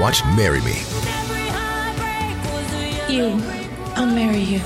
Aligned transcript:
watch 0.00 0.24
Marry 0.36 0.60
Me. 0.60 0.76
You. 3.08 3.42
I'll 3.96 4.06
marry 4.06 4.40
you. 4.40 4.60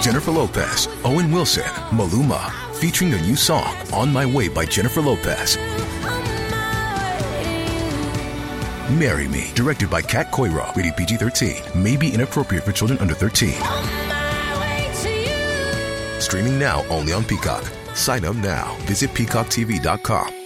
Jennifer 0.00 0.30
Lopez, 0.30 0.88
Owen 1.04 1.30
Wilson, 1.32 1.64
Maluma, 1.90 2.50
featuring 2.76 3.12
a 3.12 3.22
new 3.22 3.36
song, 3.36 3.74
On 3.92 4.12
My 4.12 4.24
Way 4.24 4.48
by 4.48 4.64
Jennifer 4.64 5.00
Lopez. 5.00 5.56
Marry 8.90 9.28
Me, 9.28 9.50
directed 9.54 9.90
by 9.90 10.00
Kat 10.00 10.30
Coiro, 10.30 10.74
rated 10.74 10.96
PG 10.96 11.16
13, 11.16 11.82
may 11.82 11.96
be 11.96 12.14
inappropriate 12.14 12.64
for 12.64 12.72
children 12.72 12.98
under 13.00 13.14
13. 13.14 13.52
Streaming 16.20 16.58
now 16.58 16.84
only 16.88 17.12
on 17.12 17.24
Peacock. 17.24 17.64
Sign 17.94 18.24
up 18.24 18.36
now. 18.36 18.76
Visit 18.82 19.10
peacocktv.com. 19.10 20.37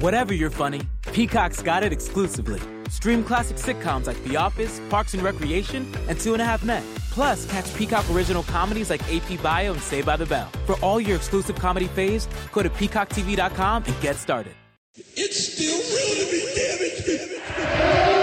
Whatever 0.00 0.32
you're 0.32 0.48
funny, 0.48 0.80
Peacock's 1.12 1.62
got 1.62 1.84
it 1.84 1.92
exclusively. 1.92 2.58
Stream 2.88 3.22
classic 3.22 3.58
sitcoms 3.58 4.06
like 4.06 4.16
The 4.24 4.34
Office, 4.34 4.80
Parks 4.88 5.12
and 5.12 5.22
Recreation, 5.22 5.86
and 6.08 6.18
Two 6.18 6.32
and 6.32 6.40
a 6.40 6.44
Half 6.44 6.64
Men. 6.64 6.82
Plus, 7.10 7.44
catch 7.50 7.74
Peacock 7.74 8.06
original 8.10 8.42
comedies 8.44 8.88
like 8.88 9.02
AP 9.12 9.42
Bio 9.42 9.72
and 9.74 9.82
Saved 9.82 10.06
by 10.06 10.16
the 10.16 10.24
Bell. 10.24 10.48
For 10.64 10.76
all 10.76 11.02
your 11.02 11.16
exclusive 11.16 11.56
comedy 11.56 11.86
faves, 11.88 12.28
go 12.50 12.62
to 12.62 12.70
peacocktv.com 12.70 13.84
and 13.86 14.00
get 14.00 14.16
started. 14.16 14.54
It's 14.96 15.52
still 15.52 15.76
real 15.76 16.14
to 16.16 16.32
me, 16.32 16.40
damn 16.54 16.78
it. 16.80 16.92
It's 17.06 18.19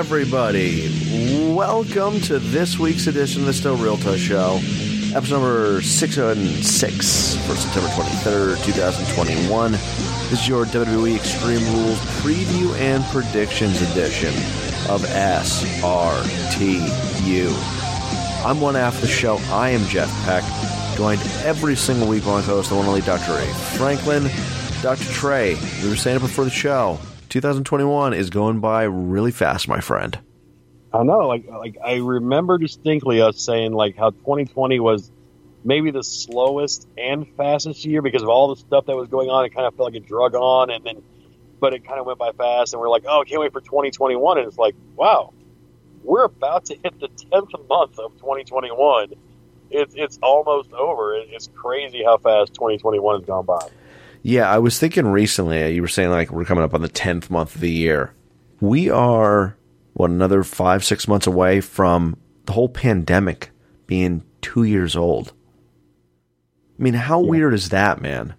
everybody. 0.00 0.88
Welcome 1.52 2.22
to 2.22 2.38
this 2.38 2.78
week's 2.78 3.06
edition 3.06 3.42
of 3.42 3.46
the 3.48 3.52
Still 3.52 3.76
Realtor 3.76 4.16
Show, 4.16 4.58
episode 5.14 5.30
number 5.30 5.82
606 5.82 7.36
for 7.46 7.54
September 7.54 7.88
23rd, 7.90 8.64
2021. 8.64 9.72
This 9.72 10.32
is 10.40 10.48
your 10.48 10.64
WWE 10.64 11.16
Extreme 11.16 11.62
Rules 11.74 11.98
preview 12.22 12.74
and 12.78 13.04
predictions 13.12 13.82
edition 13.92 14.32
of 14.88 15.02
SRTU. 15.02 15.52
I'm 18.46 18.58
one 18.58 18.76
half 18.76 18.94
of 18.94 19.02
the 19.02 19.06
show. 19.06 19.36
I 19.50 19.68
am 19.68 19.84
Jeff 19.84 20.10
Peck, 20.24 20.44
joined 20.96 21.20
every 21.44 21.76
single 21.76 22.08
week 22.08 22.24
by 22.24 22.36
my 22.36 22.40
host, 22.40 22.70
the 22.70 22.74
one 22.74 22.86
and 22.86 22.88
only 22.88 23.02
Dr. 23.02 23.26
Trey 23.26 23.52
Franklin. 23.76 24.30
Dr. 24.80 25.04
Trey, 25.12 25.56
we 25.82 25.90
were 25.90 25.96
saying 25.96 26.16
it 26.16 26.20
before 26.20 26.44
the 26.44 26.50
show. 26.50 26.98
2021 27.30 28.12
is 28.12 28.28
going 28.28 28.60
by 28.60 28.82
really 28.82 29.30
fast, 29.30 29.68
my 29.68 29.80
friend. 29.80 30.18
I 30.92 31.04
know, 31.04 31.28
like 31.28 31.46
like 31.48 31.78
I 31.82 31.96
remember 31.96 32.58
distinctly 32.58 33.22
us 33.22 33.40
saying 33.40 33.72
like 33.72 33.96
how 33.96 34.10
2020 34.10 34.80
was 34.80 35.10
maybe 35.64 35.92
the 35.92 36.02
slowest 36.02 36.88
and 36.98 37.26
fastest 37.36 37.84
year 37.84 38.02
because 38.02 38.22
of 38.22 38.28
all 38.28 38.48
the 38.48 38.60
stuff 38.60 38.86
that 38.86 38.96
was 38.96 39.08
going 39.08 39.30
on. 39.30 39.44
It 39.44 39.54
kind 39.54 39.66
of 39.66 39.74
felt 39.76 39.92
like 39.92 40.02
it 40.02 40.06
drug 40.06 40.34
on, 40.34 40.70
and 40.70 40.84
then 40.84 41.02
but 41.60 41.74
it 41.74 41.86
kind 41.86 42.00
of 42.00 42.06
went 42.06 42.18
by 42.18 42.32
fast, 42.32 42.72
and 42.72 42.80
we're 42.80 42.88
like, 42.88 43.04
oh, 43.06 43.22
can't 43.26 43.40
wait 43.40 43.52
for 43.52 43.60
2021, 43.60 44.38
and 44.38 44.48
it's 44.48 44.58
like, 44.58 44.74
wow, 44.96 45.32
we're 46.02 46.24
about 46.24 46.64
to 46.66 46.74
hit 46.82 46.98
the 46.98 47.08
10th 47.08 47.68
month 47.68 47.98
of 47.98 48.16
2021. 48.16 49.12
It's 49.70 49.94
it's 49.96 50.18
almost 50.20 50.72
over. 50.72 51.14
It's 51.14 51.48
crazy 51.54 52.02
how 52.02 52.18
fast 52.18 52.54
2021 52.54 53.20
has 53.20 53.26
gone 53.26 53.46
by. 53.46 53.68
Yeah, 54.22 54.50
I 54.50 54.58
was 54.58 54.78
thinking 54.78 55.06
recently, 55.06 55.62
uh, 55.62 55.68
you 55.68 55.82
were 55.82 55.88
saying 55.88 56.10
like 56.10 56.30
we're 56.30 56.44
coming 56.44 56.64
up 56.64 56.74
on 56.74 56.82
the 56.82 56.88
10th 56.88 57.30
month 57.30 57.54
of 57.54 57.60
the 57.60 57.70
year. 57.70 58.12
We 58.60 58.90
are, 58.90 59.56
what, 59.94 60.10
another 60.10 60.42
five, 60.42 60.84
six 60.84 61.08
months 61.08 61.26
away 61.26 61.60
from 61.60 62.16
the 62.44 62.52
whole 62.52 62.68
pandemic 62.68 63.50
being 63.86 64.22
two 64.42 64.64
years 64.64 64.94
old. 64.94 65.32
I 66.78 66.82
mean, 66.82 66.94
how 66.94 67.20
weird 67.20 67.54
is 67.54 67.70
that, 67.70 68.00
man? 68.00 68.34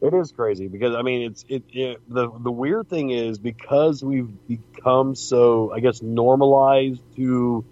It 0.00 0.14
is 0.14 0.30
crazy 0.30 0.68
because 0.68 0.94
I 0.94 1.02
mean 1.02 1.22
it's 1.22 1.44
it, 1.48 1.64
it 1.70 2.00
the 2.08 2.30
the 2.30 2.52
weird 2.52 2.88
thing 2.88 3.10
is 3.10 3.36
because 3.38 4.00
we've 4.00 4.30
become 4.46 5.16
so 5.16 5.72
I 5.72 5.80
guess 5.80 6.02
normalized 6.02 7.00
to 7.16 7.64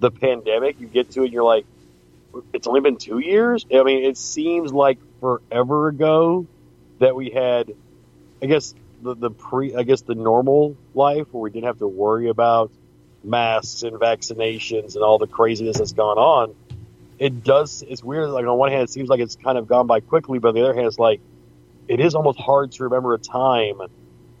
the 0.00 0.10
pandemic. 0.10 0.80
You 0.80 0.86
get 0.86 1.10
to 1.10 1.20
it, 1.20 1.24
and 1.24 1.32
you're 1.34 1.44
like, 1.44 1.66
it's 2.54 2.66
only 2.66 2.80
been 2.80 2.96
two 2.96 3.18
years. 3.18 3.66
I 3.70 3.82
mean, 3.82 4.02
it 4.02 4.16
seems 4.16 4.72
like 4.72 4.98
forever 5.20 5.88
ago 5.88 6.46
that 6.98 7.14
we 7.14 7.30
had, 7.30 7.72
I 8.42 8.46
guess 8.46 8.74
the 9.02 9.14
the 9.14 9.30
pre 9.30 9.74
I 9.74 9.82
guess 9.82 10.02
the 10.02 10.14
normal 10.14 10.76
life 10.94 11.26
where 11.32 11.42
we 11.42 11.50
didn't 11.50 11.66
have 11.66 11.78
to 11.78 11.88
worry 11.88 12.28
about 12.28 12.72
masks 13.24 13.82
and 13.82 13.98
vaccinations 13.98 14.94
and 14.94 15.04
all 15.04 15.18
the 15.18 15.26
craziness 15.26 15.78
that's 15.78 15.92
gone 15.92 16.18
on. 16.18 16.54
It 17.18 17.42
does. 17.42 17.82
It's 17.86 18.02
weird. 18.02 18.30
Like 18.30 18.46
on 18.46 18.58
one 18.58 18.70
hand, 18.70 18.84
it 18.84 18.90
seems 18.90 19.08
like 19.08 19.20
it's 19.20 19.36
kind 19.36 19.58
of 19.58 19.66
gone 19.66 19.86
by 19.86 20.00
quickly, 20.00 20.38
but 20.38 20.48
on 20.48 20.54
the 20.54 20.62
other 20.62 20.74
hand, 20.74 20.86
it's 20.86 20.98
like 20.98 21.20
it 21.88 22.00
is 22.00 22.14
almost 22.14 22.38
hard 22.38 22.72
to 22.72 22.84
remember 22.84 23.14
a 23.14 23.18
time, 23.18 23.80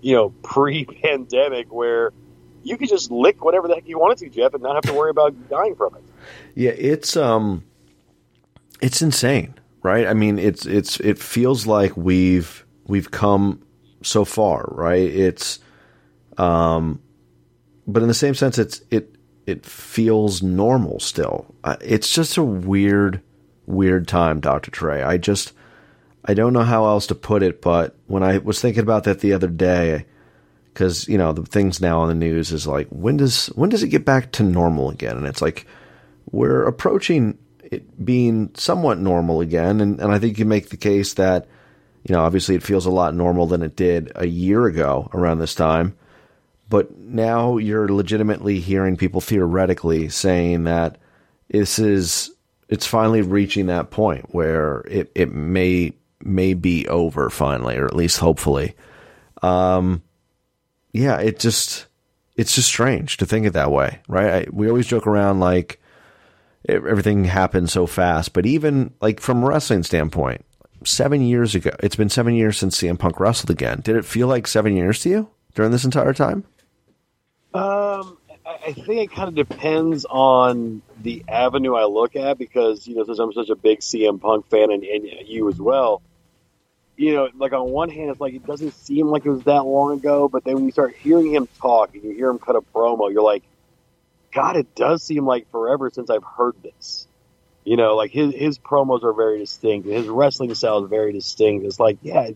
you 0.00 0.14
know, 0.14 0.28
pre-pandemic 0.42 1.72
where 1.72 2.12
you 2.62 2.76
could 2.76 2.88
just 2.88 3.10
lick 3.10 3.44
whatever 3.44 3.68
the 3.68 3.74
heck 3.74 3.88
you 3.88 3.98
wanted 3.98 4.18
to, 4.18 4.28
Jeff, 4.28 4.54
and 4.54 4.62
not 4.62 4.74
have 4.74 4.84
to 4.84 4.92
worry 4.92 5.10
about 5.10 5.48
dying 5.48 5.74
from 5.74 5.94
it. 5.96 6.04
Yeah, 6.54 6.70
it's 6.70 7.16
um 7.16 7.64
it's 8.80 9.02
insane, 9.02 9.54
right? 9.82 10.06
I 10.06 10.14
mean, 10.14 10.38
it's 10.38 10.66
it's 10.66 11.00
it 11.00 11.18
feels 11.18 11.66
like 11.66 11.96
we've 11.96 12.64
we've 12.86 13.10
come 13.10 13.62
so 14.02 14.24
far, 14.24 14.68
right? 14.72 15.02
It's 15.02 15.58
um 16.36 17.00
but 17.86 18.02
in 18.02 18.08
the 18.08 18.14
same 18.14 18.34
sense 18.34 18.58
it's 18.58 18.82
it 18.90 19.16
it 19.46 19.64
feels 19.64 20.42
normal 20.42 21.00
still. 21.00 21.54
It's 21.80 22.12
just 22.12 22.36
a 22.36 22.42
weird 22.42 23.22
weird 23.66 24.08
time, 24.08 24.40
Dr. 24.40 24.70
Trey. 24.70 25.02
I 25.02 25.16
just 25.16 25.52
I 26.24 26.34
don't 26.34 26.52
know 26.52 26.62
how 26.62 26.86
else 26.86 27.06
to 27.08 27.14
put 27.14 27.42
it, 27.42 27.62
but 27.62 27.96
when 28.06 28.22
I 28.22 28.38
was 28.38 28.60
thinking 28.60 28.82
about 28.82 29.04
that 29.04 29.20
the 29.20 29.32
other 29.32 29.48
day, 29.48 30.06
because 30.72 31.08
you 31.08 31.16
know 31.18 31.32
the 31.32 31.44
things 31.44 31.80
now 31.80 32.00
on 32.00 32.08
the 32.08 32.14
news 32.14 32.52
is 32.52 32.66
like 32.66 32.88
when 32.88 33.16
does 33.16 33.46
when 33.48 33.70
does 33.70 33.82
it 33.82 33.88
get 33.88 34.04
back 34.04 34.32
to 34.32 34.42
normal 34.42 34.90
again? 34.90 35.16
And 35.16 35.26
it's 35.26 35.42
like 35.42 35.66
we're 36.30 36.66
approaching 36.66 37.38
it 37.70 38.04
being 38.04 38.50
somewhat 38.54 38.98
normal 38.98 39.40
again, 39.40 39.80
and, 39.80 40.00
and 40.00 40.10
I 40.10 40.18
think 40.18 40.38
you 40.38 40.44
make 40.44 40.70
the 40.70 40.76
case 40.76 41.14
that 41.14 41.46
you 42.04 42.14
know 42.14 42.22
obviously 42.22 42.54
it 42.54 42.62
feels 42.62 42.86
a 42.86 42.90
lot 42.90 43.14
normal 43.14 43.46
than 43.46 43.62
it 43.62 43.76
did 43.76 44.10
a 44.14 44.26
year 44.26 44.66
ago 44.66 45.10
around 45.12 45.38
this 45.38 45.54
time, 45.54 45.96
but 46.68 46.96
now 46.98 47.58
you're 47.58 47.88
legitimately 47.88 48.60
hearing 48.60 48.96
people 48.96 49.20
theoretically 49.20 50.08
saying 50.08 50.64
that 50.64 50.98
this 51.48 51.78
is 51.78 52.30
it's 52.68 52.86
finally 52.86 53.22
reaching 53.22 53.66
that 53.66 53.90
point 53.90 54.34
where 54.34 54.80
it, 54.88 55.10
it 55.14 55.32
may 55.32 55.92
may 56.20 56.54
be 56.54 56.88
over 56.88 57.30
finally, 57.30 57.76
or 57.76 57.86
at 57.86 57.96
least 57.96 58.18
hopefully. 58.18 58.74
Um, 59.42 60.02
yeah, 60.92 61.18
it 61.20 61.38
just 61.38 61.86
it's 62.36 62.54
just 62.54 62.68
strange 62.68 63.18
to 63.18 63.26
think 63.26 63.46
it 63.46 63.52
that 63.52 63.70
way, 63.70 64.00
right? 64.08 64.30
I, 64.32 64.46
we 64.50 64.68
always 64.68 64.86
joke 64.86 65.06
around 65.06 65.40
like 65.40 65.80
e- 66.68 66.72
everything 66.72 67.24
happened 67.24 67.70
so 67.70 67.86
fast, 67.86 68.32
but 68.32 68.46
even 68.46 68.94
like 69.00 69.20
from 69.20 69.42
a 69.42 69.46
wrestling 69.46 69.82
standpoint, 69.82 70.44
seven 70.84 71.22
years 71.22 71.54
ago, 71.54 71.70
it's 71.80 71.96
been 71.96 72.08
seven 72.08 72.34
years 72.34 72.56
since 72.58 72.80
CM 72.80 72.98
Punk 72.98 73.20
wrestled 73.20 73.50
again. 73.50 73.80
Did 73.82 73.96
it 73.96 74.04
feel 74.04 74.28
like 74.28 74.46
seven 74.46 74.76
years 74.76 75.00
to 75.00 75.08
you 75.08 75.30
during 75.54 75.72
this 75.72 75.84
entire 75.84 76.14
time? 76.14 76.44
Um, 77.54 78.18
I 78.46 78.58
I 78.66 78.72
think 78.72 79.10
it 79.10 79.10
kind 79.12 79.28
of 79.28 79.34
depends 79.34 80.04
on 80.04 80.82
the 81.02 81.24
avenue 81.28 81.74
I 81.74 81.84
look 81.84 82.16
at 82.16 82.38
because 82.38 82.86
you 82.86 82.94
know 82.94 83.04
since 83.04 83.18
I'm 83.18 83.32
such 83.32 83.50
a 83.50 83.56
big 83.56 83.80
CM 83.80 84.20
Punk 84.20 84.48
fan 84.48 84.70
and, 84.70 84.84
and 84.84 85.06
you 85.26 85.48
as 85.48 85.60
well, 85.60 86.02
you 86.98 87.14
know, 87.14 87.28
like 87.36 87.52
on 87.52 87.70
one 87.70 87.90
hand, 87.90 88.10
it's 88.10 88.20
like 88.20 88.34
it 88.34 88.44
doesn't 88.44 88.72
seem 88.72 89.06
like 89.06 89.24
it 89.24 89.30
was 89.30 89.44
that 89.44 89.64
long 89.64 89.98
ago, 89.98 90.28
but 90.28 90.44
then 90.44 90.56
when 90.56 90.64
you 90.64 90.72
start 90.72 90.96
hearing 90.96 91.32
him 91.32 91.48
talk 91.60 91.94
and 91.94 92.02
you 92.02 92.10
hear 92.10 92.28
him 92.28 92.40
cut 92.40 92.56
a 92.56 92.60
promo, 92.60 93.10
you're 93.10 93.22
like, 93.22 93.44
God, 94.38 94.56
it 94.56 94.72
does 94.76 95.02
seem 95.02 95.26
like 95.26 95.50
forever 95.50 95.90
since 95.92 96.10
I've 96.10 96.22
heard 96.22 96.54
this. 96.62 97.08
You 97.64 97.76
know, 97.76 97.96
like 97.96 98.12
his 98.12 98.32
his 98.32 98.56
promos 98.56 99.02
are 99.02 99.12
very 99.12 99.40
distinct, 99.40 99.88
his 99.88 100.06
wrestling 100.06 100.54
style 100.54 100.84
is 100.84 100.88
very 100.88 101.12
distinct. 101.12 101.66
It's 101.66 101.80
like, 101.80 101.98
yeah, 102.02 102.30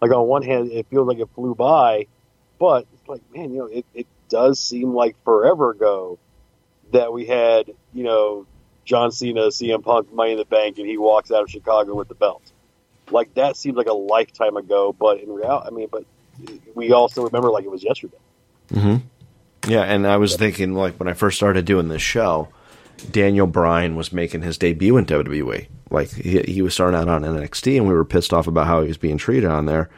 like 0.00 0.12
on 0.12 0.28
one 0.28 0.42
hand, 0.42 0.70
it 0.70 0.86
feels 0.88 1.08
like 1.08 1.18
it 1.18 1.28
flew 1.34 1.56
by, 1.56 2.06
but 2.60 2.86
it's 2.94 3.08
like, 3.08 3.22
man, 3.34 3.52
you 3.52 3.58
know, 3.58 3.66
it, 3.66 3.84
it 3.92 4.06
does 4.28 4.60
seem 4.60 4.94
like 4.94 5.16
forever 5.24 5.72
ago 5.72 6.20
that 6.92 7.12
we 7.12 7.26
had, 7.26 7.72
you 7.92 8.04
know, 8.04 8.46
John 8.84 9.10
Cena, 9.10 9.48
CM 9.48 9.82
Punk, 9.82 10.12
Money 10.12 10.32
in 10.32 10.38
the 10.38 10.44
Bank, 10.44 10.78
and 10.78 10.86
he 10.86 10.96
walks 10.96 11.32
out 11.32 11.42
of 11.42 11.50
Chicago 11.50 11.96
with 11.96 12.06
the 12.06 12.14
belt. 12.14 12.42
Like 13.10 13.34
that 13.34 13.56
seems 13.56 13.76
like 13.76 13.88
a 13.88 13.94
lifetime 13.94 14.56
ago, 14.56 14.94
but 14.96 15.18
in 15.18 15.28
reality, 15.28 15.66
I 15.66 15.70
mean, 15.70 15.88
but 15.90 16.04
we 16.76 16.92
also 16.92 17.24
remember 17.24 17.50
like 17.50 17.64
it 17.64 17.70
was 17.70 17.82
yesterday. 17.82 18.16
Mm-hmm. 18.72 18.96
Yeah, 19.68 19.82
and 19.82 20.06
I 20.06 20.16
was 20.16 20.36
thinking 20.36 20.74
like 20.74 20.96
when 20.98 21.08
I 21.08 21.12
first 21.14 21.36
started 21.36 21.64
doing 21.64 21.88
this 21.88 22.02
show, 22.02 22.48
Daniel 23.10 23.46
Bryan 23.46 23.96
was 23.96 24.12
making 24.12 24.42
his 24.42 24.58
debut 24.58 24.96
in 24.96 25.06
WWE. 25.06 25.68
Like 25.90 26.10
he, 26.10 26.40
he 26.42 26.62
was 26.62 26.74
starting 26.74 26.98
out 26.98 27.08
on 27.08 27.22
NXT, 27.22 27.76
and 27.76 27.86
we 27.86 27.94
were 27.94 28.04
pissed 28.04 28.32
off 28.32 28.46
about 28.46 28.66
how 28.66 28.82
he 28.82 28.88
was 28.88 28.96
being 28.98 29.18
treated 29.18 29.48
on 29.50 29.66
there. 29.66 29.88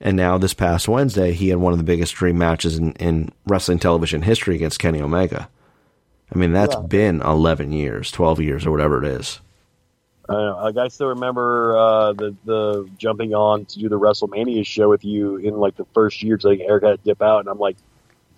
And 0.00 0.16
now 0.16 0.36
this 0.36 0.52
past 0.52 0.88
Wednesday, 0.88 1.32
he 1.32 1.48
had 1.48 1.58
one 1.58 1.72
of 1.72 1.78
the 1.78 1.84
biggest 1.84 2.14
dream 2.14 2.36
matches 2.36 2.76
in, 2.76 2.92
in 2.94 3.30
wrestling 3.46 3.78
television 3.78 4.20
history 4.22 4.54
against 4.54 4.78
Kenny 4.78 5.00
Omega. 5.00 5.48
I 6.34 6.38
mean, 6.38 6.52
that's 6.52 6.74
Yeah. 6.74 6.82
been 6.82 7.22
11 7.22 7.72
years, 7.72 8.10
12 8.10 8.40
years, 8.40 8.66
or 8.66 8.70
whatever 8.72 9.02
it 9.02 9.08
is. 9.08 9.40
I 10.28 10.32
know. 10.34 10.58
Like 10.62 10.76
I 10.76 10.88
still 10.88 11.06
remember 11.08 11.76
uh, 11.78 12.12
the 12.12 12.34
the 12.44 12.90
jumping 12.98 13.32
on 13.32 13.64
to 13.66 13.78
do 13.78 13.88
the 13.88 13.98
WrestleMania 13.98 14.66
show 14.66 14.88
with 14.88 15.04
you 15.04 15.36
in 15.36 15.54
like 15.56 15.76
the 15.76 15.86
first 15.94 16.20
year 16.22 16.36
because 16.36 16.50
I 16.50 16.56
think 16.56 16.68
Eric 16.68 16.82
had 16.84 16.98
to 16.98 17.04
dip 17.04 17.22
out, 17.22 17.38
and 17.40 17.48
I'm 17.48 17.60
like 17.60 17.76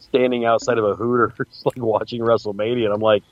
standing 0.08 0.44
outside 0.44 0.78
of 0.78 0.84
a 0.84 0.94
Hooters, 0.94 1.32
like 1.64 1.76
watching 1.76 2.20
WrestleMania, 2.20 2.84
and 2.84 2.94
I'm 2.94 3.00
like, 3.00 3.22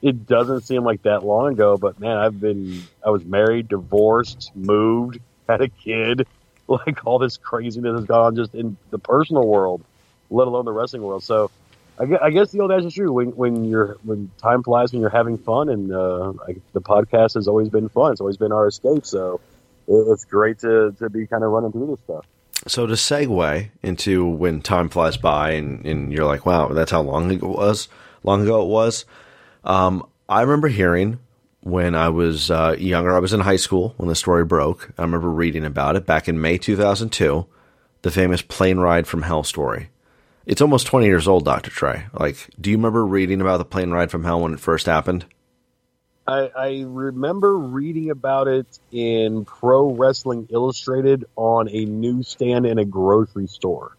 it 0.00 0.26
doesn't 0.26 0.62
seem 0.62 0.84
like 0.84 1.02
that 1.02 1.24
long 1.24 1.52
ago, 1.52 1.76
but 1.76 1.98
man, 1.98 2.16
I've 2.16 2.40
been 2.40 2.82
I 3.04 3.10
was 3.10 3.24
married, 3.24 3.68
divorced, 3.68 4.52
moved, 4.54 5.18
had 5.48 5.60
a 5.60 5.68
kid, 5.68 6.26
like 6.68 7.04
all 7.04 7.18
this 7.18 7.36
craziness 7.36 7.98
has 7.98 8.04
gone 8.04 8.26
on 8.26 8.36
just 8.36 8.54
in 8.54 8.76
the 8.90 8.98
personal 8.98 9.46
world, 9.46 9.82
let 10.30 10.46
alone 10.46 10.64
the 10.64 10.72
wrestling 10.72 11.02
world. 11.02 11.22
So. 11.22 11.50
I 12.00 12.30
guess 12.30 12.52
the 12.52 12.60
old 12.60 12.70
adage 12.70 12.84
is 12.84 12.94
true. 12.94 13.12
When 13.12 13.30
when 13.30 13.64
you're 13.64 13.96
when 14.04 14.30
time 14.40 14.62
flies, 14.62 14.92
when 14.92 15.00
you're 15.00 15.10
having 15.10 15.36
fun, 15.36 15.68
and 15.68 15.92
uh, 15.92 16.32
I, 16.46 16.54
the 16.72 16.80
podcast 16.80 17.34
has 17.34 17.48
always 17.48 17.70
been 17.70 17.88
fun. 17.88 18.12
It's 18.12 18.20
always 18.20 18.36
been 18.36 18.52
our 18.52 18.68
escape. 18.68 19.04
So 19.04 19.40
it, 19.88 20.06
it's 20.12 20.24
great 20.24 20.60
to 20.60 20.94
to 21.00 21.10
be 21.10 21.26
kind 21.26 21.42
of 21.42 21.50
running 21.50 21.72
through 21.72 21.88
this 21.88 22.00
stuff. 22.04 22.24
So 22.68 22.86
to 22.86 22.94
segue 22.94 23.70
into 23.82 24.26
when 24.26 24.60
time 24.60 24.88
flies 24.88 25.16
by 25.16 25.52
and, 25.52 25.84
and 25.86 26.12
you're 26.12 26.26
like, 26.26 26.46
wow, 26.46 26.68
that's 26.68 26.90
how 26.90 27.00
long 27.00 27.30
ago 27.30 27.50
it 27.50 27.56
was. 27.56 27.88
Long 28.22 28.42
ago 28.42 28.62
it 28.62 28.68
was. 28.68 29.04
Um, 29.64 30.06
I 30.28 30.42
remember 30.42 30.68
hearing 30.68 31.18
when 31.60 31.94
I 31.94 32.10
was 32.10 32.50
uh, 32.50 32.76
younger. 32.78 33.14
I 33.14 33.20
was 33.20 33.32
in 33.32 33.40
high 33.40 33.56
school 33.56 33.94
when 33.96 34.08
the 34.08 34.14
story 34.14 34.44
broke. 34.44 34.92
I 34.98 35.02
remember 35.02 35.30
reading 35.30 35.64
about 35.64 35.96
it 35.96 36.06
back 36.06 36.28
in 36.28 36.40
May 36.40 36.58
2002. 36.58 37.46
The 38.02 38.10
famous 38.10 38.42
plane 38.42 38.78
ride 38.78 39.06
from 39.06 39.22
hell 39.22 39.42
story. 39.42 39.90
It's 40.46 40.62
almost 40.62 40.86
20 40.86 41.06
years 41.06 41.26
old, 41.26 41.44
Doctor 41.44 41.70
Trey. 41.70 42.06
Like, 42.12 42.48
do 42.60 42.70
you 42.70 42.76
remember 42.76 43.04
reading 43.04 43.40
about 43.40 43.58
the 43.58 43.64
plane 43.64 43.90
ride 43.90 44.10
from 44.10 44.24
hell 44.24 44.40
when 44.40 44.54
it 44.54 44.60
first 44.60 44.86
happened? 44.86 45.26
I, 46.28 46.50
I 46.56 46.84
remember 46.86 47.58
reading 47.58 48.10
about 48.10 48.48
it 48.48 48.68
in 48.92 49.46
Pro 49.46 49.94
Wrestling 49.94 50.48
Illustrated 50.50 51.24
on 51.36 51.68
a 51.70 51.86
newsstand 51.86 52.66
in 52.66 52.78
a 52.78 52.84
grocery 52.84 53.46
store. 53.48 53.92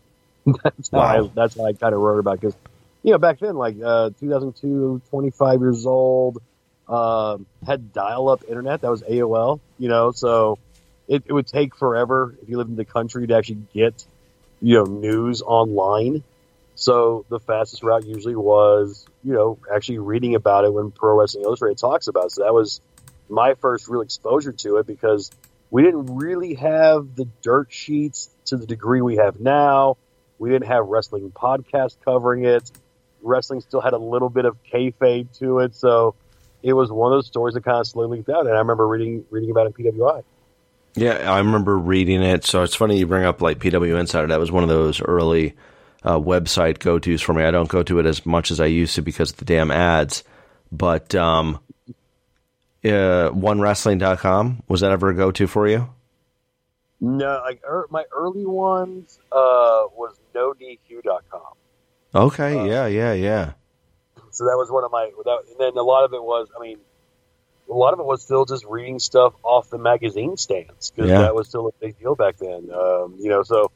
that's 0.63 0.91
why 0.93 1.07
Wow. 1.07 1.19
I, 1.19 1.29
that's 1.33 1.55
why 1.55 1.69
I 1.69 1.73
kind 1.73 1.95
of 1.95 2.01
wrote 2.01 2.19
about 2.19 2.39
because 2.39 2.55
you 3.03 3.13
know 3.13 3.17
back 3.19 3.39
then 3.39 3.55
like 3.55 3.77
uh, 3.83 4.11
2002, 4.19 5.01
25 5.09 5.59
years 5.61 5.85
old, 5.87 6.37
um, 6.87 7.47
had 7.65 7.91
dial-up 7.93 8.43
internet. 8.47 8.81
That 8.81 8.91
was 8.91 9.03
AOL. 9.03 9.61
You 9.79 9.89
know, 9.89 10.11
so 10.11 10.59
it, 11.07 11.23
it 11.27 11.33
would 11.33 11.47
take 11.47 11.75
forever 11.75 12.35
if 12.41 12.49
you 12.49 12.57
lived 12.57 12.71
in 12.71 12.75
the 12.77 12.85
country 12.85 13.27
to 13.27 13.35
actually 13.35 13.67
get 13.73 14.05
you 14.61 14.75
know 14.75 14.85
news 14.85 15.41
online. 15.41 16.23
So 16.75 17.25
the 17.29 17.39
fastest 17.39 17.83
route 17.83 18.05
usually 18.05 18.35
was, 18.35 19.08
you 19.23 19.33
know, 19.33 19.59
actually 19.73 19.99
reading 19.99 20.35
about 20.35 20.65
it 20.65 20.73
when 20.73 20.91
Pro 20.91 21.19
Wrestling 21.19 21.43
Illustrated 21.43 21.77
talks 21.77 22.07
about 22.07 22.25
it. 22.25 22.31
So 22.31 22.43
that 22.43 22.53
was 22.53 22.81
my 23.29 23.55
first 23.55 23.87
real 23.87 24.01
exposure 24.01 24.51
to 24.51 24.77
it 24.77 24.87
because 24.87 25.31
we 25.69 25.83
didn't 25.83 26.17
really 26.17 26.55
have 26.55 27.15
the 27.15 27.25
dirt 27.41 27.71
sheets 27.71 28.29
to 28.45 28.57
the 28.57 28.65
degree 28.65 29.01
we 29.01 29.17
have 29.17 29.39
now. 29.39 29.97
We 30.39 30.49
didn't 30.49 30.67
have 30.67 30.87
wrestling 30.87 31.31
podcast 31.31 31.97
covering 32.03 32.45
it. 32.45 32.71
Wrestling 33.21 33.61
still 33.61 33.81
had 33.81 33.93
a 33.93 33.97
little 33.97 34.29
bit 34.29 34.45
of 34.45 34.57
kayfabe 34.63 35.37
to 35.39 35.59
it, 35.59 35.75
so 35.75 36.15
it 36.63 36.73
was 36.73 36.89
one 36.91 37.11
of 37.11 37.17
those 37.17 37.27
stories 37.27 37.53
that 37.55 37.63
kind 37.63 37.79
of 37.79 37.87
slowly 37.87 38.17
leaked 38.17 38.29
out. 38.29 38.47
And 38.47 38.55
I 38.55 38.59
remember 38.59 38.87
reading 38.87 39.25
reading 39.29 39.51
about 39.51 39.67
it 39.67 39.73
in 39.77 39.85
PWI. 39.85 40.23
Yeah, 40.95 41.31
I 41.31 41.37
remember 41.37 41.77
reading 41.77 42.23
it. 42.23 42.45
So 42.45 42.63
it's 42.63 42.75
funny 42.75 42.97
you 42.97 43.05
bring 43.05 43.25
up 43.25 43.41
like 43.41 43.59
PW 43.59 43.99
Insider. 43.99 44.27
That 44.27 44.39
was 44.39 44.51
one 44.51 44.63
of 44.63 44.69
those 44.69 45.01
early 45.01 45.55
uh, 46.03 46.17
website 46.19 46.79
go 46.79 46.99
tos 46.99 47.21
for 47.21 47.33
me. 47.33 47.43
I 47.43 47.51
don't 47.51 47.69
go 47.69 47.83
to 47.83 47.99
it 47.99 48.05
as 48.05 48.25
much 48.25 48.51
as 48.51 48.59
I 48.59 48.65
used 48.65 48.95
to 48.95 49.01
because 49.01 49.31
of 49.31 49.37
the 49.37 49.45
damn 49.45 49.71
ads. 49.71 50.23
But 50.71 51.13
um, 51.15 51.59
uh, 52.83 53.31
OneWrestling.com, 53.33 54.63
was 54.67 54.81
that 54.81 54.91
ever 54.91 55.09
a 55.09 55.13
go 55.15 55.31
to 55.31 55.47
for 55.47 55.67
you? 55.67 55.89
No, 57.01 57.41
like 57.45 57.61
er, 57.67 57.87
my 57.89 58.03
early 58.11 58.45
ones 58.45 59.19
uh, 59.31 59.87
was 59.95 60.19
NoDQ.com. 60.35 61.41
Okay, 62.13 62.57
Uh, 62.59 62.63
yeah, 62.65 62.87
yeah, 62.87 63.13
yeah. 63.13 63.51
So 64.31 64.45
that 64.45 64.57
was 64.57 64.69
one 64.71 64.83
of 64.83 64.91
my. 64.91 65.09
That, 65.25 65.39
and 65.49 65.59
then 65.59 65.77
a 65.77 65.83
lot 65.83 66.03
of 66.05 66.13
it 66.13 66.21
was, 66.21 66.47
I 66.57 66.61
mean, 66.61 66.77
a 67.69 67.73
lot 67.73 67.93
of 67.93 67.99
it 67.99 68.05
was 68.05 68.21
still 68.21 68.45
just 68.45 68.65
reading 68.65 68.99
stuff 68.99 69.33
off 69.43 69.69
the 69.69 69.77
magazine 69.77 70.37
stands 70.37 70.91
because 70.91 71.09
Yeah. 71.09 71.21
that 71.21 71.35
was 71.35 71.47
still 71.47 71.67
a 71.67 71.71
big 71.79 71.99
deal 71.99 72.15
back 72.15 72.37
then. 72.37 72.69
Um, 72.73 73.15
you 73.19 73.29
know, 73.29 73.43
so. 73.43 73.71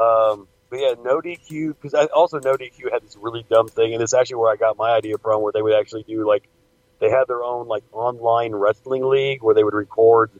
Um, 0.00 0.48
but 0.74 0.80
yeah, 0.80 0.94
no 1.04 1.20
DQ 1.20 1.76
because 1.80 1.94
I 1.94 2.06
also 2.06 2.40
no 2.40 2.56
DQ 2.56 2.92
had 2.92 3.02
this 3.02 3.16
really 3.16 3.46
dumb 3.48 3.68
thing, 3.68 3.94
and 3.94 4.02
it's 4.02 4.12
actually 4.12 4.36
where 4.36 4.52
I 4.52 4.56
got 4.56 4.76
my 4.76 4.90
idea 4.90 5.18
from, 5.18 5.40
where 5.40 5.52
they 5.52 5.62
would 5.62 5.72
actually 5.72 6.02
do 6.02 6.26
like 6.26 6.48
they 6.98 7.10
had 7.10 7.28
their 7.28 7.44
own 7.44 7.68
like 7.68 7.84
online 7.92 8.52
wrestling 8.52 9.08
league 9.08 9.40
where 9.40 9.54
they 9.54 9.62
would 9.62 9.74
record 9.74 10.32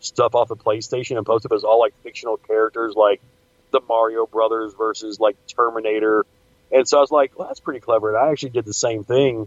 stuff 0.00 0.34
off 0.34 0.48
the 0.48 0.56
PlayStation 0.56 1.18
and 1.18 1.26
post 1.26 1.44
it 1.44 1.52
as 1.52 1.62
all 1.62 1.78
like 1.78 1.92
fictional 2.02 2.38
characters, 2.38 2.94
like 2.94 3.20
the 3.70 3.82
Mario 3.86 4.24
Brothers 4.24 4.72
versus 4.78 5.20
like 5.20 5.36
Terminator. 5.46 6.24
And 6.70 6.88
so 6.88 6.96
I 6.96 7.00
was 7.02 7.10
like, 7.10 7.38
well, 7.38 7.48
that's 7.48 7.60
pretty 7.60 7.80
clever. 7.80 8.16
And 8.16 8.16
I 8.16 8.32
actually 8.32 8.50
did 8.50 8.64
the 8.64 8.72
same 8.72 9.04
thing 9.04 9.46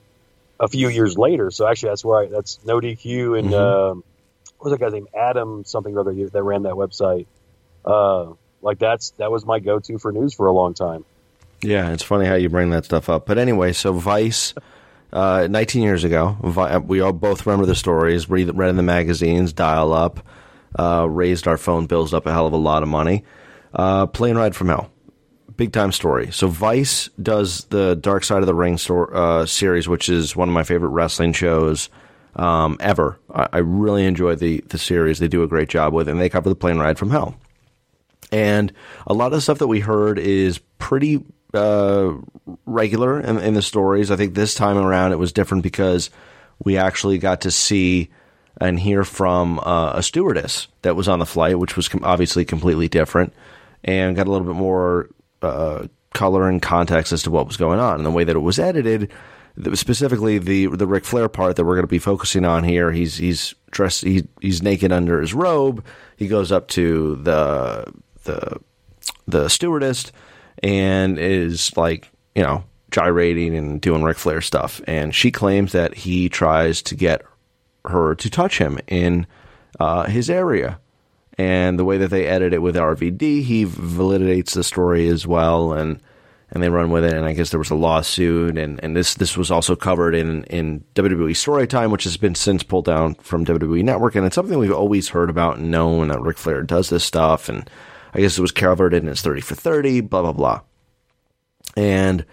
a 0.60 0.68
few 0.68 0.90
years 0.90 1.18
later. 1.18 1.50
So 1.50 1.66
actually, 1.66 1.90
that's 1.90 2.06
where 2.06 2.20
I, 2.20 2.26
that's 2.28 2.60
no 2.64 2.80
DQ 2.80 3.40
and 3.40 3.52
um, 3.52 4.04
what 4.60 4.70
was 4.70 4.78
that 4.78 4.80
guy's 4.80 4.94
name? 4.94 5.08
Adam 5.12 5.66
something 5.66 5.96
or 5.96 6.02
other 6.02 6.14
that 6.14 6.44
ran 6.44 6.64
that 6.64 6.76
website. 6.76 7.26
Uh, 7.84 8.34
like 8.66 8.80
that's 8.80 9.12
that 9.12 9.32
was 9.32 9.46
my 9.46 9.60
go-to 9.60 9.98
for 9.98 10.12
news 10.12 10.34
for 10.34 10.48
a 10.48 10.52
long 10.52 10.74
time. 10.74 11.06
Yeah, 11.62 11.92
it's 11.92 12.04
funny 12.04 12.26
how 12.26 12.36
you 12.36 12.50
bring 12.50 12.72
that 12.72 12.86
stuff 12.86 13.08
up. 13.10 13.26
But 13.26 13.38
anyway, 13.38 13.72
so 13.74 13.94
Vice, 13.94 14.54
uh, 15.14 15.48
19 15.50 15.84
years 15.84 16.04
ago, 16.04 16.36
Vi- 16.44 16.78
we 16.80 17.00
all 17.00 17.14
both 17.14 17.46
remember 17.46 17.66
the 17.66 17.76
stories, 17.76 18.30
read, 18.30 18.56
read 18.56 18.70
in 18.70 18.76
the 18.76 18.84
magazines, 18.84 19.54
dial 19.54 19.94
up, 19.94 20.20
uh, 20.78 21.08
raised 21.10 21.48
our 21.48 21.58
phone 21.58 21.86
bills 21.86 22.14
up 22.14 22.26
a 22.26 22.34
hell 22.34 22.48
of 22.48 22.54
a 22.54 22.58
lot 22.58 22.84
of 22.84 22.90
money. 22.90 23.24
Uh, 23.74 24.06
Plane 24.08 24.36
Ride 24.36 24.56
from 24.56 24.68
Hell, 24.68 24.92
big 25.56 25.72
time 25.72 25.92
story. 25.92 26.32
So 26.32 26.48
Vice 26.48 27.10
does 27.22 27.66
the 27.66 27.96
Dark 27.96 28.24
Side 28.24 28.42
of 28.42 28.48
the 28.48 28.56
Ring 28.56 28.78
uh, 28.90 29.46
series, 29.46 29.88
which 29.88 30.10
is 30.10 30.36
one 30.36 30.50
of 30.50 30.54
my 30.54 30.64
favorite 30.64 30.90
wrestling 30.90 31.34
shows 31.34 31.90
um, 32.36 32.78
ever. 32.80 33.20
I, 33.34 33.48
I 33.54 33.58
really 33.60 34.06
enjoy 34.06 34.36
the, 34.36 34.62
the 34.68 34.78
series. 34.78 35.20
They 35.20 35.28
do 35.28 35.44
a 35.44 35.48
great 35.48 35.70
job 35.70 35.94
with 35.94 36.08
it, 36.08 36.12
and 36.12 36.22
they 36.22 36.30
cover 36.30 36.50
the 36.50 36.56
Plane 36.56 36.78
Ride 36.78 36.98
from 36.98 37.12
Hell. 37.12 37.36
And 38.32 38.74
a 39.08 39.14
lot 39.14 39.28
of 39.28 39.34
the 39.34 39.42
stuff 39.42 39.60
that 39.60 39.68
we 39.68 39.80
heard 39.80 40.20
is 40.20 40.60
pretty 40.80 41.24
uh, 41.54 42.14
regular 42.66 43.20
in, 43.20 43.38
in 43.40 43.54
the 43.54 43.62
stories. 43.62 44.12
I 44.12 44.16
think 44.16 44.34
this 44.34 44.56
time 44.56 44.78
around 44.78 45.12
it 45.12 45.20
was 45.20 45.32
different 45.32 45.64
because 45.64 46.10
we 46.64 46.78
actually 46.78 47.18
got 47.18 47.42
to 47.42 47.52
see 47.52 48.10
and 48.62 48.80
hear 48.80 49.04
from 49.04 49.60
uh, 49.60 49.94
a 49.96 50.04
stewardess 50.04 50.68
that 50.82 50.96
was 50.96 51.08
on 51.08 51.20
the 51.20 51.26
flight, 51.26 51.60
which 51.60 51.76
was 51.76 51.90
com- 51.90 52.04
obviously 52.04 52.46
completely 52.46 52.88
different, 52.88 53.34
and 53.84 54.16
got 54.16 54.28
a 54.28 54.32
little 54.32 54.48
bit 54.48 54.56
more 54.56 55.10
uh, 55.42 55.88
color 56.14 56.48
and 56.48 56.62
context 56.62 57.12
as 57.12 57.24
to 57.24 57.32
what 57.32 57.48
was 57.48 57.58
going 57.58 57.80
on. 57.80 57.96
And 57.96 58.06
the 58.06 58.12
way 58.12 58.24
that 58.24 58.36
it 58.36 58.40
was 58.40 58.58
edited, 58.58 59.12
specifically 59.74 60.38
the 60.38 60.68
the 60.68 60.88
Ric 60.88 61.04
Flair 61.04 61.28
part 61.28 61.58
that 61.58 61.66
we're 61.66 61.76
going 61.76 61.84
to 61.84 61.88
be 61.88 62.00
focusing 62.00 62.46
on 62.46 62.64
here, 62.64 62.92
he's 62.92 63.18
he's 63.18 63.54
dressed, 63.72 64.04
he, 64.04 64.26
he's 64.42 64.64
naked 64.64 64.92
under 64.92 65.20
his 65.20 65.34
robe. 65.34 65.84
He 66.16 66.28
goes 66.28 66.52
up 66.52 66.70
to 66.70 67.18
the 67.18 67.92
the 68.26 68.60
the 69.28 69.48
stewardess 69.50 70.12
and 70.62 71.18
is 71.18 71.76
like, 71.78 72.10
you 72.36 72.44
know, 72.44 72.64
gyrating 72.92 73.56
and 73.56 73.82
doing 73.82 74.04
Ric 74.04 74.18
Flair 74.18 74.42
stuff. 74.42 74.82
And 74.88 75.14
she 75.16 75.32
claims 75.32 75.72
that 75.72 75.94
he 75.96 76.30
tries 76.30 76.82
to 76.84 76.96
get 76.96 77.24
her 77.86 78.16
to 78.16 78.30
touch 78.30 78.58
him 78.58 78.80
in 78.88 79.28
uh, 79.80 80.04
his 80.06 80.30
area. 80.30 80.80
and 81.38 81.78
the 81.78 81.86
way 81.86 81.98
that 81.98 82.10
they 82.10 82.28
edit 82.28 82.54
it 82.54 82.62
with 82.62 82.76
RVD, 82.76 83.44
he 83.44 83.66
validates 83.66 84.54
the 84.54 84.64
story 84.64 85.08
as 85.10 85.28
well, 85.28 85.74
and 85.74 86.00
and 86.52 86.64
they 86.64 86.70
run 86.70 86.92
with 86.92 87.04
it. 87.04 87.14
And 87.14 87.26
I 87.26 87.34
guess 87.34 87.50
there 87.50 87.60
was 87.60 87.72
a 87.72 87.76
lawsuit, 87.76 88.58
and, 88.58 88.82
and 88.84 88.96
this 88.96 89.16
this 89.16 89.36
was 89.36 89.52
also 89.52 89.76
covered 89.76 90.16
in 90.16 90.46
in 90.46 90.84
WWE 90.96 91.32
Storytime, 91.32 91.92
which 91.92 92.06
has 92.06 92.18
been 92.18 92.36
since 92.36 92.64
pulled 92.64 92.86
down 92.86 93.16
from 93.16 93.46
WWE 93.46 93.84
Network, 93.84 94.16
and 94.16 94.26
it's 94.26 94.36
something 94.36 94.58
we've 94.58 94.72
always 94.72 95.10
heard 95.10 95.30
about 95.30 95.58
and 95.58 95.72
known 95.72 96.08
that 96.08 96.22
Ric 96.22 96.38
Flair 96.38 96.64
does 96.64 96.90
this 96.90 97.04
stuff, 97.04 97.50
and 97.50 97.70
I 98.16 98.22
guess 98.22 98.38
it 98.38 98.42
was 98.42 98.52
covered 98.52 98.94
in 98.94 99.08
his 99.08 99.22
thirty 99.22 99.42
for 99.42 99.56
thirty, 99.56 100.02
blah 100.02 100.22
blah 100.22 100.32
blah, 100.32 100.62
and 101.76 102.26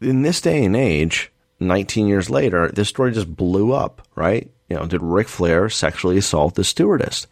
in 0.00 0.22
this 0.22 0.40
day 0.40 0.64
and 0.64 0.76
age, 0.76 1.30
19 1.60 2.06
years 2.06 2.30
later, 2.30 2.68
this 2.68 2.88
story 2.88 3.12
just 3.12 3.34
blew 3.34 3.72
up, 3.72 4.06
right? 4.14 4.50
You 4.68 4.76
know, 4.76 4.86
did 4.86 5.02
Ric 5.02 5.28
Flair 5.28 5.68
sexually 5.68 6.18
assault 6.18 6.54
the 6.54 6.64
stewardess? 6.64 7.26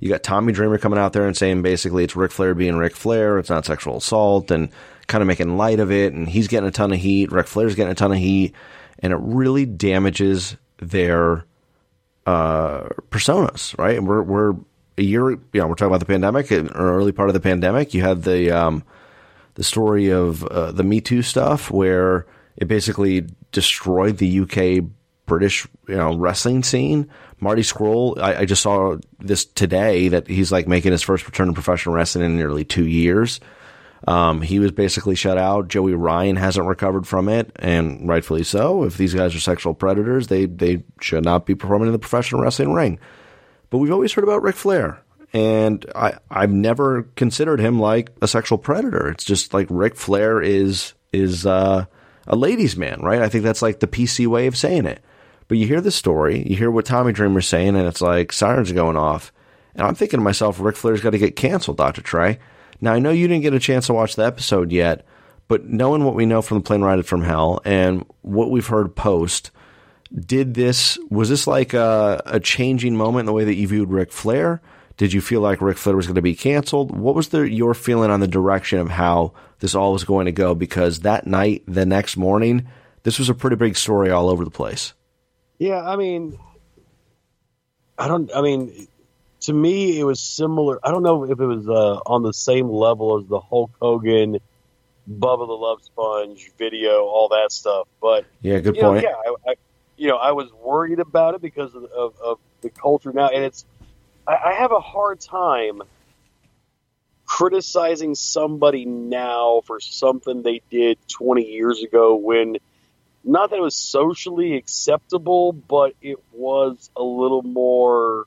You 0.00 0.10
got 0.10 0.22
Tommy 0.22 0.52
Dreamer 0.52 0.78
coming 0.78 0.98
out 0.98 1.12
there 1.12 1.26
and 1.26 1.36
saying 1.36 1.62
basically 1.62 2.04
it's 2.04 2.16
Ric 2.16 2.30
Flair 2.30 2.54
being 2.54 2.76
Ric 2.76 2.94
Flair, 2.94 3.38
it's 3.38 3.50
not 3.50 3.64
sexual 3.64 3.96
assault, 3.96 4.50
and 4.50 4.68
kind 5.06 5.22
of 5.22 5.28
making 5.28 5.56
light 5.56 5.80
of 5.80 5.90
it, 5.90 6.12
and 6.12 6.28
he's 6.28 6.48
getting 6.48 6.68
a 6.68 6.72
ton 6.72 6.92
of 6.92 6.98
heat. 6.98 7.32
Ric 7.32 7.46
Flair's 7.46 7.74
getting 7.74 7.92
a 7.92 7.96
ton 7.96 8.12
of 8.12 8.18
heat, 8.18 8.54
and 8.98 9.12
it 9.12 9.18
really 9.20 9.66
damages 9.66 10.56
their 10.78 11.44
uh, 12.26 12.88
personas, 13.10 13.76
right? 13.78 13.96
And 13.96 14.06
we're 14.06 14.22
we're 14.22 14.54
a 14.96 15.02
year, 15.02 15.30
you 15.30 15.40
know, 15.54 15.66
we're 15.66 15.74
talking 15.74 15.88
about 15.88 16.00
the 16.00 16.06
pandemic, 16.06 16.50
an 16.50 16.68
early 16.68 17.12
part 17.12 17.28
of 17.28 17.34
the 17.34 17.40
pandemic. 17.40 17.94
You 17.94 18.02
had 18.02 18.22
the 18.22 18.50
um, 18.50 18.84
the 19.54 19.64
story 19.64 20.10
of 20.10 20.44
uh, 20.44 20.72
the 20.72 20.84
Me 20.84 21.00
Too 21.00 21.22
stuff, 21.22 21.70
where 21.70 22.26
it 22.56 22.68
basically 22.68 23.26
destroyed 23.52 24.18
the 24.18 24.40
UK 24.40 24.84
British 25.26 25.66
you 25.88 25.96
know 25.96 26.16
wrestling 26.16 26.62
scene. 26.62 27.08
Marty 27.40 27.62
Scurll, 27.62 28.18
I, 28.18 28.40
I, 28.40 28.44
just 28.44 28.62
saw 28.62 28.96
this 29.18 29.44
today 29.44 30.08
that 30.08 30.28
he's 30.28 30.52
like 30.52 30.66
making 30.68 30.92
his 30.92 31.02
first 31.02 31.26
return 31.26 31.48
to 31.48 31.52
professional 31.52 31.94
wrestling 31.94 32.24
in 32.24 32.36
nearly 32.36 32.64
two 32.64 32.86
years. 32.86 33.40
Um, 34.06 34.42
he 34.42 34.58
was 34.58 34.70
basically 34.70 35.14
shut 35.14 35.38
out. 35.38 35.68
Joey 35.68 35.94
Ryan 35.94 36.36
hasn't 36.36 36.66
recovered 36.66 37.06
from 37.06 37.28
it, 37.28 37.50
and 37.56 38.06
rightfully 38.06 38.44
so. 38.44 38.84
If 38.84 38.96
these 38.96 39.14
guys 39.14 39.34
are 39.34 39.40
sexual 39.40 39.74
predators, 39.74 40.28
they 40.28 40.46
they 40.46 40.84
should 41.00 41.24
not 41.24 41.46
be 41.46 41.54
performing 41.54 41.88
in 41.88 41.92
the 41.92 41.98
professional 41.98 42.42
wrestling 42.42 42.72
ring. 42.72 42.98
But 43.74 43.78
we've 43.78 43.90
always 43.90 44.12
heard 44.12 44.22
about 44.22 44.44
Ric 44.44 44.54
Flair, 44.54 45.00
and 45.32 45.84
I 45.96 46.16
I've 46.30 46.52
never 46.52 47.08
considered 47.16 47.58
him 47.58 47.80
like 47.80 48.12
a 48.22 48.28
sexual 48.28 48.56
predator. 48.56 49.08
It's 49.08 49.24
just 49.24 49.52
like 49.52 49.66
Ric 49.68 49.96
Flair 49.96 50.40
is 50.40 50.94
is 51.12 51.44
uh, 51.44 51.86
a 52.28 52.36
ladies' 52.36 52.76
man, 52.76 53.00
right? 53.02 53.20
I 53.20 53.28
think 53.28 53.42
that's 53.42 53.62
like 53.62 53.80
the 53.80 53.88
PC 53.88 54.28
way 54.28 54.46
of 54.46 54.56
saying 54.56 54.86
it. 54.86 55.02
But 55.48 55.58
you 55.58 55.66
hear 55.66 55.80
the 55.80 55.90
story, 55.90 56.46
you 56.48 56.54
hear 56.54 56.70
what 56.70 56.84
Tommy 56.84 57.12
Dreamer's 57.12 57.48
saying, 57.48 57.74
and 57.74 57.88
it's 57.88 58.00
like 58.00 58.32
sirens 58.32 58.70
going 58.70 58.96
off. 58.96 59.32
And 59.74 59.84
I'm 59.84 59.96
thinking 59.96 60.20
to 60.20 60.24
myself, 60.24 60.60
Ric 60.60 60.76
Flair's 60.76 61.00
got 61.00 61.10
to 61.10 61.18
get 61.18 61.34
canceled, 61.34 61.78
Dr. 61.78 62.00
Trey. 62.00 62.38
Now, 62.80 62.92
I 62.92 63.00
know 63.00 63.10
you 63.10 63.26
didn't 63.26 63.42
get 63.42 63.54
a 63.54 63.58
chance 63.58 63.88
to 63.88 63.92
watch 63.92 64.14
the 64.14 64.24
episode 64.24 64.70
yet, 64.70 65.04
but 65.48 65.64
knowing 65.64 66.04
what 66.04 66.14
we 66.14 66.26
know 66.26 66.42
from 66.42 66.58
the 66.58 66.62
plane 66.64 66.82
ride 66.82 67.04
from 67.06 67.22
hell 67.22 67.60
and 67.64 68.06
what 68.22 68.52
we've 68.52 68.68
heard 68.68 68.94
post, 68.94 69.50
did 70.14 70.54
this, 70.54 70.98
was 71.10 71.28
this 71.28 71.46
like 71.46 71.74
a, 71.74 72.22
a 72.26 72.40
changing 72.40 72.96
moment 72.96 73.20
in 73.20 73.26
the 73.26 73.32
way 73.32 73.44
that 73.44 73.54
you 73.54 73.66
viewed 73.66 73.90
Ric 73.90 74.12
Flair? 74.12 74.60
Did 74.96 75.12
you 75.12 75.20
feel 75.20 75.40
like 75.40 75.60
Ric 75.60 75.76
Flair 75.76 75.96
was 75.96 76.06
going 76.06 76.14
to 76.14 76.22
be 76.22 76.36
canceled? 76.36 76.96
What 76.96 77.14
was 77.14 77.28
the, 77.28 77.48
your 77.48 77.74
feeling 77.74 78.10
on 78.10 78.20
the 78.20 78.28
direction 78.28 78.78
of 78.78 78.90
how 78.90 79.32
this 79.58 79.74
all 79.74 79.92
was 79.92 80.04
going 80.04 80.26
to 80.26 80.32
go? 80.32 80.54
Because 80.54 81.00
that 81.00 81.26
night, 81.26 81.64
the 81.66 81.84
next 81.84 82.16
morning, 82.16 82.68
this 83.02 83.18
was 83.18 83.28
a 83.28 83.34
pretty 83.34 83.56
big 83.56 83.76
story 83.76 84.10
all 84.10 84.28
over 84.28 84.44
the 84.44 84.50
place. 84.50 84.94
Yeah, 85.58 85.82
I 85.82 85.96
mean, 85.96 86.38
I 87.98 88.08
don't. 88.08 88.30
I 88.34 88.42
mean, 88.42 88.88
to 89.42 89.52
me, 89.52 89.98
it 89.98 90.04
was 90.04 90.20
similar. 90.20 90.78
I 90.84 90.90
don't 90.90 91.02
know 91.02 91.24
if 91.24 91.38
it 91.38 91.44
was 91.44 91.68
uh, 91.68 92.00
on 92.06 92.22
the 92.22 92.32
same 92.32 92.68
level 92.68 93.18
as 93.20 93.26
the 93.26 93.40
Hulk 93.40 93.70
Hogan, 93.80 94.38
Bubba 95.08 95.46
the 95.46 95.52
Love 95.52 95.82
Sponge 95.82 96.50
video, 96.58 97.04
all 97.04 97.28
that 97.28 97.52
stuff. 97.52 97.88
But 98.00 98.26
yeah, 98.42 98.58
good 98.60 98.76
know, 98.76 98.92
point. 98.92 99.04
yeah, 99.04 99.14
I, 99.14 99.50
I, 99.50 99.54
you 99.96 100.08
know, 100.08 100.16
I 100.16 100.32
was 100.32 100.52
worried 100.52 101.00
about 101.00 101.34
it 101.34 101.42
because 101.42 101.74
of, 101.74 101.84
of, 101.84 102.14
of 102.20 102.38
the 102.60 102.70
culture 102.70 103.12
now, 103.12 103.28
and 103.28 103.44
it's. 103.44 103.64
I, 104.26 104.36
I 104.36 104.52
have 104.54 104.72
a 104.72 104.80
hard 104.80 105.20
time 105.20 105.82
criticizing 107.26 108.14
somebody 108.14 108.84
now 108.84 109.62
for 109.66 109.80
something 109.80 110.42
they 110.42 110.60
did 110.70 110.98
20 111.08 111.42
years 111.44 111.82
ago 111.82 112.14
when 112.16 112.56
not 113.24 113.50
that 113.50 113.56
it 113.56 113.62
was 113.62 113.74
socially 113.74 114.54
acceptable, 114.54 115.52
but 115.52 115.94
it 116.02 116.18
was 116.32 116.90
a 116.94 117.02
little 117.02 117.42
more, 117.42 118.26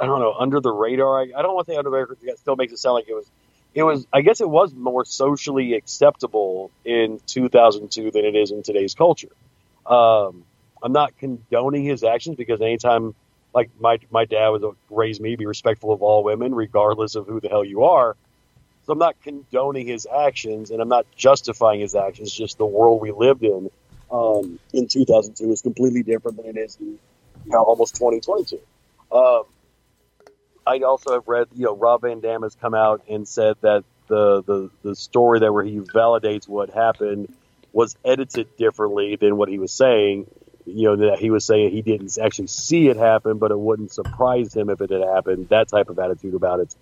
I 0.00 0.06
don't 0.06 0.20
know, 0.20 0.34
under 0.38 0.60
the 0.60 0.70
radar. 0.70 1.20
I, 1.20 1.22
I 1.36 1.42
don't 1.42 1.54
want 1.54 1.66
to 1.66 1.72
say 1.72 1.76
under 1.76 1.90
the 1.90 1.96
radar 1.96 2.14
because 2.14 2.34
it 2.34 2.38
still 2.38 2.56
makes 2.56 2.72
it 2.72 2.78
sound 2.78 2.94
like 2.94 3.08
it 3.08 3.14
was, 3.14 3.30
it 3.74 3.82
was, 3.82 4.06
I 4.12 4.20
guess 4.20 4.40
it 4.40 4.48
was 4.48 4.74
more 4.74 5.04
socially 5.04 5.74
acceptable 5.74 6.70
in 6.84 7.20
2002 7.26 8.10
than 8.10 8.24
it 8.24 8.36
is 8.36 8.50
in 8.50 8.62
today's 8.62 8.94
culture. 8.94 9.32
Um, 9.86 10.44
I'm 10.86 10.92
not 10.92 11.18
condoning 11.18 11.84
his 11.84 12.04
actions 12.04 12.36
because 12.36 12.60
anytime, 12.62 13.16
like 13.52 13.70
my, 13.80 13.98
my 14.10 14.24
dad 14.24 14.50
was 14.50 14.62
raised 14.88 15.20
me 15.20 15.32
to 15.32 15.36
be 15.36 15.46
respectful 15.46 15.92
of 15.92 16.00
all 16.00 16.22
women, 16.22 16.54
regardless 16.54 17.16
of 17.16 17.26
who 17.26 17.40
the 17.40 17.48
hell 17.48 17.64
you 17.64 17.84
are. 17.84 18.16
So 18.84 18.92
I'm 18.92 19.00
not 19.00 19.16
condoning 19.20 19.88
his 19.88 20.06
actions 20.06 20.70
and 20.70 20.80
I'm 20.80 20.88
not 20.88 21.06
justifying 21.16 21.80
his 21.80 21.96
actions, 21.96 22.32
just 22.32 22.56
the 22.58 22.66
world 22.66 23.02
we 23.02 23.10
lived 23.10 23.42
in 23.42 23.68
um, 24.12 24.60
in 24.72 24.86
2002 24.86 25.50
is 25.50 25.62
completely 25.62 26.04
different 26.04 26.36
than 26.36 26.46
it 26.56 26.60
is 26.60 26.76
in 26.80 27.00
you 27.44 27.52
know, 27.52 27.64
almost 27.64 27.96
2022. 27.96 28.60
Um, 29.10 29.42
I 30.66 30.78
also 30.80 31.14
have 31.14 31.26
read, 31.26 31.48
you 31.56 31.64
know, 31.64 31.76
Rob 31.76 32.02
Van 32.02 32.20
Dam 32.20 32.42
has 32.42 32.54
come 32.54 32.74
out 32.74 33.02
and 33.08 33.26
said 33.26 33.56
that 33.62 33.84
the, 34.08 34.44
the, 34.44 34.70
the 34.84 34.96
story 34.96 35.40
that 35.40 35.52
where 35.52 35.64
he 35.64 35.78
validates 35.78 36.48
what 36.48 36.70
happened 36.70 37.28
was 37.72 37.96
edited 38.04 38.56
differently 38.56 39.16
than 39.16 39.36
what 39.36 39.48
he 39.48 39.58
was 39.58 39.72
saying. 39.72 40.26
You 40.66 40.96
know, 40.96 41.10
that 41.10 41.18
he 41.20 41.30
was 41.30 41.44
saying 41.44 41.70
he 41.70 41.82
didn't 41.82 42.18
actually 42.18 42.48
see 42.48 42.88
it 42.88 42.96
happen, 42.96 43.38
but 43.38 43.50
it 43.50 43.58
wouldn't 43.58 43.92
surprise 43.92 44.54
him 44.54 44.68
if 44.68 44.80
it 44.80 44.90
had 44.90 45.02
happened. 45.02 45.48
That 45.48 45.68
type 45.68 45.88
of 45.88 45.98
attitude 45.98 46.34
about 46.34 46.60
it. 46.60 46.74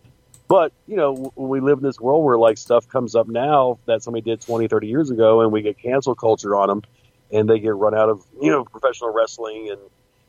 But, 0.48 0.72
you 0.86 0.96
know, 0.96 1.32
we 1.36 1.60
live 1.60 1.78
in 1.78 1.84
this 1.84 2.00
world 2.00 2.24
where 2.24 2.36
like 2.36 2.58
stuff 2.58 2.88
comes 2.88 3.14
up 3.14 3.28
now 3.28 3.78
that 3.86 4.02
somebody 4.02 4.22
did 4.22 4.40
20, 4.40 4.68
30 4.68 4.86
years 4.86 5.10
ago 5.10 5.40
and 5.40 5.52
we 5.52 5.62
get 5.62 5.78
cancel 5.78 6.14
culture 6.14 6.54
on 6.56 6.68
them 6.68 6.82
and 7.32 7.48
they 7.48 7.58
get 7.58 7.74
run 7.74 7.94
out 7.94 8.08
of 8.08 8.24
you 8.40 8.50
know 8.50 8.64
professional 8.64 9.12
wrestling 9.12 9.70
and 9.70 9.80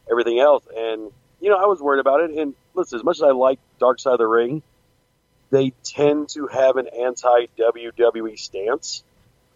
everything 0.09 0.39
else. 0.39 0.65
And 0.75 1.11
you 1.39 1.49
know, 1.49 1.57
I 1.57 1.65
was 1.65 1.81
worried 1.81 1.99
about 1.99 2.21
it. 2.21 2.31
And 2.31 2.55
listen, 2.73 2.97
as 2.97 3.03
much 3.03 3.17
as 3.17 3.23
I 3.23 3.31
like 3.31 3.59
Dark 3.79 3.99
Side 3.99 4.13
of 4.13 4.19
the 4.19 4.27
Ring, 4.27 4.63
they 5.51 5.73
tend 5.83 6.29
to 6.29 6.47
have 6.47 6.77
an 6.77 6.87
anti 6.87 7.47
WWE 7.57 8.39
stance 8.39 9.03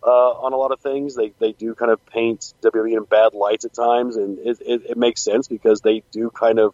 uh, 0.03 0.32
on 0.32 0.53
a 0.53 0.56
lot 0.56 0.72
of 0.72 0.79
things. 0.79 1.15
They 1.15 1.34
they 1.39 1.51
do 1.51 1.75
kind 1.75 1.91
of 1.91 2.06
paint 2.08 2.53
WWE 2.62 2.98
in 2.98 3.03
bad 3.03 3.34
lights 3.34 3.65
at 3.65 3.74
times, 3.74 4.15
and 4.15 4.39
it, 4.39 4.58
it, 4.62 4.82
it 4.91 4.98
makes 4.98 5.22
sense 5.22 5.48
because 5.48 5.82
they 5.82 6.03
do 6.12 6.29
kind 6.29 6.60
of 6.60 6.74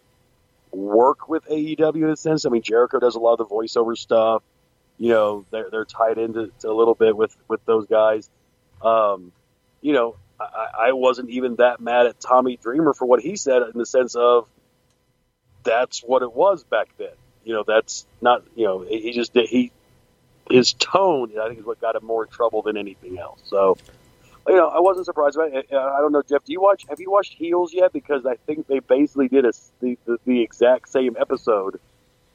work 0.70 1.28
with 1.28 1.44
AEW 1.46 1.96
in 1.96 2.10
a 2.10 2.16
sense. 2.16 2.46
I 2.46 2.50
mean, 2.50 2.62
Jericho 2.62 2.98
does 2.98 3.14
a 3.14 3.18
lot 3.18 3.40
of 3.40 3.48
the 3.48 3.54
voiceover 3.54 3.96
stuff. 3.96 4.42
You 4.98 5.10
know, 5.10 5.46
they're 5.50 5.68
they're 5.70 5.84
tied 5.84 6.18
into 6.18 6.50
a 6.64 6.72
little 6.72 6.94
bit 6.94 7.16
with 7.16 7.36
with 7.48 7.64
those 7.64 7.86
guys. 7.86 8.30
Um, 8.82 9.32
you 9.80 9.92
know, 9.92 10.16
I, 10.40 10.88
I 10.88 10.92
wasn't 10.92 11.30
even 11.30 11.56
that 11.56 11.80
mad 11.80 12.06
at 12.06 12.20
Tommy 12.20 12.56
Dreamer 12.56 12.94
for 12.94 13.06
what 13.06 13.20
he 13.20 13.36
said 13.36 13.62
in 13.62 13.78
the 13.78 13.86
sense 13.86 14.14
of 14.14 14.46
that's 15.64 16.00
what 16.00 16.22
it 16.22 16.32
was 16.32 16.64
back 16.64 16.88
then. 16.96 17.08
You 17.44 17.54
know, 17.54 17.64
that's 17.66 18.06
not 18.20 18.42
you 18.54 18.64
know 18.64 18.82
he 18.82 19.12
just 19.12 19.32
did 19.32 19.48
he 19.48 19.72
his 20.50 20.72
tone 20.74 21.32
I 21.40 21.48
think 21.48 21.60
is 21.60 21.66
what 21.66 21.80
got 21.80 21.96
him 21.96 22.04
more 22.04 22.24
in 22.24 22.30
trouble 22.30 22.62
than 22.62 22.76
anything 22.76 23.18
else. 23.18 23.40
So 23.44 23.76
you 24.46 24.56
know 24.56 24.68
I 24.68 24.80
wasn't 24.80 25.06
surprised 25.06 25.36
about 25.36 25.52
it. 25.52 25.66
I 25.72 25.98
don't 26.00 26.12
know 26.12 26.22
Jeff. 26.22 26.44
Do 26.44 26.52
you 26.52 26.60
watch? 26.60 26.84
Have 26.88 27.00
you 27.00 27.10
watched 27.10 27.34
Heels 27.34 27.72
yet? 27.72 27.92
Because 27.92 28.26
I 28.26 28.36
think 28.46 28.66
they 28.66 28.78
basically 28.78 29.28
did 29.28 29.44
a, 29.44 29.52
the, 29.80 29.98
the 30.04 30.18
the 30.24 30.42
exact 30.42 30.88
same 30.88 31.16
episode 31.18 31.80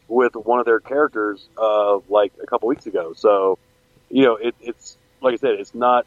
with 0.08 0.36
one 0.36 0.60
of 0.60 0.66
their 0.66 0.80
characters 0.80 1.48
uh, 1.58 2.00
like 2.10 2.34
a 2.42 2.46
couple 2.46 2.68
weeks 2.68 2.86
ago. 2.86 3.14
So 3.16 3.58
you 4.10 4.24
know 4.24 4.36
it, 4.36 4.56
it's 4.62 4.98
like 5.22 5.34
I 5.34 5.38
said, 5.38 5.52
it's 5.52 5.76
not 5.76 6.06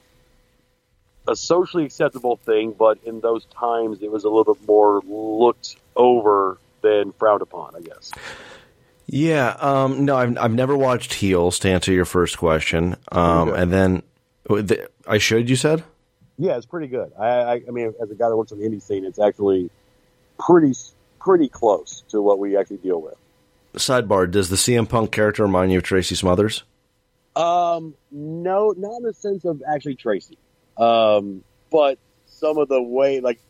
a 1.27 1.35
socially 1.35 1.85
acceptable 1.85 2.37
thing, 2.37 2.75
but 2.79 2.99
in 3.05 3.21
those 3.21 3.47
times 3.47 4.03
it 4.03 4.11
was 4.11 4.25
a 4.25 4.29
little 4.29 4.55
bit 4.55 4.67
more 4.67 5.01
looked 5.07 5.77
over 5.97 6.59
than 6.83 7.13
frowned 7.13 7.43
upon, 7.43 7.75
I 7.75 7.81
guess. 7.81 8.13
Yeah, 9.07 9.49
um, 9.61 10.05
no, 10.05 10.17
I've 10.17 10.39
I've 10.39 10.55
never 10.55 10.77
watched 10.77 11.15
Heels. 11.15 11.59
To 11.61 11.69
answer 11.69 11.93
your 11.93 12.05
first 12.05 12.39
question, 12.39 12.97
um, 13.13 13.53
and 13.53 13.73
then 13.73 14.03
the, 14.45 14.89
I 15.07 15.19
should. 15.19 15.51
You 15.51 15.57
said, 15.57 15.85
yeah, 16.39 16.57
it's 16.57 16.67
pretty 16.67 16.89
good. 16.89 17.13
I, 17.19 17.27
I, 17.27 17.53
I 17.69 17.71
mean, 17.71 17.93
as 18.01 18.11
a 18.11 18.15
guy 18.15 18.29
that 18.29 18.37
works 18.37 18.53
on 18.53 18.59
the 18.59 18.67
indie 18.67 18.83
scene, 18.83 19.05
it's 19.05 19.19
actually 19.19 19.71
pretty 20.39 20.75
pretty 21.21 21.49
close 21.49 22.03
to 22.09 22.21
what 22.21 22.39
we 22.39 22.57
actually 22.57 22.79
deal 22.79 23.01
with. 23.01 23.15
Sidebar: 23.75 24.31
Does 24.31 24.49
the 24.49 24.57
CM 24.57 24.89
Punk 24.89 25.13
character 25.13 25.43
remind 25.43 25.73
you 25.73 25.79
of 25.79 25.85
Tracy 25.85 26.15
Smothers? 26.15 26.65
Um, 27.37 27.95
no, 28.11 28.75
not 28.77 28.99
in 28.99 29.03
the 29.03 29.15
sense 29.15 29.45
of 29.45 29.63
actually 29.69 29.97
Tracy. 29.97 30.39
Um, 30.77 31.43
but 31.71 31.99
some 32.27 32.59
of 32.59 32.69
the 32.69 32.81
way, 32.81 33.21
like 33.21 33.41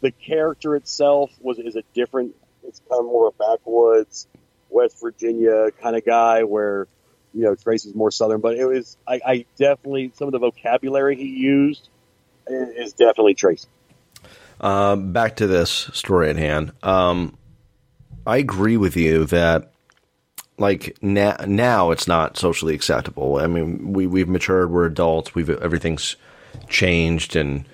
the 0.00 0.10
character 0.10 0.76
itself 0.76 1.30
was 1.40 1.58
is 1.58 1.76
a 1.76 1.82
different. 1.94 2.34
It's 2.64 2.80
kind 2.88 3.00
of 3.00 3.06
more 3.06 3.28
of 3.28 3.34
a 3.38 3.56
backwoods. 3.56 4.26
West 4.70 5.00
Virginia 5.00 5.70
kind 5.80 5.96
of 5.96 6.04
guy, 6.04 6.44
where 6.44 6.86
you 7.34 7.42
know 7.42 7.54
Tracy's 7.54 7.94
more 7.94 8.10
Southern. 8.10 8.40
But 8.40 8.56
it 8.56 8.64
was 8.64 8.96
I, 9.06 9.20
I 9.26 9.44
definitely 9.56 10.12
some 10.14 10.28
of 10.28 10.32
the 10.32 10.38
vocabulary 10.38 11.16
he 11.16 11.28
used 11.28 11.88
is, 12.48 12.92
definitely 12.92 13.34
Tracy. 13.34 13.68
Um, 14.60 15.12
back 15.12 15.36
to 15.36 15.46
this 15.46 15.70
story 15.70 16.30
at 16.30 16.36
hand. 16.36 16.72
Um, 16.82 17.36
I 18.26 18.38
agree 18.38 18.76
with 18.76 18.96
you 18.96 19.26
that, 19.26 19.72
like 20.58 20.96
now, 21.02 21.36
now 21.46 21.90
it's 21.90 22.08
not 22.08 22.36
socially 22.36 22.74
acceptable. 22.74 23.36
I 23.36 23.46
mean, 23.46 23.92
we 23.92 24.06
we've 24.06 24.28
matured. 24.28 24.70
We're 24.70 24.86
adults. 24.86 25.34
We've 25.34 25.50
everything's 25.50 26.16
changed, 26.68 27.36
and 27.36 27.66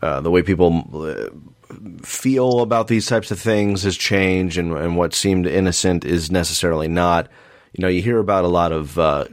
uh, 0.00 0.20
the 0.20 0.30
way 0.30 0.42
people 0.42 1.30
feel 2.02 2.60
about 2.60 2.88
these 2.88 3.06
types 3.06 3.30
of 3.30 3.38
things 3.40 3.82
has 3.82 3.96
changed, 3.96 4.58
and, 4.58 4.72
and 4.72 4.96
what 4.96 5.14
seemed 5.14 5.46
innocent 5.46 6.04
is 6.04 6.30
necessarily 6.30 6.88
not. 6.88 7.28
You 7.72 7.82
know, 7.82 7.88
you 7.88 8.02
hear 8.02 8.18
about 8.18 8.44
a 8.44 8.48
lot 8.48 8.72
of 8.72 8.98
uh, 8.98 9.26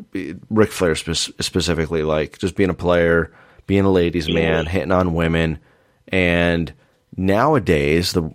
Ric 0.50 0.71
Flair 0.71 0.95
spe- 0.95 1.33
specifically, 1.39 2.03
like 2.03 2.39
just 2.39 2.55
being 2.55 2.69
a 2.69 2.75
player, 2.75 3.31
being 3.67 3.86
a 3.86 3.91
ladies' 3.91 4.29
man, 4.29 4.65
hitting 4.65 4.91
on 4.91 5.13
women, 5.13 5.60
and 6.07 6.74
nowadays 7.15 8.13
the 8.13 8.33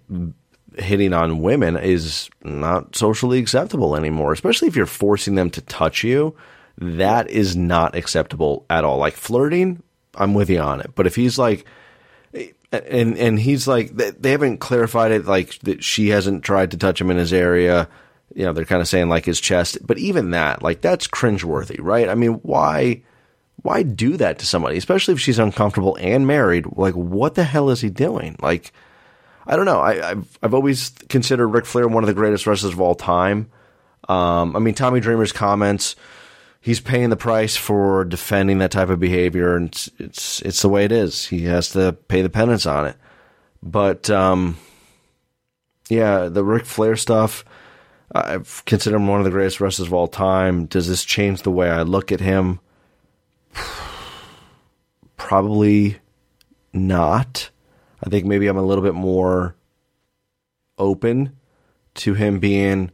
hitting 0.78 1.12
on 1.12 1.40
women 1.40 1.76
is 1.76 2.28
not 2.44 2.94
socially 2.94 3.38
acceptable 3.38 3.96
anymore, 3.96 4.32
especially 4.32 4.68
if 4.68 4.76
you're 4.76 4.86
forcing 4.86 5.34
them 5.34 5.50
to 5.50 5.60
touch 5.62 6.04
you. 6.04 6.36
That 6.78 7.30
is 7.30 7.56
not 7.56 7.96
acceptable 7.96 8.66
at 8.68 8.84
all. 8.84 8.98
Like 8.98 9.14
flirting, 9.14 9.82
I'm 10.14 10.34
with 10.34 10.50
you 10.50 10.60
on 10.60 10.80
it. 10.80 10.90
But 10.94 11.06
if 11.06 11.16
he's 11.16 11.38
like, 11.38 11.64
and 12.84 13.16
and 13.18 13.38
he's 13.38 13.66
like, 13.66 13.96
they 13.96 14.30
haven't 14.30 14.58
clarified 14.58 15.12
it. 15.12 15.26
Like 15.26 15.58
that 15.60 15.82
she 15.82 16.08
hasn't 16.08 16.44
tried 16.44 16.70
to 16.72 16.76
touch 16.76 17.00
him 17.00 17.10
in 17.10 17.16
his 17.16 17.32
area. 17.32 17.88
You 18.34 18.44
know, 18.44 18.52
they're 18.52 18.64
kind 18.64 18.82
of 18.82 18.88
saying 18.88 19.08
like 19.08 19.24
his 19.24 19.40
chest. 19.40 19.78
But 19.86 19.98
even 19.98 20.30
that, 20.30 20.62
like 20.62 20.80
that's 20.80 21.08
cringeworthy, 21.08 21.78
right? 21.80 22.08
I 22.08 22.14
mean, 22.14 22.34
why? 22.42 23.02
Why 23.62 23.82
do 23.82 24.16
that 24.18 24.38
to 24.38 24.46
somebody, 24.46 24.76
especially 24.76 25.14
if 25.14 25.20
she's 25.20 25.38
uncomfortable 25.38 25.96
and 26.00 26.26
married? 26.26 26.66
Like, 26.76 26.94
what 26.94 27.34
the 27.34 27.42
hell 27.42 27.70
is 27.70 27.80
he 27.80 27.88
doing? 27.90 28.36
Like, 28.40 28.72
I 29.46 29.56
don't 29.56 29.64
know. 29.64 29.80
I, 29.80 29.94
have 29.94 30.38
I've 30.42 30.54
always 30.54 30.90
considered 31.08 31.48
Ric 31.48 31.66
Flair 31.66 31.88
one 31.88 32.04
of 32.04 32.08
the 32.08 32.14
greatest 32.14 32.46
wrestlers 32.46 32.74
of 32.74 32.80
all 32.80 32.94
time. 32.94 33.50
Um, 34.08 34.54
I 34.54 34.60
mean, 34.60 34.74
Tommy 34.74 35.00
Dreamer's 35.00 35.32
comments. 35.32 35.96
He's 36.66 36.80
paying 36.80 37.10
the 37.10 37.16
price 37.16 37.54
for 37.54 38.04
defending 38.04 38.58
that 38.58 38.72
type 38.72 38.88
of 38.88 38.98
behavior, 38.98 39.54
and 39.54 39.68
it's 39.68 39.88
it's, 40.00 40.42
it's 40.42 40.62
the 40.62 40.68
way 40.68 40.84
it 40.84 40.90
is. 40.90 41.24
He 41.26 41.44
has 41.44 41.68
to 41.70 41.92
pay 41.92 42.22
the 42.22 42.28
penance 42.28 42.66
on 42.66 42.86
it. 42.86 42.96
But 43.62 44.10
um, 44.10 44.56
yeah, 45.88 46.28
the 46.28 46.42
Ric 46.42 46.66
Flair 46.66 46.96
stuff. 46.96 47.44
I 48.12 48.40
consider 48.64 48.96
him 48.96 49.06
one 49.06 49.20
of 49.20 49.24
the 49.24 49.30
greatest 49.30 49.60
wrestlers 49.60 49.86
of 49.86 49.94
all 49.94 50.08
time. 50.08 50.66
Does 50.66 50.88
this 50.88 51.04
change 51.04 51.42
the 51.42 51.52
way 51.52 51.70
I 51.70 51.82
look 51.82 52.10
at 52.10 52.18
him? 52.18 52.58
Probably 55.16 55.98
not. 56.72 57.48
I 58.02 58.10
think 58.10 58.26
maybe 58.26 58.48
I'm 58.48 58.58
a 58.58 58.62
little 58.62 58.82
bit 58.82 58.94
more 58.94 59.54
open 60.78 61.36
to 61.94 62.14
him 62.14 62.40
being 62.40 62.90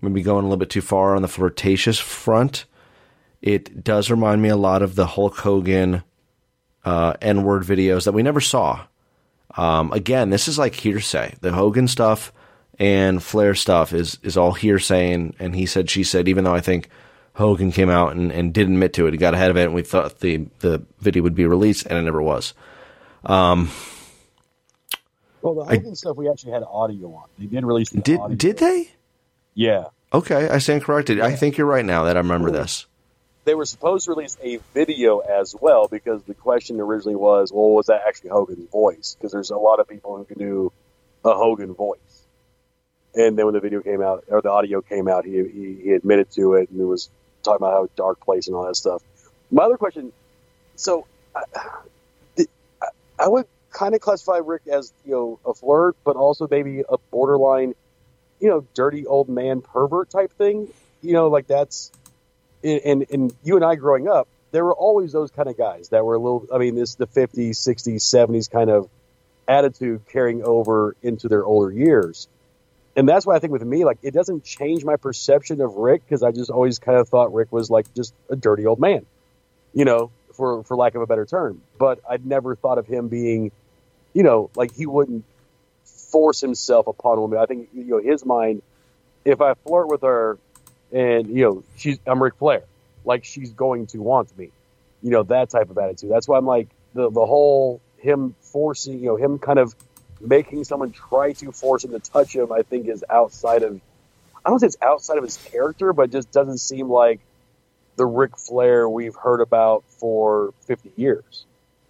maybe 0.00 0.22
going 0.22 0.44
a 0.44 0.46
little 0.46 0.58
bit 0.58 0.70
too 0.70 0.80
far 0.80 1.16
on 1.16 1.22
the 1.22 1.28
flirtatious 1.28 1.98
front. 1.98 2.66
It 3.42 3.82
does 3.82 4.10
remind 4.10 4.42
me 4.42 4.48
a 4.48 4.56
lot 4.56 4.82
of 4.82 4.94
the 4.94 5.06
Hulk 5.06 5.38
Hogan 5.38 6.02
uh, 6.84 7.14
N 7.20 7.42
word 7.42 7.62
videos 7.62 8.04
that 8.04 8.12
we 8.12 8.22
never 8.22 8.40
saw. 8.40 8.86
Um, 9.56 9.92
again, 9.92 10.30
this 10.30 10.46
is 10.48 10.58
like 10.58 10.74
hearsay. 10.74 11.34
The 11.40 11.52
Hogan 11.52 11.88
stuff 11.88 12.32
and 12.78 13.22
Flair 13.22 13.54
stuff 13.54 13.92
is 13.92 14.18
is 14.22 14.36
all 14.36 14.52
hearsay, 14.52 15.12
and, 15.12 15.34
and 15.38 15.54
he 15.54 15.66
said, 15.66 15.90
she 15.90 16.04
said, 16.04 16.28
even 16.28 16.44
though 16.44 16.54
I 16.54 16.60
think 16.60 16.88
Hogan 17.34 17.72
came 17.72 17.90
out 17.90 18.14
and, 18.14 18.30
and 18.30 18.52
did 18.52 18.66
admit 18.66 18.92
to 18.94 19.06
it. 19.06 19.12
He 19.12 19.18
got 19.18 19.34
ahead 19.34 19.50
of 19.50 19.56
it, 19.56 19.64
and 19.64 19.74
we 19.74 19.82
thought 19.82 20.20
the, 20.20 20.48
the 20.60 20.82
video 20.98 21.22
would 21.22 21.34
be 21.34 21.46
released, 21.46 21.86
and 21.86 21.98
it 21.98 22.02
never 22.02 22.20
was. 22.20 22.54
Um, 23.24 23.70
Well, 25.42 25.54
the 25.54 25.64
Hogan 25.64 25.94
stuff 25.94 26.16
we 26.16 26.28
actually 26.28 26.52
had 26.52 26.62
audio 26.64 27.14
on. 27.14 27.28
They 27.38 27.46
did 27.46 27.64
release 27.64 27.90
the 27.90 28.00
did 28.00 28.20
audio. 28.20 28.36
did 28.36 28.58
they? 28.58 28.90
Yeah, 29.54 29.84
Okay, 30.12 30.48
I 30.48 30.58
stand 30.58 30.82
corrected. 30.82 31.20
I 31.20 31.36
think 31.36 31.56
you're 31.56 31.66
right 31.66 31.84
now 31.84 32.04
that 32.04 32.16
I 32.16 32.20
remember 32.20 32.50
this. 32.50 32.86
They 33.44 33.54
were 33.54 33.64
supposed 33.64 34.04
to 34.04 34.12
release 34.12 34.36
a 34.42 34.58
video 34.74 35.18
as 35.18 35.54
well 35.58 35.88
because 35.88 36.22
the 36.24 36.34
question 36.34 36.80
originally 36.80 37.16
was, 37.16 37.52
well, 37.52 37.70
was 37.70 37.86
that 37.86 38.02
actually 38.06 38.30
Hogan's 38.30 38.68
voice? 38.70 39.16
Because 39.18 39.32
there's 39.32 39.50
a 39.50 39.56
lot 39.56 39.80
of 39.80 39.88
people 39.88 40.16
who 40.16 40.24
can 40.24 40.38
do 40.38 40.72
a 41.24 41.32
Hogan 41.32 41.74
voice. 41.74 41.98
And 43.14 43.36
then 43.36 43.46
when 43.46 43.54
the 43.54 43.60
video 43.60 43.80
came 43.80 44.02
out 44.02 44.24
or 44.28 44.40
the 44.40 44.50
audio 44.50 44.82
came 44.82 45.08
out, 45.08 45.24
he 45.24 45.32
he, 45.32 45.78
he 45.82 45.92
admitted 45.92 46.30
to 46.32 46.54
it 46.54 46.70
and 46.70 46.80
it 46.80 46.84
was 46.84 47.10
talking 47.42 47.56
about 47.56 47.72
how 47.72 47.88
dark 47.96 48.20
place 48.20 48.46
and 48.46 48.54
all 48.54 48.66
that 48.66 48.76
stuff. 48.76 49.02
My 49.50 49.64
other 49.64 49.76
question, 49.76 50.12
so 50.76 51.06
I, 51.34 51.42
I, 52.38 52.86
I 53.18 53.28
would 53.28 53.46
kind 53.72 53.94
of 53.94 54.00
classify 54.00 54.38
Rick 54.44 54.62
as 54.70 54.92
you 55.04 55.12
know 55.12 55.40
a 55.44 55.54
flirt, 55.54 55.96
but 56.04 56.16
also 56.16 56.46
maybe 56.48 56.84
a 56.88 56.98
borderline, 57.10 57.74
you 58.38 58.48
know, 58.48 58.64
dirty 58.74 59.06
old 59.06 59.28
man 59.28 59.60
pervert 59.60 60.10
type 60.10 60.32
thing. 60.34 60.68
You 61.02 61.14
know, 61.14 61.28
like 61.28 61.46
that's 61.46 61.90
and 62.62 63.06
and 63.10 63.34
you 63.42 63.56
and 63.56 63.64
I 63.64 63.74
growing 63.74 64.08
up, 64.08 64.28
there 64.52 64.64
were 64.64 64.74
always 64.74 65.12
those 65.12 65.30
kind 65.30 65.48
of 65.48 65.56
guys 65.56 65.90
that 65.90 66.04
were 66.04 66.14
a 66.14 66.18
little. 66.18 66.46
I 66.52 66.58
mean, 66.58 66.74
this 66.74 66.94
the 66.94 67.06
fifties, 67.06 67.58
sixties, 67.58 68.04
seventies 68.04 68.48
kind 68.48 68.70
of 68.70 68.88
attitude 69.48 70.02
carrying 70.10 70.42
over 70.44 70.96
into 71.02 71.28
their 71.28 71.44
older 71.44 71.72
years. 71.72 72.28
And 72.96 73.08
that's 73.08 73.24
why 73.24 73.36
I 73.36 73.38
think 73.38 73.52
with 73.52 73.62
me, 73.62 73.84
like, 73.84 73.98
it 74.02 74.12
doesn't 74.12 74.44
change 74.44 74.84
my 74.84 74.96
perception 74.96 75.60
of 75.60 75.74
Rick 75.74 76.02
because 76.04 76.22
I 76.22 76.32
just 76.32 76.50
always 76.50 76.78
kind 76.78 76.98
of 76.98 77.08
thought 77.08 77.32
Rick 77.32 77.52
was 77.52 77.70
like 77.70 77.92
just 77.94 78.12
a 78.28 78.36
dirty 78.36 78.66
old 78.66 78.80
man, 78.80 79.06
you 79.72 79.84
know, 79.84 80.10
for 80.34 80.64
for 80.64 80.76
lack 80.76 80.94
of 80.94 81.02
a 81.02 81.06
better 81.06 81.24
term. 81.24 81.62
But 81.78 82.00
I'd 82.08 82.26
never 82.26 82.56
thought 82.56 82.78
of 82.78 82.86
him 82.86 83.08
being, 83.08 83.52
you 84.12 84.22
know, 84.22 84.50
like 84.56 84.74
he 84.74 84.86
wouldn't 84.86 85.24
force 85.84 86.40
himself 86.40 86.86
upon 86.86 87.18
a 87.18 87.20
woman. 87.20 87.38
I 87.38 87.46
think 87.46 87.68
you 87.72 87.84
know 87.84 87.98
his 87.98 88.24
mind. 88.24 88.62
If 89.24 89.40
I 89.40 89.54
flirt 89.54 89.88
with 89.88 90.02
her, 90.02 90.38
and 90.92 91.28
you 91.28 91.44
know 91.44 91.64
she's 91.76 91.98
I'm 92.06 92.22
Ric 92.22 92.34
Flair, 92.36 92.64
like 93.04 93.24
she's 93.24 93.50
going 93.50 93.86
to 93.88 93.98
want 93.98 94.36
me, 94.36 94.50
you 95.02 95.10
know 95.10 95.22
that 95.24 95.50
type 95.50 95.70
of 95.70 95.78
attitude. 95.78 96.10
That's 96.10 96.28
why 96.28 96.38
I'm 96.38 96.46
like 96.46 96.68
the 96.94 97.10
the 97.10 97.24
whole 97.24 97.80
him 98.00 98.34
forcing, 98.40 98.98
you 98.98 99.06
know, 99.06 99.16
him 99.16 99.38
kind 99.38 99.58
of 99.58 99.74
making 100.20 100.64
someone 100.64 100.90
try 100.90 101.32
to 101.32 101.52
force 101.52 101.84
him 101.84 101.92
to 101.92 101.98
touch 101.98 102.34
him. 102.34 102.52
I 102.52 102.62
think 102.62 102.88
is 102.88 103.04
outside 103.08 103.62
of. 103.62 103.80
I 104.44 104.48
don't 104.48 104.58
say 104.58 104.66
it's 104.66 104.76
outside 104.80 105.18
of 105.18 105.24
his 105.24 105.36
character, 105.36 105.92
but 105.92 106.10
just 106.10 106.32
doesn't 106.32 106.58
seem 106.58 106.88
like 106.88 107.20
the 107.96 108.06
Ric 108.06 108.38
Flair 108.38 108.88
we've 108.88 109.14
heard 109.14 109.42
about 109.42 109.84
for 109.98 110.54
50 110.62 110.92
years. 110.96 111.44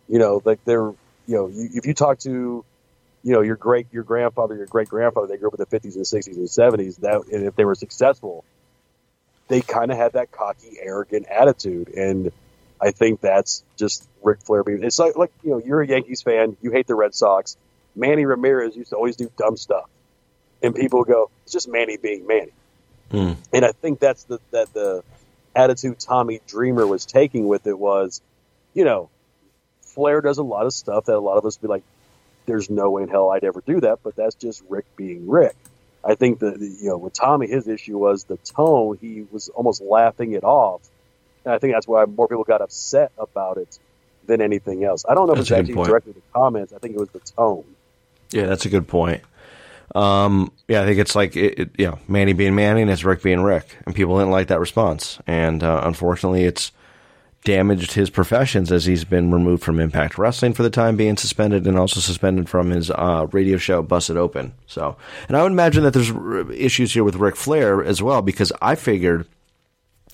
You 0.08 0.18
know, 0.18 0.42
like 0.44 0.58
they're, 0.64 0.92
you 1.28 1.36
know, 1.36 1.46
you, 1.46 1.68
if 1.74 1.86
you 1.86 1.94
talk 1.94 2.18
to, 2.20 2.64
you 3.22 3.32
know, 3.32 3.42
your 3.42 3.54
great, 3.54 3.86
your 3.92 4.02
grandfather, 4.02 4.56
your 4.56 4.66
great 4.66 4.88
grandfather, 4.88 5.28
they 5.28 5.36
grew 5.36 5.46
up 5.46 5.54
in 5.54 5.64
the 5.64 5.78
50s 5.78 5.94
and 5.94 6.04
60s 6.04 6.36
and 6.36 6.48
70s. 6.48 6.96
That, 6.96 7.22
and 7.32 7.46
if 7.46 7.54
they 7.54 7.64
were 7.64 7.76
successful, 7.76 8.44
they 9.50 9.60
kind 9.60 9.90
of 9.90 9.98
had 9.98 10.12
that 10.12 10.30
cocky, 10.30 10.78
arrogant 10.80 11.26
attitude. 11.26 11.88
And 11.88 12.30
I 12.80 12.92
think 12.92 13.20
that's 13.20 13.64
just 13.76 14.08
Ric 14.22 14.40
Flair 14.42 14.62
being, 14.62 14.84
it's 14.84 14.98
like, 14.98 15.16
like, 15.16 15.32
you 15.42 15.50
know, 15.50 15.58
you're 15.58 15.82
a 15.82 15.86
Yankees 15.86 16.22
fan, 16.22 16.56
you 16.62 16.70
hate 16.70 16.86
the 16.86 16.94
Red 16.94 17.14
Sox. 17.16 17.56
Manny 17.96 18.24
Ramirez 18.24 18.76
used 18.76 18.90
to 18.90 18.96
always 18.96 19.16
do 19.16 19.30
dumb 19.36 19.56
stuff. 19.56 19.90
And 20.62 20.72
people 20.72 21.02
go, 21.02 21.30
it's 21.42 21.52
just 21.52 21.68
Manny 21.68 21.96
being 21.96 22.28
Manny. 22.28 22.52
Hmm. 23.10 23.32
And 23.52 23.64
I 23.64 23.72
think 23.72 23.98
that's 23.98 24.22
the, 24.24 24.38
that 24.52 24.72
the 24.72 25.02
attitude 25.54 25.98
Tommy 25.98 26.40
Dreamer 26.46 26.86
was 26.86 27.04
taking 27.04 27.48
with 27.48 27.66
it 27.66 27.76
was, 27.76 28.22
you 28.72 28.84
know, 28.84 29.10
Flair 29.82 30.20
does 30.20 30.38
a 30.38 30.44
lot 30.44 30.64
of 30.64 30.72
stuff 30.72 31.06
that 31.06 31.16
a 31.16 31.18
lot 31.18 31.38
of 31.38 31.44
us 31.44 31.56
be 31.56 31.66
like, 31.66 31.82
there's 32.46 32.70
no 32.70 32.90
way 32.90 33.02
in 33.02 33.08
hell 33.08 33.30
I'd 33.30 33.42
ever 33.42 33.62
do 33.66 33.80
that, 33.80 33.98
but 34.04 34.14
that's 34.14 34.36
just 34.36 34.62
Rick 34.68 34.84
being 34.94 35.28
Rick. 35.28 35.56
I 36.04 36.14
think 36.14 36.40
that 36.40 36.60
you 36.60 36.88
know 36.88 36.98
with 36.98 37.12
Tommy, 37.12 37.46
his 37.46 37.68
issue 37.68 37.98
was 37.98 38.24
the 38.24 38.36
tone. 38.38 38.98
He 39.00 39.26
was 39.30 39.48
almost 39.50 39.82
laughing 39.82 40.32
it 40.32 40.44
off, 40.44 40.82
and 41.44 41.52
I 41.52 41.58
think 41.58 41.74
that's 41.74 41.86
why 41.86 42.04
more 42.04 42.28
people 42.28 42.44
got 42.44 42.62
upset 42.62 43.12
about 43.18 43.58
it 43.58 43.78
than 44.26 44.40
anything 44.40 44.84
else. 44.84 45.04
I 45.08 45.14
don't 45.14 45.26
know 45.26 45.34
if 45.34 45.40
it's 45.40 45.50
actually 45.50 45.74
point. 45.74 45.88
directly 45.88 46.12
the 46.12 46.22
comments. 46.32 46.72
I 46.72 46.78
think 46.78 46.94
it 46.94 47.00
was 47.00 47.10
the 47.10 47.20
tone. 47.20 47.64
Yeah, 48.30 48.46
that's 48.46 48.64
a 48.64 48.70
good 48.70 48.88
point. 48.88 49.22
Um, 49.94 50.52
yeah, 50.68 50.82
I 50.82 50.86
think 50.86 50.98
it's 51.00 51.16
like 51.16 51.36
it, 51.36 51.58
it, 51.58 51.70
you 51.76 51.86
know, 51.86 51.98
Manny 52.06 52.32
being 52.32 52.54
Manny 52.54 52.82
and 52.82 52.90
it's 52.90 53.04
Rick 53.04 53.22
being 53.22 53.42
Rick, 53.42 53.76
and 53.84 53.94
people 53.94 54.18
didn't 54.18 54.30
like 54.30 54.48
that 54.48 54.60
response, 54.60 55.18
and 55.26 55.62
uh, 55.62 55.82
unfortunately, 55.84 56.44
it's 56.44 56.72
damaged 57.44 57.92
his 57.92 58.10
professions 58.10 58.70
as 58.70 58.84
he's 58.84 59.04
been 59.04 59.30
removed 59.30 59.62
from 59.62 59.80
Impact 59.80 60.18
Wrestling 60.18 60.52
for 60.52 60.62
the 60.62 60.70
time 60.70 60.96
being, 60.96 61.16
suspended, 61.16 61.66
and 61.66 61.78
also 61.78 62.00
suspended 62.00 62.48
from 62.48 62.70
his 62.70 62.90
uh, 62.90 63.26
radio 63.32 63.56
show 63.56 63.82
Busted 63.82 64.16
Open. 64.16 64.52
So, 64.66 64.96
and 65.28 65.36
I 65.36 65.42
would 65.42 65.52
imagine 65.52 65.82
that 65.84 65.94
there's 65.94 66.10
issues 66.50 66.92
here 66.92 67.04
with 67.04 67.16
Ric 67.16 67.36
Flair 67.36 67.82
as 67.82 68.02
well 68.02 68.20
because 68.22 68.52
I 68.60 68.74
figured 68.74 69.26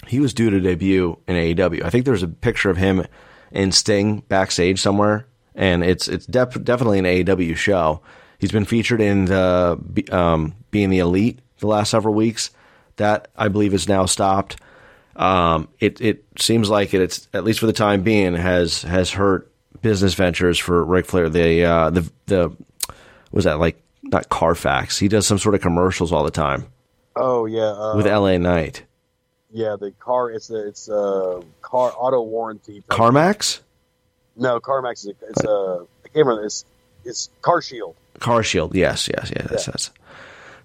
he 0.07 0.21
was 0.21 0.35
due 0.35 0.51
to 0.51 0.61
debut 0.61 1.19
in 1.27 1.35
AEW. 1.35 1.83
I 1.83 1.91
think 1.91 2.05
there's 2.05 2.23
a 2.23 2.29
picture 2.29 2.71
of 2.71 2.77
him 2.77 3.05
and 3.51 3.75
Sting 3.75 4.21
backstage 4.29 4.81
somewhere, 4.81 5.27
and 5.55 5.83
it's 5.83 6.07
it's 6.09 6.27
def- 6.27 6.63
definitely 6.63 6.99
an 6.99 7.05
AEW 7.07 7.57
show. 7.57 8.03
He's 8.39 8.53
been 8.53 8.65
featured 8.67 9.01
in 9.01 9.25
the 9.25 9.79
um, 10.13 10.55
being 10.71 10.91
the 10.91 10.99
elite 10.99 11.41
the 11.59 11.67
last 11.67 11.91
several 11.91 12.15
weeks, 12.15 12.51
That 12.97 13.29
I 13.37 13.49
believe 13.49 13.75
is 13.75 13.89
now 13.89 14.05
stopped. 14.07 14.61
Um, 15.17 15.69
it 15.81 16.01
it 16.01 16.25
seems 16.39 16.69
like 16.69 16.93
it, 16.95 17.01
it's 17.01 17.27
at 17.33 17.43
least 17.45 17.59
for 17.61 17.67
the 17.67 17.73
time 17.73 18.03
being 18.03 18.35
has 18.35 18.83
has 18.83 19.11
hurt 19.11 19.51
business 19.83 20.15
ventures 20.15 20.59
for 20.59 20.85
Ric 20.85 21.07
Flair. 21.07 21.29
The 21.29 21.65
uh, 21.65 21.91
the 21.91 22.11
the 22.27 22.53
was 23.33 23.45
that 23.45 23.59
like 23.59 23.81
not 24.03 24.29
Carfax? 24.29 24.99
He 24.99 25.09
does 25.09 25.27
some 25.27 25.39
sort 25.39 25.55
of 25.55 25.61
commercials 25.63 26.13
all 26.13 26.23
the 26.25 26.31
time 26.31 26.67
Oh 27.17 27.47
yeah, 27.47 27.63
uh, 27.73 27.97
with 27.97 28.07
L.A. 28.07 28.39
Knight. 28.39 28.85
yeah. 29.51 29.77
The 29.81 29.91
car, 29.93 30.31
it's 30.31 30.51
a 30.51 30.69
it's 30.69 30.89
a 30.89 31.43
car 31.63 31.93
auto 31.97 32.23
warranty. 32.23 32.83
type- 32.83 32.89
CarMax, 32.99 33.61
No, 34.37 34.61
CarMax 34.61 34.93
is 34.99 35.07
a, 35.07 35.11
it's 35.31 35.45
a 35.45 35.87
I 36.05 36.09
can't 36.09 36.27
remember. 36.27 36.45
It's 36.45 36.65
it's 37.05 37.31
Car 37.41 37.63
Shield. 37.63 37.97
Car 38.19 38.43
Shield. 38.43 38.75
Yes, 38.75 39.09
yes, 39.09 39.33
yes. 39.35 39.47
That's, 39.49 39.65
that's. 39.67 39.91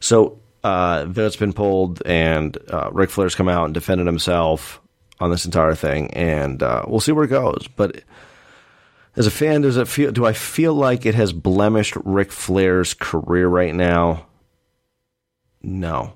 So 0.01 0.39
uh, 0.63 1.05
that's 1.07 1.35
been 1.35 1.53
pulled, 1.53 2.01
and 2.05 2.57
uh, 2.69 2.89
Ric 2.91 3.09
Flair's 3.09 3.35
come 3.35 3.49
out 3.49 3.65
and 3.65 3.73
defended 3.73 4.07
himself 4.07 4.81
on 5.19 5.31
this 5.31 5.45
entire 5.45 5.75
thing, 5.75 6.11
and 6.13 6.61
uh, 6.61 6.83
we'll 6.87 6.99
see 6.99 7.11
where 7.11 7.25
it 7.25 7.29
goes. 7.29 7.67
But 7.75 8.03
as 9.15 9.27
a 9.27 9.31
fan, 9.31 9.61
does 9.61 9.77
it 9.77 9.87
feel? 9.87 10.11
Do 10.11 10.25
I 10.25 10.33
feel 10.33 10.73
like 10.73 11.05
it 11.05 11.15
has 11.15 11.33
blemished 11.33 11.95
Ric 12.03 12.31
Flair's 12.31 12.93
career 12.93 13.47
right 13.47 13.73
now? 13.75 14.27
No. 15.61 16.13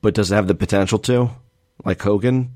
But 0.00 0.14
does 0.14 0.30
it 0.30 0.34
have 0.36 0.46
the 0.46 0.54
potential 0.54 0.98
to? 1.00 1.30
Like 1.84 2.00
Hogan? 2.00 2.54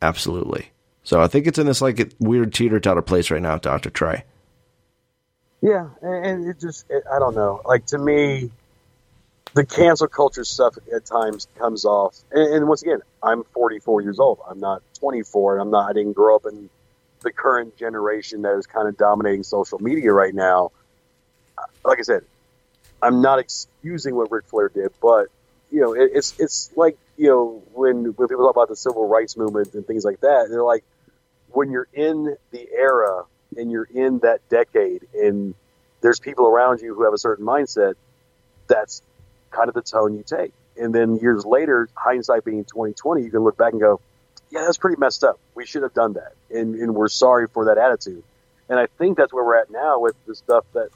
Absolutely. 0.00 0.70
So 1.04 1.20
I 1.20 1.28
think 1.28 1.46
it's 1.46 1.58
in 1.58 1.66
this 1.66 1.80
like 1.80 2.14
weird 2.18 2.52
teeter 2.52 2.80
totter 2.80 3.02
place 3.02 3.30
right 3.30 3.42
now, 3.42 3.58
Doctor 3.58 3.90
Trey. 3.90 4.24
Yeah, 5.60 5.90
and, 6.00 6.26
and 6.26 6.48
it 6.48 6.58
just—I 6.60 7.18
don't 7.20 7.36
know. 7.36 7.62
Like 7.64 7.86
to 7.86 7.98
me, 7.98 8.50
the 9.54 9.64
cancel 9.66 10.08
culture 10.08 10.44
stuff 10.44 10.76
at 10.94 11.04
times 11.04 11.46
comes 11.58 11.84
off. 11.84 12.16
And, 12.30 12.54
and 12.54 12.68
once 12.68 12.82
again, 12.82 13.00
I'm 13.22 13.44
44 13.44 14.02
years 14.02 14.18
old. 14.18 14.40
I'm 14.48 14.60
not 14.60 14.82
24, 14.98 15.54
and 15.54 15.62
I'm 15.62 15.70
not. 15.70 15.90
I 15.90 15.92
didn't 15.92 16.14
grow 16.14 16.36
up 16.36 16.46
in 16.46 16.70
the 17.20 17.32
current 17.32 17.76
generation 17.76 18.42
that 18.42 18.56
is 18.56 18.66
kind 18.66 18.88
of 18.88 18.96
dominating 18.96 19.42
social 19.42 19.78
media 19.78 20.12
right 20.12 20.34
now. 20.34 20.72
Like 21.84 21.98
I 21.98 22.02
said, 22.02 22.22
I'm 23.02 23.20
not 23.20 23.38
excusing 23.38 24.14
what 24.14 24.30
Ric 24.30 24.46
Flair 24.46 24.68
did, 24.68 24.90
but 25.00 25.26
you 25.70 25.80
know, 25.80 25.94
it, 25.94 26.12
it's 26.14 26.38
it's 26.38 26.70
like 26.76 26.96
you 27.16 27.28
know 27.28 27.62
when 27.74 28.04
when 28.04 28.28
people 28.28 28.44
talk 28.44 28.54
about 28.54 28.68
the 28.68 28.76
civil 28.76 29.08
rights 29.08 29.36
movement 29.36 29.74
and 29.74 29.86
things 29.86 30.04
like 30.04 30.20
that, 30.20 30.48
they're 30.50 30.64
like 30.64 30.84
when 31.50 31.70
you're 31.70 31.88
in 31.92 32.36
the 32.50 32.68
era 32.72 33.24
and 33.56 33.70
you're 33.70 33.88
in 33.92 34.18
that 34.20 34.40
decade 34.48 35.06
and 35.14 35.54
there's 36.00 36.18
people 36.18 36.46
around 36.46 36.80
you 36.80 36.94
who 36.94 37.04
have 37.04 37.12
a 37.12 37.18
certain 37.18 37.44
mindset, 37.44 37.94
that's 38.66 39.02
kind 39.52 39.68
of 39.68 39.74
the 39.74 39.82
tone 39.82 40.14
you 40.14 40.24
take. 40.26 40.52
And 40.76 40.94
then 40.94 41.16
years 41.16 41.44
later, 41.44 41.88
hindsight 41.94 42.44
being 42.44 42.64
2020, 42.64 43.22
you 43.22 43.30
can 43.30 43.40
look 43.40 43.56
back 43.56 43.72
and 43.72 43.80
go, 43.80 44.00
yeah, 44.50 44.62
that's 44.62 44.78
pretty 44.78 44.98
messed 44.98 45.24
up. 45.24 45.38
We 45.54 45.66
should 45.66 45.82
have 45.82 45.94
done 45.94 46.14
that. 46.14 46.34
And, 46.50 46.74
and 46.74 46.94
we're 46.94 47.08
sorry 47.08 47.46
for 47.48 47.66
that 47.66 47.78
attitude. 47.78 48.22
And 48.68 48.78
I 48.78 48.86
think 48.98 49.16
that's 49.16 49.32
where 49.32 49.44
we're 49.44 49.56
at 49.56 49.70
now 49.70 50.00
with 50.00 50.14
the 50.26 50.34
stuff 50.34 50.64
that, 50.74 50.88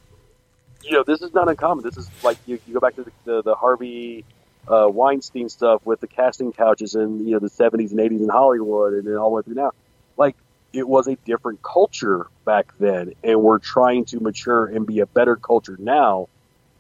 you 0.83 0.93
know, 0.93 1.05
this 1.05 1.23
is 1.23 1.33
not 1.35 1.49
uncommon. 1.49 1.85
This 1.85 1.97
is 1.97 2.09
like 2.23 2.39
you, 2.47 2.59
you 2.67 2.75
go 2.75 2.81
back 2.81 2.97
to 2.97 3.05
the, 3.05 3.13
the, 3.25 3.43
the 3.43 3.55
Harvey 3.55 4.25
uh, 4.69 4.89
Weinstein 4.89 5.49
stuff 5.49 5.85
with 5.85 6.01
the 6.01 6.07
casting 6.07 6.53
couches 6.53 6.95
in, 6.95 7.27
you 7.27 7.33
know, 7.33 7.39
the 7.39 7.51
70s 7.51 7.91
and 7.91 8.01
80s 8.01 8.21
in 8.21 8.29
Hollywood 8.29 8.95
and 8.95 9.07
then 9.07 9.17
all 9.17 9.31
the 9.31 9.37
way 9.37 9.43
through 9.43 9.55
now. 9.55 9.73
Like, 10.17 10.37
it 10.73 10.87
was 10.87 11.07
a 11.07 11.17
different 11.25 11.63
culture 11.63 12.27
back 12.45 12.73
then, 12.79 13.15
and 13.25 13.43
we're 13.43 13.59
trying 13.59 14.05
to 14.07 14.21
mature 14.21 14.67
and 14.67 14.87
be 14.87 15.01
a 15.01 15.07
better 15.07 15.37
culture 15.37 15.77
now. 15.79 16.29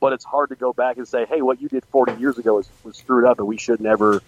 But 0.06 0.12
it's 0.12 0.24
hard 0.24 0.50
to 0.50 0.54
go 0.54 0.72
back 0.72 0.98
and 0.98 1.08
say, 1.08 1.26
"Hey, 1.26 1.42
what 1.42 1.60
you 1.60 1.68
did 1.68 1.84
40 1.86 2.12
years 2.20 2.38
ago 2.38 2.54
was, 2.54 2.68
was 2.84 2.96
screwed 2.96 3.24
up, 3.24 3.40
and 3.40 3.48
we 3.48 3.56
should 3.56 3.80
never 3.80 4.22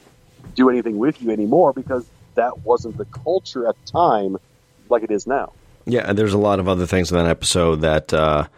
do 0.57 0.69
anything 0.69 0.99
with 0.99 1.23
you 1.23 1.31
anymore," 1.31 1.73
because 1.73 2.05
that 2.35 2.65
wasn't 2.65 2.97
the 2.97 3.05
culture 3.05 3.65
at 3.65 3.77
the 3.85 3.93
time 3.93 4.39
like 4.89 5.05
it 5.05 5.13
is 5.13 5.25
now. 5.25 5.53
Yeah, 5.87 6.01
and 6.05 6.19
there's 6.19 6.33
a 6.33 6.39
lot 6.39 6.59
of 6.59 6.67
other 6.67 6.85
things 6.85 7.13
in 7.13 7.17
that 7.19 7.29
episode 7.29 7.83
that 7.83 8.13
uh, 8.13 8.49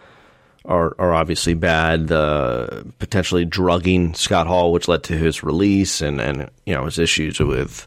are 0.65 0.97
are 0.99 1.13
obviously 1.13 1.53
bad. 1.53 2.09
The 2.09 2.87
potentially 2.99 3.45
drugging 3.45 4.15
Scott 4.15 4.47
Hall, 4.47 4.73
which 4.73 4.89
led 4.89 5.03
to 5.03 5.13
his 5.13 5.43
release, 5.43 6.01
and 6.01 6.23
and 6.23 6.49
you 6.65 6.73
know 6.73 6.87
his 6.87 6.99
issues 6.99 7.39
with 7.39 7.87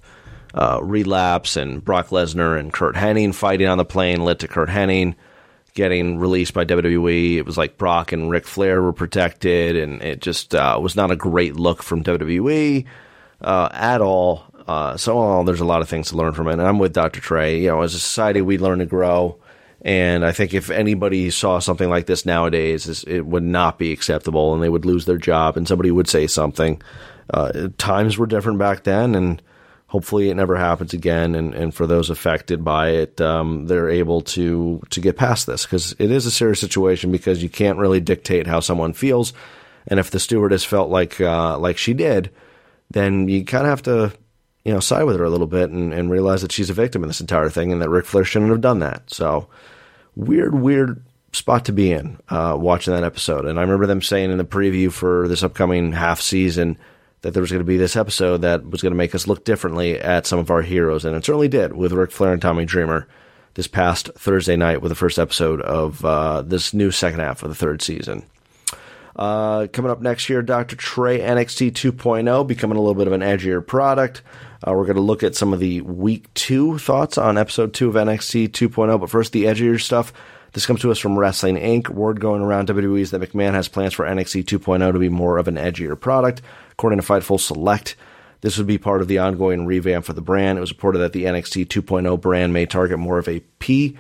uh, 0.54 0.78
relapse, 0.80 1.58
and 1.58 1.84
Brock 1.84 2.10
Lesnar 2.10 2.60
and 2.60 2.72
Curt 2.72 2.94
Hennig 2.94 3.34
fighting 3.34 3.68
on 3.68 3.80
the 3.80 3.84
plane 3.84 4.24
led 4.24 4.38
to 4.42 4.48
Curt 4.48 4.70
Hennig 4.70 5.16
getting 5.74 6.20
released 6.20 6.54
by 6.54 6.66
WWE. 6.66 7.38
It 7.38 7.46
was 7.46 7.58
like 7.58 7.78
Brock 7.78 8.12
and 8.12 8.30
Ric 8.30 8.46
Flair 8.46 8.82
were 8.82 8.94
protected, 8.94 9.76
and 9.76 10.02
it 10.02 10.22
just 10.22 10.54
uh, 10.54 10.80
was 10.82 10.96
not 10.96 11.12
a 11.12 11.16
great 11.16 11.56
look 11.56 11.84
from 11.84 12.04
WWE 12.04 12.86
uh, 13.42 13.70
at 13.72 14.02
all. 14.02 14.46
Uh, 14.68 14.96
so 14.98 15.20
oh, 15.20 15.44
there's 15.44 15.60
a 15.60 15.66
lot 15.66 15.82
of 15.82 15.90
things 15.90 16.10
to 16.10 16.18
learn 16.18 16.34
from 16.34 16.48
it. 16.48 16.54
And 16.54 16.62
I'm 16.62 16.80
with 16.80 16.94
Dr. 16.94 17.20
Trey. 17.20 17.62
You 17.62 17.70
know, 17.70 17.82
as 17.82 17.96
a 17.96 18.00
society, 18.00 18.42
we 18.42 18.58
learn 18.58 18.80
to 18.80 18.86
grow. 18.86 19.40
And 19.82 20.26
I 20.26 20.32
think 20.32 20.54
if 20.54 20.70
anybody 20.70 21.30
saw 21.30 21.60
something 21.60 21.90
like 21.90 22.06
this 22.06 22.26
nowadays, 22.26 23.04
it 23.06 23.26
would 23.26 23.44
not 23.44 23.78
be 23.78 23.92
acceptable, 23.92 24.54
and 24.54 24.64
they 24.64 24.70
would 24.70 24.86
lose 24.86 25.06
their 25.06 25.18
job, 25.18 25.58
and 25.58 25.68
somebody 25.68 25.92
would 25.92 26.08
say 26.08 26.26
something. 26.26 26.82
Uh, 27.34 27.68
times 27.78 28.18
were 28.18 28.26
different 28.26 28.60
back 28.60 28.84
then, 28.84 29.14
and 29.14 29.42
hopefully 29.94 30.32
it 30.32 30.36
never 30.36 30.56
happens 30.56 30.92
again. 30.92 31.36
And, 31.36 31.54
and 31.54 31.74
for 31.74 31.86
those 31.86 32.10
affected 32.10 32.64
by 32.64 32.90
it, 32.90 33.22
um, 33.22 33.68
they're 33.68 33.92
able 33.92 34.22
to 34.22 34.82
to 34.90 35.00
get 35.00 35.18
past 35.18 35.46
this 35.46 35.68
because 35.68 35.96
it 36.00 36.10
is 36.10 36.26
a 36.26 36.32
serious 36.32 36.60
situation 36.60 37.12
because 37.12 37.44
you 37.44 37.50
can't 37.50 37.78
really 37.78 38.02
dictate 38.02 38.48
how 38.48 38.60
someone 38.60 38.94
feels. 38.94 39.34
And 39.88 40.00
if 40.00 40.10
the 40.10 40.20
stewardess 40.20 40.66
felt 40.66 40.90
like 40.90 41.22
uh, 41.22 41.60
like 41.60 41.78
she 41.78 41.94
did, 41.94 42.32
then 42.90 43.30
you 43.30 43.46
kind 43.46 43.66
of 43.66 43.70
have 43.70 43.84
to 43.84 44.14
you 44.66 44.74
know 44.74 44.80
side 44.80 45.04
with 45.04 45.16
her 45.16 45.26
a 45.26 45.30
little 45.30 45.46
bit 45.46 45.70
and, 45.70 45.94
and 45.94 46.10
realize 46.10 46.42
that 46.42 46.52
she's 46.52 46.72
a 46.72 46.74
victim 46.74 47.04
in 47.04 47.08
this 47.08 47.22
entire 47.22 47.50
thing 47.50 47.72
and 47.72 47.80
that 47.80 47.90
Ric 47.90 48.06
Flair 48.06 48.26
shouldn't 48.26 48.50
have 48.50 48.62
done 48.62 48.80
that. 48.80 49.04
So 49.14 49.48
weird, 50.16 50.56
weird 50.56 51.04
spot 51.34 51.66
to 51.66 51.72
be 51.72 51.92
in 51.92 52.18
uh, 52.30 52.58
watching 52.60 52.96
that 52.96 53.04
episode. 53.04 53.46
And 53.46 53.60
I 53.60 53.62
remember 53.62 53.86
them 53.86 54.02
saying 54.02 54.32
in 54.32 54.40
the 54.40 54.44
preview 54.44 54.92
for 54.92 55.28
this 55.28 55.44
upcoming 55.44 55.92
half 55.92 56.20
season 56.20 56.80
that 57.24 57.34
there 57.34 57.42
was 57.42 57.52
going 57.52 57.62
to 57.62 57.66
be 57.66 57.78
this 57.78 57.96
episode 57.96 58.42
that 58.42 58.70
was 58.70 58.82
going 58.82 58.92
to 58.92 58.98
make 58.98 59.16
us 59.16 59.28
look 59.28 59.44
differently 59.44 60.00
at 60.00 60.28
some 60.28 60.40
of 60.40 60.52
our 60.52 60.62
heroes, 60.62 61.04
and 61.04 61.16
it 61.16 61.26
certainly 61.26 61.48
did 61.48 61.74
with 61.74 61.92
Ric 61.92 62.12
Flair 62.12 62.34
and 62.34 62.42
Tommy 62.42 62.66
Dreamer 62.66 63.08
this 63.56 63.68
past 63.68 64.10
Thursday 64.16 64.56
night 64.56 64.82
with 64.82 64.90
the 64.90 64.96
first 64.96 65.18
episode 65.18 65.62
of 65.62 66.04
uh, 66.06 66.42
this 66.42 66.74
new 66.74 66.92
second 66.92 67.20
half 67.20 67.42
of 67.42 67.50
the 67.50 67.56
third 67.56 67.82
season. 67.82 68.24
Uh, 69.16 69.68
coming 69.68 69.92
up 69.92 70.02
next 70.02 70.28
year, 70.28 70.42
Dr. 70.42 70.76
Trey 70.76 71.20
NXT 71.20 71.72
2.0, 71.72 72.48
becoming 72.48 72.78
a 72.78 72.82
little 72.82 72.96
bit 72.96 73.08
of 73.08 73.14
an 73.14 73.22
edgier 73.22 73.66
product. 73.66 74.22
Uh, 74.68 74.74
we're 74.74 74.86
going 74.86 74.96
to 74.96 75.02
look 75.02 75.24
at 75.24 75.36
some 75.36 75.54
of 75.54 75.60
the 75.60 75.82
week 75.82 76.34
two 76.34 76.78
thoughts 76.80 77.18
on 77.18 77.38
episode 77.38 77.74
two 77.74 77.90
of 77.90 77.96
NXT 77.96 78.50
2.0. 78.50 79.00
But 79.00 79.10
first, 79.10 79.32
the 79.32 79.46
edgier 79.46 79.80
stuff. 79.80 80.14
This 80.54 80.68
comes 80.68 80.82
to 80.82 80.92
us 80.92 81.00
from 81.00 81.18
Wrestling 81.18 81.56
Inc. 81.56 81.90
Word 81.90 82.20
going 82.20 82.42
around 82.42 82.70
WWE 82.70 83.00
is 83.00 83.10
that 83.12 83.22
McMahon 83.22 83.54
has 83.54 83.68
plans 83.68 83.94
for 83.94 84.06
NXT 84.06 84.46
2.0 84.46 84.94
to 84.94 85.00
be 85.00 85.10
more 85.10 85.40
of 85.40 85.48
an 85.48 85.56
edgier 85.56 86.00
product. 86.00 86.44
According 86.74 87.00
to 87.00 87.06
Fightful 87.06 87.40
Select, 87.40 87.96
this 88.42 88.58
would 88.58 88.68
be 88.68 88.78
part 88.78 89.02
of 89.02 89.08
the 89.08 89.20
ongoing 89.20 89.66
revamp 89.66 90.06
for 90.06 90.14
the 90.14 90.22
brand. 90.22 90.58
It 90.58 90.62
was 90.62 90.72
reported 90.72 91.00
that 91.00 91.14
the 91.14 91.24
NXT 91.24 91.68
2.0 91.68 92.20
brand 92.20 92.54
may 92.54 92.66
target 92.66 93.00
more 93.00 93.18
of 93.18 93.28
a 93.28 93.40
P 93.60 93.98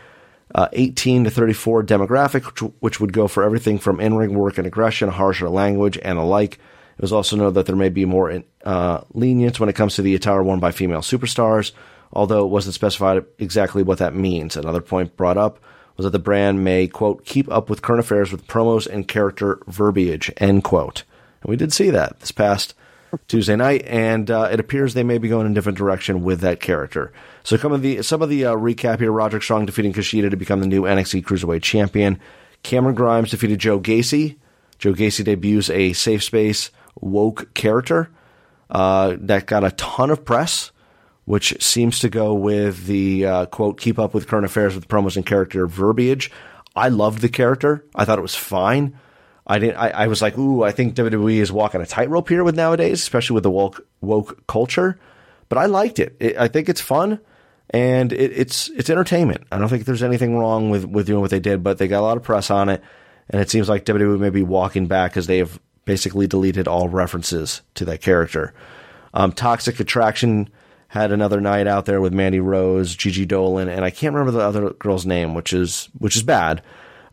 uh, 0.55 0.67
18 0.73 1.23
to 1.23 1.31
34 1.31 1.83
demographic, 1.83 2.45
which, 2.45 2.59
which 2.79 2.99
would 2.99 3.13
go 3.13 3.27
for 3.27 3.43
everything 3.43 3.79
from 3.79 3.99
in 3.99 4.15
ring 4.15 4.33
work 4.35 4.57
and 4.57 4.67
aggression, 4.67 5.09
harsher 5.09 5.49
language, 5.49 5.97
and 6.01 6.17
the 6.17 6.23
like. 6.23 6.55
It 6.55 7.01
was 7.01 7.13
also 7.13 7.35
noted 7.35 7.55
that 7.55 7.65
there 7.65 7.75
may 7.75 7.89
be 7.89 8.05
more 8.05 8.43
uh, 8.63 9.01
lenience 9.13 9.59
when 9.59 9.69
it 9.69 9.75
comes 9.75 9.95
to 9.95 10.03
the 10.03 10.13
attire 10.13 10.43
worn 10.43 10.59
by 10.59 10.71
female 10.71 10.99
superstars, 10.99 11.71
although 12.11 12.45
it 12.45 12.51
wasn't 12.51 12.75
specified 12.75 13.25
exactly 13.39 13.81
what 13.81 13.97
that 13.97 14.15
means. 14.15 14.55
Another 14.55 14.81
point 14.81 15.17
brought 15.17 15.37
up 15.37 15.59
was 15.97 16.03
that 16.03 16.11
the 16.11 16.19
brand 16.19 16.63
may, 16.63 16.87
quote, 16.87 17.25
keep 17.25 17.51
up 17.51 17.69
with 17.69 17.81
current 17.81 17.99
affairs 17.99 18.31
with 18.31 18.47
promos 18.47 18.87
and 18.87 19.07
character 19.07 19.59
verbiage, 19.67 20.31
end 20.37 20.63
quote. 20.63 21.03
And 21.43 21.49
we 21.49 21.57
did 21.57 21.73
see 21.73 21.89
that 21.89 22.19
this 22.19 22.31
past 22.31 22.73
Tuesday 23.27 23.55
night, 23.55 23.83
and 23.85 24.31
uh, 24.31 24.49
it 24.51 24.59
appears 24.59 24.93
they 24.93 25.03
may 25.03 25.17
be 25.17 25.29
going 25.29 25.45
in 25.45 25.51
a 25.51 25.55
different 25.55 25.77
direction 25.77 26.23
with 26.23 26.39
that 26.39 26.59
character. 26.59 27.11
So, 27.43 27.57
some 27.57 27.71
of 27.71 27.81
the 27.81 28.01
some 28.01 28.21
of 28.21 28.29
the 28.29 28.45
uh, 28.45 28.55
recap 28.55 28.99
here: 28.99 29.11
Roderick 29.11 29.43
Strong 29.43 29.67
defeating 29.67 29.93
Kushida 29.93 30.31
to 30.31 30.37
become 30.37 30.61
the 30.61 30.67
new 30.67 30.83
NXT 30.83 31.23
Cruiserweight 31.23 31.61
Champion. 31.61 32.19
Cameron 32.63 32.95
Grimes 32.95 33.29
defeated 33.29 33.59
Joe 33.59 33.79
Gacy. 33.79 34.37
Joe 34.79 34.93
Gacy 34.93 35.23
debuts 35.23 35.69
a 35.69 35.93
safe 35.93 36.23
space 36.23 36.71
woke 36.99 37.53
character 37.53 38.09
uh, 38.69 39.17
that 39.19 39.45
got 39.45 39.63
a 39.63 39.71
ton 39.71 40.09
of 40.09 40.25
press, 40.25 40.71
which 41.25 41.61
seems 41.61 41.99
to 41.99 42.09
go 42.09 42.33
with 42.33 42.85
the 42.85 43.25
uh, 43.25 43.45
quote 43.47 43.79
"keep 43.79 43.99
up 43.99 44.13
with 44.13 44.27
current 44.27 44.45
affairs 44.45 44.75
with 44.75 44.87
promos 44.87 45.15
and 45.15 45.25
character 45.25 45.67
verbiage." 45.67 46.31
I 46.75 46.89
loved 46.89 47.21
the 47.21 47.29
character. 47.29 47.85
I 47.93 48.05
thought 48.05 48.17
it 48.17 48.23
was 48.23 48.33
fine. 48.33 48.97
I 49.45 49.59
didn't. 49.59 49.77
I, 49.77 49.89
I 49.89 50.07
was 50.07 50.21
like, 50.21 50.37
ooh, 50.37 50.63
I 50.63 50.71
think 50.71 50.95
WWE 50.95 51.37
is 51.37 51.51
walking 51.51 51.81
a 51.81 51.85
tightrope 51.85 52.29
here 52.29 52.43
with 52.43 52.55
nowadays, 52.55 53.01
especially 53.01 53.33
with 53.33 53.43
the 53.43 53.51
woke 53.51 53.85
woke 54.01 54.45
culture. 54.47 54.97
But 55.49 55.57
I 55.57 55.65
liked 55.65 55.99
it. 55.99 56.15
it 56.19 56.37
I 56.37 56.47
think 56.47 56.69
it's 56.69 56.81
fun 56.81 57.19
and 57.73 58.13
it, 58.13 58.31
it's 58.31 58.69
it's 58.69 58.89
entertainment. 58.89 59.45
I 59.51 59.57
don't 59.57 59.67
think 59.67 59.85
there's 59.85 60.03
anything 60.03 60.37
wrong 60.37 60.69
with 60.69 60.85
with 60.85 61.07
doing 61.07 61.21
what 61.21 61.31
they 61.31 61.39
did, 61.39 61.63
but 61.63 61.77
they 61.77 61.87
got 61.87 62.01
a 62.01 62.05
lot 62.05 62.17
of 62.17 62.23
press 62.23 62.49
on 62.51 62.69
it, 62.69 62.81
and 63.29 63.41
it 63.41 63.49
seems 63.49 63.67
like 63.67 63.85
WWE 63.85 64.19
may 64.19 64.29
be 64.29 64.43
walking 64.43 64.87
back 64.87 65.11
because 65.11 65.27
they 65.27 65.39
have 65.39 65.59
basically 65.85 66.27
deleted 66.27 66.67
all 66.67 66.87
references 66.87 67.61
to 67.75 67.83
that 67.85 68.01
character. 68.01 68.53
Um, 69.13 69.31
Toxic 69.31 69.79
Attraction 69.79 70.49
had 70.87 71.11
another 71.11 71.41
night 71.41 71.67
out 71.67 71.85
there 71.85 71.99
with 71.99 72.13
Mandy 72.13 72.39
Rose, 72.39 72.95
Gigi 72.95 73.25
Dolin, 73.25 73.67
and 73.67 73.83
I 73.83 73.89
can't 73.89 74.13
remember 74.13 74.31
the 74.31 74.45
other 74.45 74.69
girl's 74.71 75.05
name, 75.05 75.33
which 75.33 75.51
is 75.51 75.89
which 75.97 76.15
is 76.15 76.23
bad. 76.23 76.61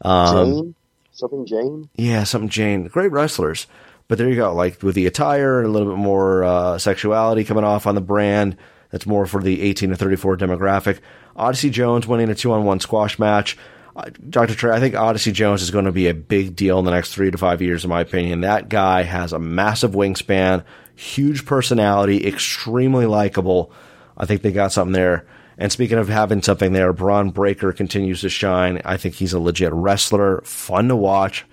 Um? 0.03 0.75
Something 1.21 1.47
Jane? 1.47 1.89
yeah, 1.97 2.25
something 2.25 2.49
Jane. 2.49 2.89
Great 2.89 3.13
wrestlers. 3.13 3.67
But 4.09 4.19
there 4.19 4.29
you 4.29 4.37
go. 4.37 4.53
Like 4.53 4.83
with 4.83 4.97
the 4.97 5.07
attire 5.07 5.61
and 5.61 5.69
a 5.69 5.71
little 5.71 5.89
bit 5.93 5.99
more 5.99 6.43
uh, 6.43 6.79
sexuality 6.79 7.45
coming 7.45 7.63
off 7.63 7.87
on 7.87 7.95
the 7.95 8.01
brand. 8.01 8.57
That's 8.91 9.07
more 9.07 9.25
for 9.27 9.41
the 9.41 9.63
18 9.63 9.91
to 9.91 9.97
34 9.97 10.37
demographic. 10.37 10.99
Odyssey 11.37 11.71
Jones 11.71 12.09
winning 12.09 12.29
a 12.29 12.35
two 12.35 12.51
on 12.53 12.65
one 12.65 12.81
squash 12.81 13.21
match. 13.21 13.57
Uh, 13.95 14.11
Dr. 14.29 14.55
Trey, 14.55 14.75
I 14.75 14.81
think 14.81 14.95
Odyssey 14.97 15.31
Jones 15.31 15.63
is 15.63 15.71
going 15.71 15.85
to 15.85 15.93
be 15.93 16.09
a 16.09 16.15
big 16.15 16.57
deal 16.57 16.79
in 16.79 16.85
the 16.85 16.91
next 16.91 17.15
three 17.15 17.31
to 17.31 17.39
five 17.39 17.63
years, 17.63 17.85
in 17.85 17.91
my 17.91 18.01
opinion. 18.01 18.41
That 18.41 18.69
guy 18.69 19.03
has 19.03 19.33
a 19.33 19.39
massive 19.39 19.93
wingspan, 19.93 20.65
huge 20.97 21.45
personality, 21.45 22.27
extremely 22.27 23.07
likable. 23.07 23.73
I 24.17 24.27
think 24.27 24.43
they 24.43 24.53
got 24.53 24.73
something 24.73 24.93
there. 24.93 25.27
And 25.61 25.71
speaking 25.71 25.99
of 25.99 26.09
having 26.09 26.41
something 26.41 26.73
there, 26.73 26.95
Bron 26.95 27.29
Breakker 27.29 27.73
continues 27.73 28.23
to 28.23 28.31
shine. 28.31 28.81
I 28.83 28.97
think 28.97 29.17
he's 29.17 29.35
a 29.35 29.39
legit 29.39 29.75
wrestler, 29.75 30.41
fun 30.41 30.89
to 30.89 30.97
watch. 30.97 31.45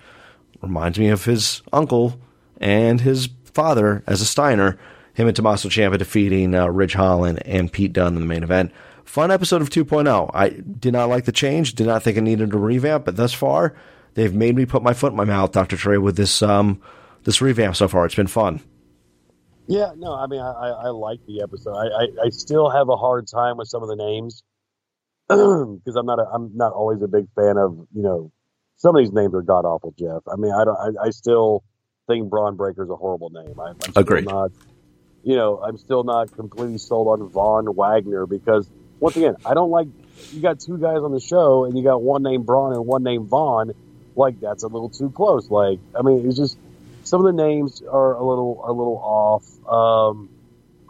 Reminds 0.62 0.98
me 0.98 1.08
of 1.08 1.26
his 1.26 1.60
uncle 1.74 2.18
and 2.58 3.02
his 3.02 3.28
father 3.44 4.02
as 4.06 4.22
a 4.22 4.24
Steiner. 4.24 4.78
Him 5.12 5.26
and 5.26 5.36
Tommaso 5.36 5.68
Ciampa 5.68 5.98
defeating 5.98 6.54
uh, 6.54 6.68
Ridge 6.68 6.94
Holland 6.94 7.42
and 7.44 7.70
Pete 7.70 7.92
Dunne 7.92 8.14
in 8.14 8.20
the 8.20 8.26
main 8.26 8.42
event. 8.42 8.72
Fun 9.04 9.30
episode 9.30 9.60
of 9.60 9.68
2.0. 9.68 10.30
I 10.32 10.48
did 10.48 10.94
not 10.94 11.10
like 11.10 11.26
the 11.26 11.32
change. 11.32 11.74
Did 11.74 11.86
not 11.86 12.02
think 12.02 12.16
it 12.16 12.22
needed 12.22 12.54
a 12.54 12.58
revamp, 12.58 13.04
but 13.04 13.16
thus 13.16 13.34
far 13.34 13.74
they've 14.14 14.34
made 14.34 14.56
me 14.56 14.64
put 14.64 14.82
my 14.82 14.94
foot 14.94 15.12
in 15.12 15.16
my 15.16 15.24
mouth, 15.24 15.52
Doctor 15.52 15.76
Trey, 15.76 15.98
with 15.98 16.16
this 16.16 16.40
um 16.42 16.80
this 17.24 17.42
revamp 17.42 17.76
so 17.76 17.88
far. 17.88 18.06
It's 18.06 18.14
been 18.14 18.26
fun. 18.26 18.62
Yeah, 19.68 19.92
no, 19.98 20.14
I 20.14 20.26
mean, 20.26 20.40
I, 20.40 20.70
I, 20.86 20.88
like 20.88 21.20
the 21.26 21.42
episode. 21.42 21.74
I, 21.74 21.86
I, 21.86 22.06
I 22.24 22.28
still 22.30 22.70
have 22.70 22.88
a 22.88 22.96
hard 22.96 23.28
time 23.28 23.58
with 23.58 23.68
some 23.68 23.82
of 23.82 23.88
the 23.90 23.96
names 23.96 24.42
because 25.28 25.94
I'm 25.94 26.06
not 26.06 26.18
a, 26.18 26.24
I'm 26.32 26.56
not 26.56 26.72
always 26.72 27.02
a 27.02 27.06
big 27.06 27.26
fan 27.36 27.58
of 27.58 27.86
you 27.94 28.02
know 28.02 28.32
some 28.78 28.96
of 28.96 29.04
these 29.04 29.12
names 29.12 29.34
are 29.34 29.42
god 29.42 29.66
awful, 29.66 29.94
Jeff. 29.98 30.22
I 30.26 30.36
mean, 30.36 30.52
I 30.52 30.64
don't 30.64 30.98
I, 30.98 31.08
I 31.08 31.10
still 31.10 31.64
think 32.06 32.30
Bron 32.30 32.56
Breakker 32.56 32.84
is 32.84 32.88
a 32.88 32.96
horrible 32.96 33.28
name. 33.28 33.60
I, 33.60 33.74
Agreed. 33.94 34.24
Not, 34.24 34.52
you 35.22 35.36
know, 35.36 35.60
I'm 35.62 35.76
still 35.76 36.02
not 36.02 36.32
completely 36.32 36.78
sold 36.78 37.20
on 37.20 37.28
Von 37.28 37.66
Wagner 37.76 38.26
because 38.26 38.70
once 39.00 39.16
again, 39.18 39.36
I 39.44 39.52
don't 39.52 39.70
like 39.70 39.88
you 40.32 40.40
got 40.40 40.60
two 40.60 40.78
guys 40.78 41.02
on 41.02 41.12
the 41.12 41.20
show 41.20 41.66
and 41.66 41.76
you 41.76 41.84
got 41.84 42.00
one 42.00 42.22
named 42.22 42.46
Bron 42.46 42.72
and 42.72 42.86
one 42.86 43.02
named 43.02 43.28
Von. 43.28 43.72
Like 44.16 44.40
that's 44.40 44.62
a 44.62 44.68
little 44.68 44.88
too 44.88 45.10
close. 45.10 45.50
Like 45.50 45.78
I 45.94 46.00
mean, 46.00 46.26
it's 46.26 46.38
just 46.38 46.56
some 47.08 47.24
of 47.24 47.34
the 47.34 47.42
names 47.42 47.82
are 47.82 48.14
a 48.14 48.24
little 48.24 48.62
a 48.64 48.72
little 48.72 48.98
off. 48.98 49.66
Um, 49.66 50.28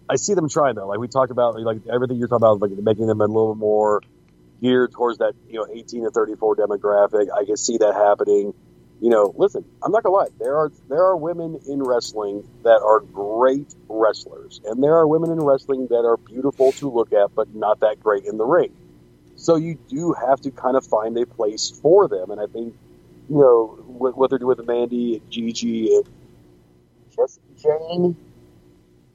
I 0.09 0.17
see 0.17 0.35
them 0.35 0.49
trying 0.49 0.75
though. 0.75 0.89
Like 0.89 0.99
we 0.99 1.09
talked 1.09 1.31
about, 1.31 1.61
like 1.61 1.87
everything 1.93 2.17
you're 2.17 2.29
talking 2.29 2.45
about, 2.45 2.61
like 2.61 2.73
making 2.79 3.07
them 3.07 3.21
a 3.21 3.27
little 3.27 3.55
more 3.55 4.03
geared 4.61 4.93
towards 4.93 5.19
that 5.19 5.35
you 5.49 5.55
know 5.55 5.67
18 5.73 6.05
to 6.05 6.11
34 6.11 6.57
demographic. 6.57 7.29
I 7.33 7.45
can 7.45 7.57
see 7.57 7.79
that 7.79 7.95
happening. 7.95 8.53
You 9.01 9.11
know, 9.11 9.33
listen, 9.37 9.65
I'm 9.81 9.93
not 9.93 10.03
gonna 10.03 10.17
lie. 10.17 10.27
There 10.41 10.57
are 10.57 10.73
there 10.89 11.05
are 11.05 11.17
women 11.17 11.61
in 11.69 11.83
wrestling 11.83 12.49
that 12.65 12.81
are 12.85 12.99
great 12.99 13.73
wrestlers, 13.89 14.61
and 14.65 14.83
there 14.83 14.97
are 14.97 15.07
women 15.07 15.31
in 15.31 15.39
wrestling 15.39 15.87
that 15.89 16.05
are 16.05 16.17
beautiful 16.17 16.73
to 16.73 16.91
look 16.91 17.13
at, 17.13 17.33
but 17.35 17.55
not 17.55 17.81
that 17.81 18.01
great 18.01 18.25
in 18.25 18.39
the 18.39 18.45
ring. 18.45 18.73
So 19.37 19.55
you 19.55 19.79
do 19.89 20.15
have 20.15 20.41
to 20.41 20.51
kind 20.51 20.77
of 20.77 20.85
find 20.85 21.17
a 21.17 21.27
place 21.27 21.71
for 21.71 22.09
them, 22.09 22.33
and 22.33 22.41
I 22.41 22.47
think 22.47 22.75
you 23.29 23.39
know 23.39 23.79
what, 23.87 24.17
what 24.17 24.31
they're 24.31 24.39
doing 24.39 24.57
with 24.57 24.67
Mandy, 24.67 25.17
and 25.17 25.31
Gigi, 25.31 25.95
and 25.95 26.05
Jessica 27.15 27.47
Jane. 27.57 28.17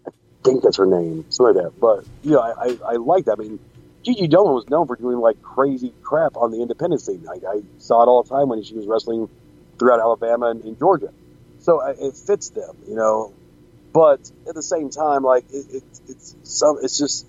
I 0.07 0.11
think 0.43 0.63
that's 0.63 0.77
her 0.77 0.85
name, 0.85 1.25
something 1.29 1.55
like 1.55 1.63
that. 1.63 1.79
But 1.79 2.05
you 2.23 2.31
know, 2.31 2.39
I, 2.39 2.65
I, 2.65 2.77
I 2.89 2.95
like 2.97 3.25
that. 3.25 3.39
I 3.39 3.43
mean, 3.43 3.59
Gigi 4.03 4.27
Dolin 4.27 4.53
was 4.53 4.69
known 4.69 4.87
for 4.87 4.95
doing 4.95 5.17
like 5.17 5.41
crazy 5.41 5.93
crap 6.03 6.35
on 6.35 6.51
the 6.51 6.61
independent 6.61 7.01
scene. 7.01 7.25
I, 7.27 7.39
I 7.47 7.61
saw 7.79 8.03
it 8.03 8.07
all 8.07 8.23
the 8.23 8.29
time 8.29 8.49
when 8.49 8.61
she 8.63 8.75
was 8.75 8.85
wrestling 8.85 9.29
throughout 9.79 9.99
Alabama 9.99 10.47
and, 10.47 10.63
and 10.63 10.77
Georgia. 10.77 11.11
So 11.59 11.81
I, 11.81 11.91
it 11.91 12.15
fits 12.15 12.49
them, 12.49 12.77
you 12.87 12.95
know. 12.95 13.33
But 13.93 14.19
at 14.47 14.55
the 14.55 14.63
same 14.63 14.89
time, 14.89 15.23
like 15.23 15.45
it, 15.51 15.65
it, 15.75 15.83
it's 16.07 16.35
some, 16.43 16.77
it's 16.81 16.97
just 16.97 17.25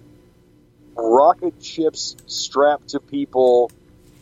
rocket 0.96 1.62
ships 1.62 2.16
strapped 2.26 2.88
to 2.90 3.00
people 3.00 3.70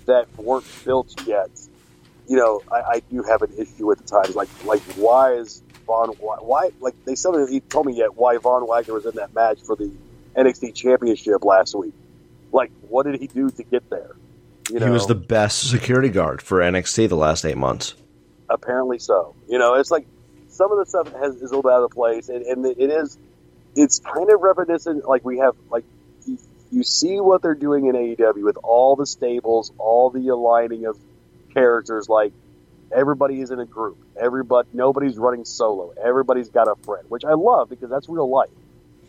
that 0.06 0.26
weren't 0.36 0.66
built 0.84 1.14
yet. 1.26 1.50
You 2.32 2.38
know, 2.38 2.62
I, 2.72 2.76
I 2.76 3.02
do 3.10 3.22
have 3.24 3.42
an 3.42 3.52
issue 3.58 3.86
with 3.86 3.98
the 3.98 4.04
times. 4.04 4.34
Like, 4.34 4.48
like 4.64 4.80
why 4.96 5.34
is 5.34 5.62
Von? 5.86 6.08
Why, 6.18 6.36
why 6.40 6.70
like 6.80 6.94
they 7.04 7.14
still 7.14 7.34
haven't 7.34 7.50
even 7.50 7.68
told 7.68 7.84
me 7.84 7.92
yet 7.92 8.16
why 8.16 8.38
Von 8.38 8.66
Wagner 8.66 8.94
was 8.94 9.04
in 9.04 9.16
that 9.16 9.34
match 9.34 9.60
for 9.60 9.76
the 9.76 9.92
NXT 10.34 10.74
Championship 10.74 11.44
last 11.44 11.74
week. 11.74 11.92
Like, 12.50 12.72
what 12.88 13.04
did 13.04 13.20
he 13.20 13.26
do 13.26 13.50
to 13.50 13.62
get 13.64 13.90
there? 13.90 14.16
You 14.70 14.78
He 14.78 14.88
was 14.88 15.06
the 15.06 15.14
best 15.14 15.70
security 15.70 16.08
guard 16.08 16.40
for 16.40 16.60
NXT 16.60 17.10
the 17.10 17.16
last 17.16 17.44
eight 17.44 17.58
months. 17.58 17.96
apparently 18.48 18.98
so. 18.98 19.34
You 19.46 19.58
know, 19.58 19.74
it's 19.74 19.90
like 19.90 20.06
some 20.48 20.72
of 20.72 20.78
the 20.78 20.86
stuff 20.86 21.12
has, 21.12 21.34
is 21.34 21.42
a 21.42 21.44
little 21.44 21.60
bit 21.60 21.72
out 21.72 21.82
of 21.82 21.90
place, 21.90 22.30
and, 22.30 22.46
and 22.46 22.64
it 22.64 22.78
is, 22.78 23.18
it's 23.76 23.98
kind 23.98 24.30
of 24.32 24.40
reminiscent. 24.40 25.04
Like 25.06 25.22
we 25.22 25.36
have, 25.36 25.54
like 25.70 25.84
you 26.70 26.82
see 26.82 27.20
what 27.20 27.42
they're 27.42 27.54
doing 27.54 27.88
in 27.88 27.94
AEW 27.94 28.42
with 28.42 28.56
all 28.56 28.96
the 28.96 29.04
stables, 29.04 29.70
all 29.76 30.08
the 30.08 30.28
aligning 30.28 30.86
of 30.86 30.96
characters. 31.52 32.08
Like 32.08 32.32
everybody 32.90 33.40
is 33.40 33.50
in 33.50 33.60
a 33.60 33.66
group. 33.66 33.98
Everybody, 34.20 34.68
nobody's 34.72 35.16
running 35.18 35.44
solo. 35.44 35.92
Everybody's 36.02 36.48
got 36.48 36.68
a 36.68 36.74
friend, 36.84 37.04
which 37.08 37.24
I 37.24 37.34
love 37.34 37.68
because 37.68 37.90
that's 37.90 38.08
real 38.08 38.28
life. 38.28 38.50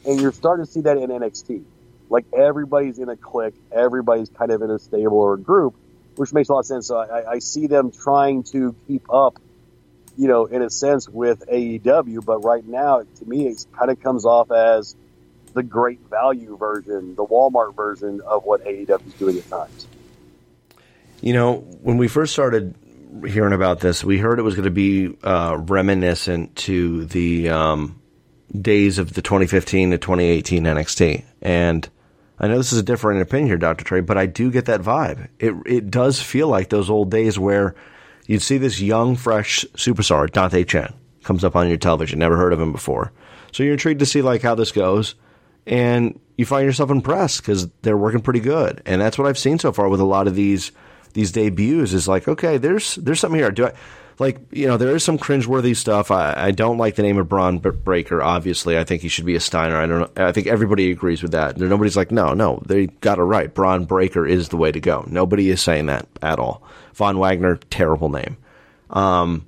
And 0.06 0.19
you're 0.19 0.34
starting 0.34 0.65
to 0.65 0.71
see 0.71 0.82
that 0.82 0.97
in 0.97 1.10
NXT. 1.10 1.63
Like 2.10 2.25
everybody's 2.34 2.99
in 2.99 3.10
a 3.10 3.15
clique. 3.15 3.56
Everybody's 3.71 4.29
kind 4.29 4.51
of 4.51 4.62
in 4.62 4.69
a 4.69 4.79
stable 4.79 5.17
or 5.17 5.34
a 5.34 5.39
group, 5.39 5.75
which 6.15 6.34
makes 6.34 6.49
a 6.49 6.53
lot 6.53 6.60
of 6.60 6.65
sense. 6.65 6.88
So 6.88 6.97
I, 6.97 7.34
I 7.34 7.39
see 7.39 7.67
them 7.67 7.91
trying 7.91 8.43
to 8.51 8.75
keep 8.88 9.12
up, 9.12 9.39
you 10.17 10.27
know, 10.27 10.45
in 10.45 10.62
a 10.62 10.69
sense 10.69 11.08
with 11.10 11.43
AEW. 11.47 12.23
But 12.25 12.43
right 12.43 12.65
now, 12.65 13.01
to 13.01 13.25
me, 13.25 13.47
it 13.47 13.65
kind 13.77 13.89
of 13.89 14.01
comes 14.01 14.25
off 14.25 14.51
as 14.51 14.95
the 15.53 15.63
great 15.63 15.99
value 16.10 16.58
version, 16.58 17.15
the 17.15 17.25
Walmart 17.25 17.75
version 17.75 18.21
of 18.21 18.43
what 18.43 18.63
AEW 18.65 19.08
is 19.08 19.13
doing 19.13 19.38
at 19.38 19.49
times. 19.49 19.88
You 21.23 21.31
know, 21.31 21.55
when 21.81 21.95
we 21.95 22.09
first 22.09 22.33
started 22.33 22.75
hearing 23.25 23.53
about 23.53 23.79
this, 23.79 24.03
we 24.03 24.17
heard 24.17 24.39
it 24.39 24.41
was 24.41 24.55
going 24.55 24.65
to 24.65 24.71
be 24.71 25.15
uh, 25.23 25.55
reminiscent 25.57 26.53
to 26.57 27.05
the 27.05 27.47
um, 27.47 28.01
days 28.51 28.97
of 28.97 29.13
the 29.13 29.21
2015 29.21 29.91
to 29.91 29.97
2018 29.97 30.65
NXT. 30.65 31.23
And 31.41 31.88
I 32.39 32.49
know 32.49 32.57
this 32.57 32.73
is 32.73 32.79
a 32.79 32.83
different 32.83 33.21
opinion 33.21 33.47
here, 33.47 33.57
Dr. 33.57 33.86
Trey, 33.86 34.01
but 34.01 34.17
I 34.17 34.25
do 34.25 34.51
get 34.51 34.65
that 34.65 34.81
vibe. 34.81 35.29
It, 35.39 35.53
it 35.65 35.89
does 35.89 36.21
feel 36.21 36.49
like 36.49 36.67
those 36.67 36.89
old 36.89 37.09
days 37.09 37.39
where 37.39 37.73
you'd 38.27 38.41
see 38.41 38.57
this 38.57 38.81
young, 38.81 39.15
fresh 39.15 39.63
superstar, 39.77 40.29
Dante 40.29 40.65
Chen, 40.65 40.93
comes 41.23 41.45
up 41.45 41.55
on 41.55 41.69
your 41.69 41.77
television, 41.77 42.19
never 42.19 42.36
heard 42.36 42.51
of 42.51 42.59
him 42.59 42.73
before. 42.73 43.13
So 43.53 43.63
you're 43.63 43.71
intrigued 43.71 44.01
to 44.01 44.05
see 44.05 44.21
like 44.21 44.41
how 44.41 44.55
this 44.55 44.73
goes. 44.73 45.15
And 45.65 46.19
you 46.38 46.45
find 46.45 46.65
yourself 46.65 46.89
impressed 46.91 47.43
because 47.43 47.69
they're 47.81 47.95
working 47.95 48.19
pretty 48.19 48.41
good. 48.41 48.81
And 48.86 48.99
that's 48.99 49.17
what 49.17 49.25
I've 49.25 49.38
seen 49.38 49.57
so 49.57 49.71
far 49.71 49.88
with 49.88 50.01
a 50.01 50.05
lot 50.05 50.27
of 50.27 50.36
these 50.36 50.73
these 51.13 51.32
debuts 51.32 51.93
is 51.93 52.08
like, 52.08 52.28
okay, 52.28 52.58
there's 52.58 52.95
there's 52.95 53.19
something 53.19 53.39
here. 53.39 53.52
Do 53.52 53.67
I 53.67 53.73
like 54.19 54.39
you 54.52 54.67
know 54.67 54.78
there 54.78 54.95
is 54.95 55.04
some 55.04 55.17
cringeworthy 55.17 55.76
stuff. 55.76 56.12
I, 56.12 56.34
I 56.36 56.52
don't 56.52 56.78
like 56.78 56.95
the 56.95 57.02
name 57.02 57.17
of 57.17 57.30
Bron 57.30 57.60
Breakker. 57.60 58.21
Obviously, 58.21 58.78
I 58.78 58.84
think 58.84 59.02
he 59.02 59.08
should 59.08 59.26
be 59.26 59.36
a 59.36 59.39
Steiner. 59.39 59.78
I 59.78 59.86
don't. 59.86 60.17
know. 60.17 60.28
I 60.28 60.32
think 60.32 60.47
everybody 60.47 60.91
agrees 60.91 61.21
with 61.21 61.32
that. 61.32 61.58
There, 61.58 61.67
nobody's 61.67 61.97
like, 61.97 62.12
no, 62.12 62.34
no, 62.34 62.62
they 62.65 62.88
got 62.88 63.19
it 63.19 63.23
right. 63.23 63.54
Bron 63.54 63.86
Breakker 63.86 64.26
is 64.26 64.49
the 64.49 64.58
way 64.58 64.71
to 64.71 64.80
go. 64.80 65.06
Nobody 65.08 65.49
is 65.49 65.62
saying 65.62 65.88
that 65.88 66.08
at 66.21 66.39
all. 66.39 66.63
Von 66.93 67.17
Wagner, 67.17 67.56
terrible 67.69 68.10
name. 68.10 68.38
Um, 68.89 69.45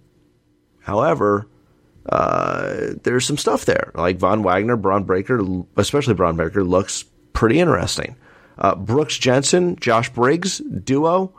however, 0.81 1.47
uh, 2.09 2.93
there's 3.03 3.25
some 3.25 3.37
stuff 3.37 3.65
there. 3.65 3.91
Like 3.93 4.17
Von 4.17 4.43
Wagner, 4.43 4.77
Bron 4.77 5.03
Breakker, 5.03 5.41
especially 5.77 6.13
Bron 6.15 6.35
Breakker, 6.35 6.63
looks 6.63 7.05
pretty 7.33 7.59
interesting. 7.59 8.15
Uh, 8.57 8.73
Brooks 8.75 9.17
Jensen, 9.17 9.75
Josh 9.77 10.09
Briggs 10.09 10.59
duo, 10.59 11.33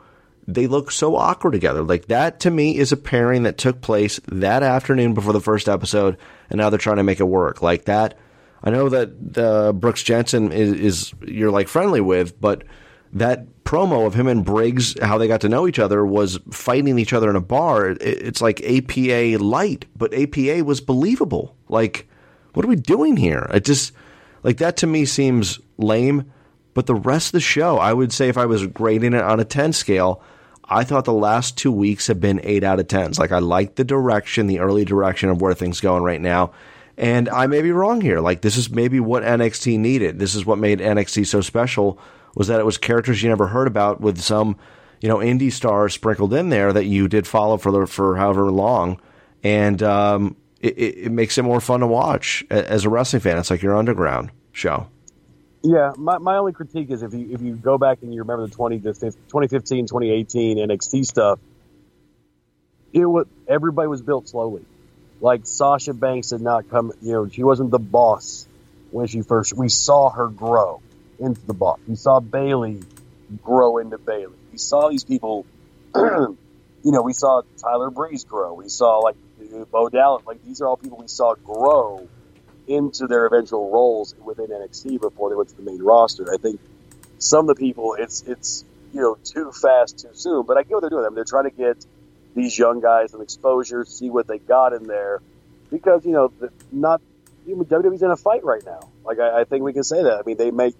they 0.47 0.67
look 0.67 0.91
so 0.91 1.15
awkward 1.15 1.51
together. 1.51 1.83
Like 1.83 2.07
that 2.07 2.39
to 2.41 2.51
me 2.51 2.77
is 2.77 2.91
a 2.91 2.97
pairing 2.97 3.43
that 3.43 3.57
took 3.57 3.81
place 3.81 4.19
that 4.27 4.63
afternoon 4.63 5.13
before 5.13 5.33
the 5.33 5.41
first 5.41 5.67
episode, 5.67 6.17
and 6.49 6.57
now 6.57 6.69
they're 6.69 6.79
trying 6.79 6.97
to 6.97 7.03
make 7.03 7.19
it 7.19 7.25
work. 7.25 7.61
Like 7.61 7.85
that, 7.85 8.17
I 8.63 8.69
know 8.69 8.89
that 8.89 9.33
the 9.33 9.73
Brooks 9.77 10.03
Jensen 10.03 10.51
is, 10.51 10.73
is 10.73 11.13
you're 11.25 11.51
like 11.51 11.67
friendly 11.67 12.01
with, 12.01 12.39
but 12.39 12.63
that 13.13 13.63
promo 13.63 14.07
of 14.07 14.13
him 14.13 14.27
and 14.27 14.45
Briggs, 14.45 14.95
how 15.01 15.17
they 15.17 15.27
got 15.27 15.41
to 15.41 15.49
know 15.49 15.67
each 15.67 15.79
other, 15.79 16.05
was 16.05 16.39
fighting 16.51 16.97
each 16.97 17.13
other 17.13 17.29
in 17.29 17.35
a 17.35 17.41
bar. 17.41 17.89
It, 17.89 18.01
it's 18.01 18.41
like 18.41 18.61
APA 18.63 19.43
light, 19.43 19.85
but 19.95 20.13
APA 20.13 20.63
was 20.63 20.79
believable. 20.79 21.55
Like, 21.67 22.07
what 22.53 22.65
are 22.65 22.69
we 22.69 22.77
doing 22.77 23.17
here? 23.17 23.49
It 23.53 23.65
just 23.65 23.91
like 24.43 24.57
that 24.57 24.77
to 24.77 24.87
me 24.87 25.05
seems 25.05 25.59
lame. 25.77 26.31
But 26.73 26.85
the 26.85 26.95
rest 26.95 27.29
of 27.29 27.31
the 27.33 27.39
show, 27.39 27.79
I 27.79 27.91
would 27.91 28.13
say 28.13 28.29
if 28.29 28.37
I 28.37 28.45
was 28.45 28.67
grading 28.67 29.13
it 29.13 29.23
on 29.23 29.39
a 29.39 29.45
10 29.45 29.73
scale, 29.73 30.21
I 30.69 30.83
thought 30.83 31.05
the 31.05 31.13
last 31.13 31.57
two 31.57 31.71
weeks 31.71 32.07
have 32.07 32.19
been 32.19 32.41
eight 32.43 32.63
out 32.63 32.79
of 32.79 32.87
10s. 32.87 33.17
Like 33.17 33.31
I 33.31 33.39
like 33.39 33.75
the 33.75 33.83
direction, 33.83 34.47
the 34.47 34.59
early 34.59 34.85
direction 34.85 35.29
of 35.29 35.41
where 35.41 35.53
things 35.53 35.79
going 35.79 36.03
right 36.03 36.21
now. 36.21 36.51
And 36.97 37.29
I 37.29 37.47
may 37.47 37.61
be 37.61 37.71
wrong 37.71 38.01
here. 38.01 38.19
Like 38.19 38.41
this 38.41 38.57
is 38.57 38.69
maybe 38.69 38.99
what 38.99 39.23
NXT 39.23 39.79
needed. 39.79 40.19
This 40.19 40.35
is 40.35 40.45
what 40.45 40.57
made 40.57 40.79
NXT 40.79 41.27
so 41.27 41.41
special 41.41 41.99
was 42.35 42.47
that 42.47 42.59
it 42.59 42.65
was 42.65 42.77
characters 42.77 43.23
you 43.23 43.29
never 43.29 43.47
heard 43.47 43.67
about 43.67 44.01
with 44.01 44.19
some, 44.19 44.57
you 45.01 45.07
know, 45.09 45.17
indie 45.17 45.51
stars 45.51 45.93
sprinkled 45.93 46.33
in 46.33 46.49
there 46.49 46.73
that 46.73 46.85
you 46.85 47.07
did 47.07 47.25
follow 47.25 47.57
for 47.57 47.71
the, 47.71 47.87
for 47.87 48.17
however 48.17 48.51
long, 48.51 48.99
and 49.43 49.81
um, 49.81 50.35
it, 50.59 50.77
it 50.77 51.11
makes 51.11 51.37
it 51.37 51.43
more 51.43 51.59
fun 51.59 51.79
to 51.79 51.87
watch 51.87 52.45
as 52.49 52.85
a 52.85 52.89
wrestling 52.89 53.21
fan. 53.21 53.37
It's 53.37 53.49
like 53.49 53.61
your 53.61 53.75
underground 53.75 54.31
show. 54.51 54.87
Yeah, 55.63 55.91
my, 55.97 56.17
my 56.19 56.37
only 56.37 56.53
critique 56.53 56.91
is 56.91 57.03
if 57.03 57.13
you 57.13 57.29
if 57.31 57.41
you 57.41 57.55
go 57.55 57.77
back 57.77 57.99
and 58.01 58.13
you 58.13 58.21
remember 58.21 58.47
the 58.47 58.53
20, 58.53 58.77
the 58.77 58.93
2015, 58.93 59.87
2018 59.87 60.57
NXT 60.57 61.05
stuff, 61.05 61.39
it 62.93 63.05
was 63.05 63.25
everybody 63.47 63.87
was 63.87 64.01
built 64.01 64.29
slowly. 64.29 64.63
Like 65.19 65.41
Sasha 65.45 65.93
Banks 65.93 66.29
did 66.29 66.41
not 66.41 66.69
come, 66.69 66.93
you 67.01 67.11
know, 67.11 67.27
she 67.27 67.43
wasn't 67.43 67.71
the 67.71 67.79
boss 67.79 68.47
when 68.91 69.07
she 69.07 69.21
first. 69.21 69.53
We 69.57 69.67
saw 69.69 70.11
her 70.11 70.27
grow 70.27 70.81
into 71.19 71.43
the 71.45 71.53
boss. 71.53 71.79
We 71.87 71.95
saw 71.95 72.19
Bayley 72.19 72.81
grow 73.43 73.79
into 73.79 73.97
Bayley. 73.97 74.35
We 74.51 74.59
saw 74.59 74.89
these 74.89 75.03
people, 75.03 75.45
you 75.95 76.37
know, 76.83 77.01
we 77.01 77.13
saw 77.13 77.41
Tyler 77.57 77.89
Breeze 77.89 78.25
grow. 78.25 78.53
We 78.53 78.69
saw 78.69 78.99
like 78.99 79.15
Bo 79.71 79.89
Dallas. 79.89 80.23
Like 80.25 80.43
these 80.43 80.61
are 80.61 80.67
all 80.67 80.77
people 80.77 80.99
we 80.99 81.07
saw 81.07 81.33
grow 81.33 82.07
into 82.67 83.07
their 83.07 83.25
eventual 83.25 83.71
roles 83.71 84.15
within 84.23 84.47
NXT 84.47 85.01
before 85.01 85.29
they 85.29 85.35
went 85.35 85.49
to 85.49 85.55
the 85.55 85.63
main 85.63 85.81
roster. 85.81 86.31
I 86.33 86.37
think 86.37 86.59
some 87.19 87.49
of 87.49 87.55
the 87.55 87.59
people, 87.59 87.95
it's 87.97 88.21
it's 88.23 88.65
you 88.93 89.01
know 89.01 89.17
too 89.23 89.51
fast, 89.51 89.99
too 89.99 90.09
soon. 90.13 90.45
But 90.45 90.57
I 90.57 90.63
get 90.63 90.73
what 90.73 90.81
they're 90.81 90.89
doing. 90.89 91.05
I 91.05 91.09
mean, 91.09 91.15
they're 91.15 91.23
trying 91.23 91.45
to 91.45 91.55
get 91.55 91.85
these 92.35 92.57
young 92.57 92.81
guys 92.81 93.11
some 93.11 93.21
exposure, 93.21 93.85
see 93.85 94.09
what 94.09 94.27
they 94.27 94.37
got 94.37 94.73
in 94.73 94.83
there, 94.83 95.21
because 95.71 96.05
you 96.05 96.11
know 96.11 96.31
not 96.71 97.01
even 97.47 97.65
WWE's 97.65 98.03
in 98.03 98.11
a 98.11 98.17
fight 98.17 98.43
right 98.43 98.63
now. 98.65 98.89
Like 99.03 99.19
I, 99.19 99.41
I 99.41 99.43
think 99.45 99.63
we 99.63 99.73
can 99.73 99.83
say 99.83 100.03
that. 100.03 100.19
I 100.19 100.21
mean, 100.25 100.37
they 100.37 100.51
make 100.51 100.75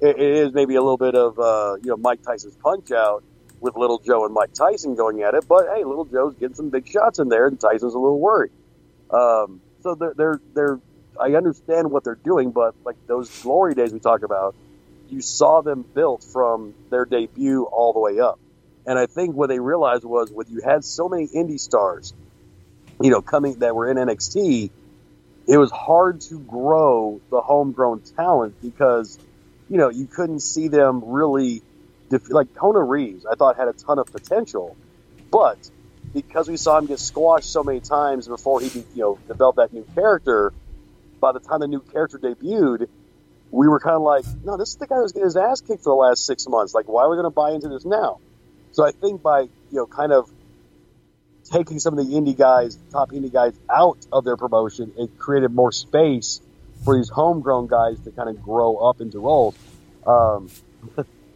it, 0.00 0.18
it 0.18 0.20
is 0.20 0.52
maybe 0.52 0.74
a 0.76 0.82
little 0.82 0.96
bit 0.96 1.14
of 1.14 1.38
uh, 1.38 1.76
you 1.82 1.90
know 1.90 1.96
Mike 1.96 2.22
Tyson's 2.22 2.56
punch 2.56 2.92
out 2.92 3.24
with 3.60 3.76
Little 3.76 3.98
Joe 3.98 4.24
and 4.24 4.34
Mike 4.34 4.52
Tyson 4.52 4.94
going 4.94 5.22
at 5.22 5.34
it, 5.34 5.46
but 5.48 5.66
hey, 5.74 5.84
Little 5.84 6.04
Joe's 6.04 6.34
getting 6.34 6.54
some 6.54 6.70
big 6.70 6.86
shots 6.86 7.18
in 7.18 7.28
there, 7.28 7.46
and 7.46 7.58
Tyson's 7.58 7.94
a 7.94 7.98
little 7.98 8.20
worried. 8.20 8.52
Um, 9.10 9.60
so 9.82 9.94
they're 9.94 10.14
they're 10.14 10.40
they're 10.54 10.80
I 11.20 11.34
understand 11.34 11.90
what 11.90 12.04
they're 12.04 12.18
doing, 12.24 12.50
but 12.50 12.74
like 12.84 12.96
those 13.06 13.30
glory 13.42 13.74
days 13.74 13.92
we 13.92 14.00
talk 14.00 14.22
about, 14.22 14.54
you 15.08 15.20
saw 15.20 15.60
them 15.60 15.84
built 15.94 16.24
from 16.24 16.74
their 16.90 17.04
debut 17.04 17.64
all 17.64 17.92
the 17.92 18.00
way 18.00 18.20
up. 18.20 18.38
And 18.86 18.98
I 18.98 19.06
think 19.06 19.34
what 19.34 19.48
they 19.48 19.60
realized 19.60 20.04
was 20.04 20.30
when 20.30 20.46
you 20.50 20.60
had 20.64 20.84
so 20.84 21.08
many 21.08 21.28
indie 21.28 21.60
stars, 21.60 22.12
you 23.00 23.10
know, 23.10 23.22
coming 23.22 23.58
that 23.60 23.74
were 23.74 23.90
in 23.90 23.96
NXT, 23.96 24.70
it 25.46 25.58
was 25.58 25.70
hard 25.70 26.20
to 26.22 26.38
grow 26.40 27.20
the 27.30 27.40
homegrown 27.40 28.02
talent 28.16 28.54
because, 28.62 29.18
you 29.68 29.78
know, 29.78 29.90
you 29.90 30.06
couldn't 30.06 30.40
see 30.40 30.68
them 30.68 31.02
really, 31.04 31.62
def- 32.10 32.30
like 32.30 32.54
Kona 32.54 32.82
Reeves, 32.82 33.26
I 33.26 33.34
thought 33.34 33.56
had 33.56 33.68
a 33.68 33.72
ton 33.72 33.98
of 33.98 34.10
potential, 34.10 34.76
but 35.30 35.58
because 36.14 36.48
we 36.48 36.56
saw 36.56 36.78
him 36.78 36.86
get 36.86 37.00
squashed 37.00 37.50
so 37.50 37.62
many 37.62 37.80
times 37.80 38.28
before 38.28 38.60
he, 38.60 38.68
you 38.94 39.02
know, 39.02 39.18
developed 39.26 39.56
that 39.56 39.72
new 39.72 39.86
character, 39.94 40.52
by 41.24 41.32
the 41.32 41.40
time 41.40 41.60
the 41.60 41.66
new 41.66 41.80
character 41.80 42.18
debuted, 42.18 42.86
we 43.50 43.66
were 43.66 43.80
kind 43.80 43.96
of 43.96 44.02
like, 44.02 44.26
no, 44.44 44.58
this 44.58 44.68
is 44.68 44.76
the 44.76 44.86
guy 44.86 44.96
who's 44.96 45.12
getting 45.12 45.24
his 45.24 45.36
ass 45.36 45.62
kicked 45.62 45.82
for 45.82 45.88
the 45.88 45.96
last 45.96 46.26
six 46.26 46.46
months. 46.46 46.74
Like, 46.74 46.86
why 46.86 47.04
are 47.04 47.08
we 47.08 47.16
going 47.16 47.24
to 47.24 47.30
buy 47.30 47.52
into 47.52 47.70
this 47.70 47.86
now? 47.86 48.20
So 48.72 48.84
I 48.84 48.90
think 48.92 49.22
by 49.22 49.40
you 49.40 49.48
know, 49.72 49.86
kind 49.86 50.12
of 50.12 50.28
taking 51.50 51.78
some 51.78 51.98
of 51.98 52.06
the 52.06 52.12
indie 52.12 52.36
guys, 52.36 52.76
top 52.92 53.12
indie 53.12 53.32
guys, 53.32 53.54
out 53.70 54.06
of 54.12 54.24
their 54.24 54.36
promotion, 54.36 54.92
it 54.98 55.18
created 55.18 55.54
more 55.54 55.72
space 55.72 56.42
for 56.84 56.94
these 56.94 57.08
homegrown 57.08 57.68
guys 57.68 57.98
to 58.00 58.10
kind 58.10 58.28
of 58.28 58.42
grow 58.42 58.76
up 58.76 59.00
into 59.00 59.18
roles. 59.18 59.54
Um, 60.06 60.50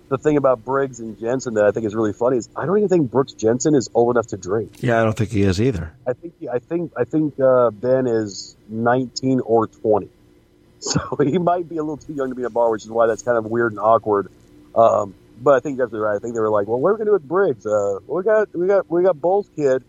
the 0.09 0.19
thing 0.19 0.37
about 0.37 0.65
Briggs 0.65 1.01
and 1.01 1.19
Jensen 1.19 1.55
that 1.55 1.65
I 1.65 1.71
think 1.71 1.87
is 1.87 1.95
really 1.95 2.13
funny 2.13 2.39
is 2.39 2.49
I 2.57 2.67
don't 2.67 2.79
even 2.79 2.89
think 2.89 3.11
Brooks 3.11 3.33
Jensen 3.33 3.75
is 3.75 3.89
old 3.95 4.17
enough 4.17 4.29
to 4.29 4.37
drink. 4.37 4.83
Yeah, 4.83 5.01
I 5.01 5.05
don't 5.05 5.17
think 5.17 5.31
he 5.31 5.43
is 5.43 5.61
either. 5.61 5.95
I 6.07 6.13
think 6.15 6.35
I 6.51 6.59
think 6.59 6.93
I 6.97 7.05
think 7.05 7.39
uh, 7.39 7.71
Ben 7.71 8.07
is 8.07 8.57
19 8.69 9.41
or 9.41 9.67
20, 9.67 10.09
so 10.81 11.17
he 11.23 11.39
might 11.39 11.69
be 11.69 11.77
a 11.77 11.83
little 11.83 11.97
too 11.97 12.15
young 12.15 12.31
to 12.31 12.35
be 12.35 12.43
in 12.43 12.47
a 12.47 12.51
bar, 12.51 12.71
which 12.71 12.85
is 12.85 12.91
why 12.91 13.07
that's 13.07 13.23
kind 13.23 13.39
of 13.39 13.47
weird 13.47 13.73
and 13.73 13.81
awkward. 13.81 14.31
Um, 14.75 15.15
but 15.41 15.55
I 15.55 15.61
think 15.61 15.77
you're 15.77 15.87
absolutely 15.87 16.07
right. 16.07 16.17
I 16.17 16.19
think 16.19 16.35
they 16.35 16.41
were 16.41 16.51
like, 16.51 16.67
well, 16.67 16.81
what 16.81 16.91
are 16.91 16.95
we 16.95 16.99
gonna 16.99 17.11
do 17.11 17.13
with 17.15 17.29
Briggs? 17.29 17.67
Uh, 17.67 17.99
we 18.07 18.23
got 18.23 18.55
we 18.55 18.67
got 18.67 18.91
we 18.91 19.03
got 19.03 19.21
Bull's 19.21 19.49
kid. 19.55 19.85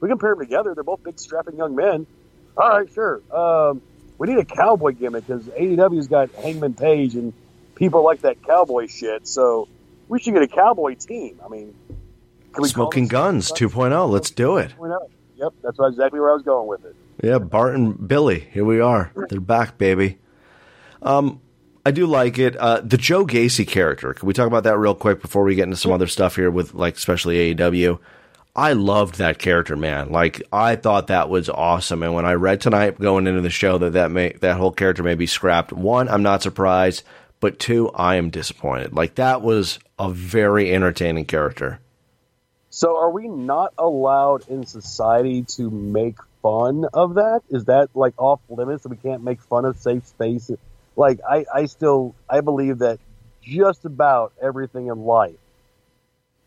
We 0.00 0.08
can 0.08 0.18
pair 0.18 0.30
them 0.34 0.40
together. 0.40 0.74
They're 0.74 0.84
both 0.84 1.02
big, 1.02 1.18
strapping 1.18 1.56
young 1.56 1.74
men. 1.74 2.06
All 2.56 2.68
right, 2.68 2.92
sure. 2.92 3.22
Um, 3.32 3.82
we 4.18 4.28
need 4.28 4.38
a 4.38 4.44
cowboy 4.44 4.92
gimmick 4.92 5.26
because 5.26 5.44
AEW's 5.46 6.06
got 6.08 6.30
Hangman 6.32 6.74
Page 6.74 7.14
and 7.14 7.32
people 7.74 8.04
like 8.04 8.22
that 8.22 8.42
cowboy 8.42 8.86
shit. 8.86 9.26
So 9.26 9.68
we 10.08 10.20
should 10.20 10.34
get 10.34 10.42
a 10.42 10.48
cowboy 10.48 10.94
team. 10.94 11.40
I 11.44 11.48
mean, 11.48 11.74
can 12.52 12.62
we 12.62 12.68
Smoking 12.68 13.08
Gunns 13.08 13.50
2.0. 13.52 14.08
Let's 14.10 14.30
do 14.30 14.56
it. 14.58 14.74
2.0? 14.78 15.08
Yep, 15.36 15.52
that's 15.62 15.78
exactly 15.80 16.20
where 16.20 16.30
I 16.30 16.34
was 16.34 16.42
going 16.42 16.68
with 16.68 16.84
it. 16.84 16.94
Yeah, 17.22 17.38
Bart 17.38 17.74
and 17.74 18.06
Billy. 18.06 18.40
Here 18.52 18.64
we 18.64 18.80
are. 18.80 19.12
They're 19.28 19.40
back, 19.40 19.78
baby. 19.78 20.18
Um, 21.02 21.40
I 21.86 21.90
do 21.90 22.06
like 22.06 22.38
it. 22.38 22.56
Uh, 22.56 22.80
the 22.80 22.96
Joe 22.96 23.26
Gacy 23.26 23.66
character. 23.66 24.14
Can 24.14 24.26
we 24.26 24.32
talk 24.32 24.46
about 24.46 24.64
that 24.64 24.78
real 24.78 24.94
quick 24.94 25.20
before 25.20 25.44
we 25.44 25.54
get 25.54 25.64
into 25.64 25.76
some 25.76 25.92
other 25.92 26.06
stuff 26.06 26.36
here 26.36 26.50
with 26.50 26.74
like 26.74 26.96
especially 26.96 27.54
AEW? 27.54 27.98
I 28.56 28.72
loved 28.72 29.16
that 29.16 29.38
character, 29.38 29.76
man. 29.76 30.10
Like 30.10 30.42
I 30.52 30.76
thought 30.76 31.08
that 31.08 31.28
was 31.28 31.48
awesome. 31.48 32.02
And 32.02 32.14
when 32.14 32.24
I 32.24 32.34
read 32.34 32.60
tonight 32.60 33.00
going 33.00 33.26
into 33.26 33.40
the 33.40 33.50
show 33.50 33.78
that 33.78 33.94
that 33.94 34.10
may 34.10 34.32
that 34.40 34.56
whole 34.56 34.70
character 34.70 35.02
may 35.02 35.14
be 35.14 35.26
scrapped, 35.26 35.72
one, 35.72 36.08
I'm 36.08 36.22
not 36.22 36.42
surprised, 36.42 37.02
but 37.44 37.58
two, 37.58 37.90
I 37.90 38.14
am 38.14 38.30
disappointed. 38.30 38.94
Like 38.94 39.16
that 39.16 39.42
was 39.42 39.78
a 39.98 40.10
very 40.10 40.72
entertaining 40.72 41.26
character. 41.26 41.78
So, 42.70 42.96
are 42.96 43.10
we 43.10 43.28
not 43.28 43.74
allowed 43.76 44.48
in 44.48 44.64
society 44.64 45.42
to 45.56 45.68
make 45.68 46.16
fun 46.42 46.86
of 46.94 47.16
that? 47.16 47.42
Is 47.50 47.66
that 47.66 47.90
like 47.94 48.14
off 48.16 48.40
limits? 48.48 48.84
That 48.84 48.88
we 48.88 48.96
can't 48.96 49.22
make 49.22 49.42
fun 49.42 49.66
of 49.66 49.76
safe 49.76 50.06
space? 50.06 50.50
Like, 50.96 51.20
I, 51.28 51.44
I 51.54 51.66
still, 51.66 52.14
I 52.30 52.40
believe 52.40 52.78
that 52.78 52.98
just 53.42 53.84
about 53.84 54.32
everything 54.40 54.86
in 54.86 55.04
life 55.04 55.36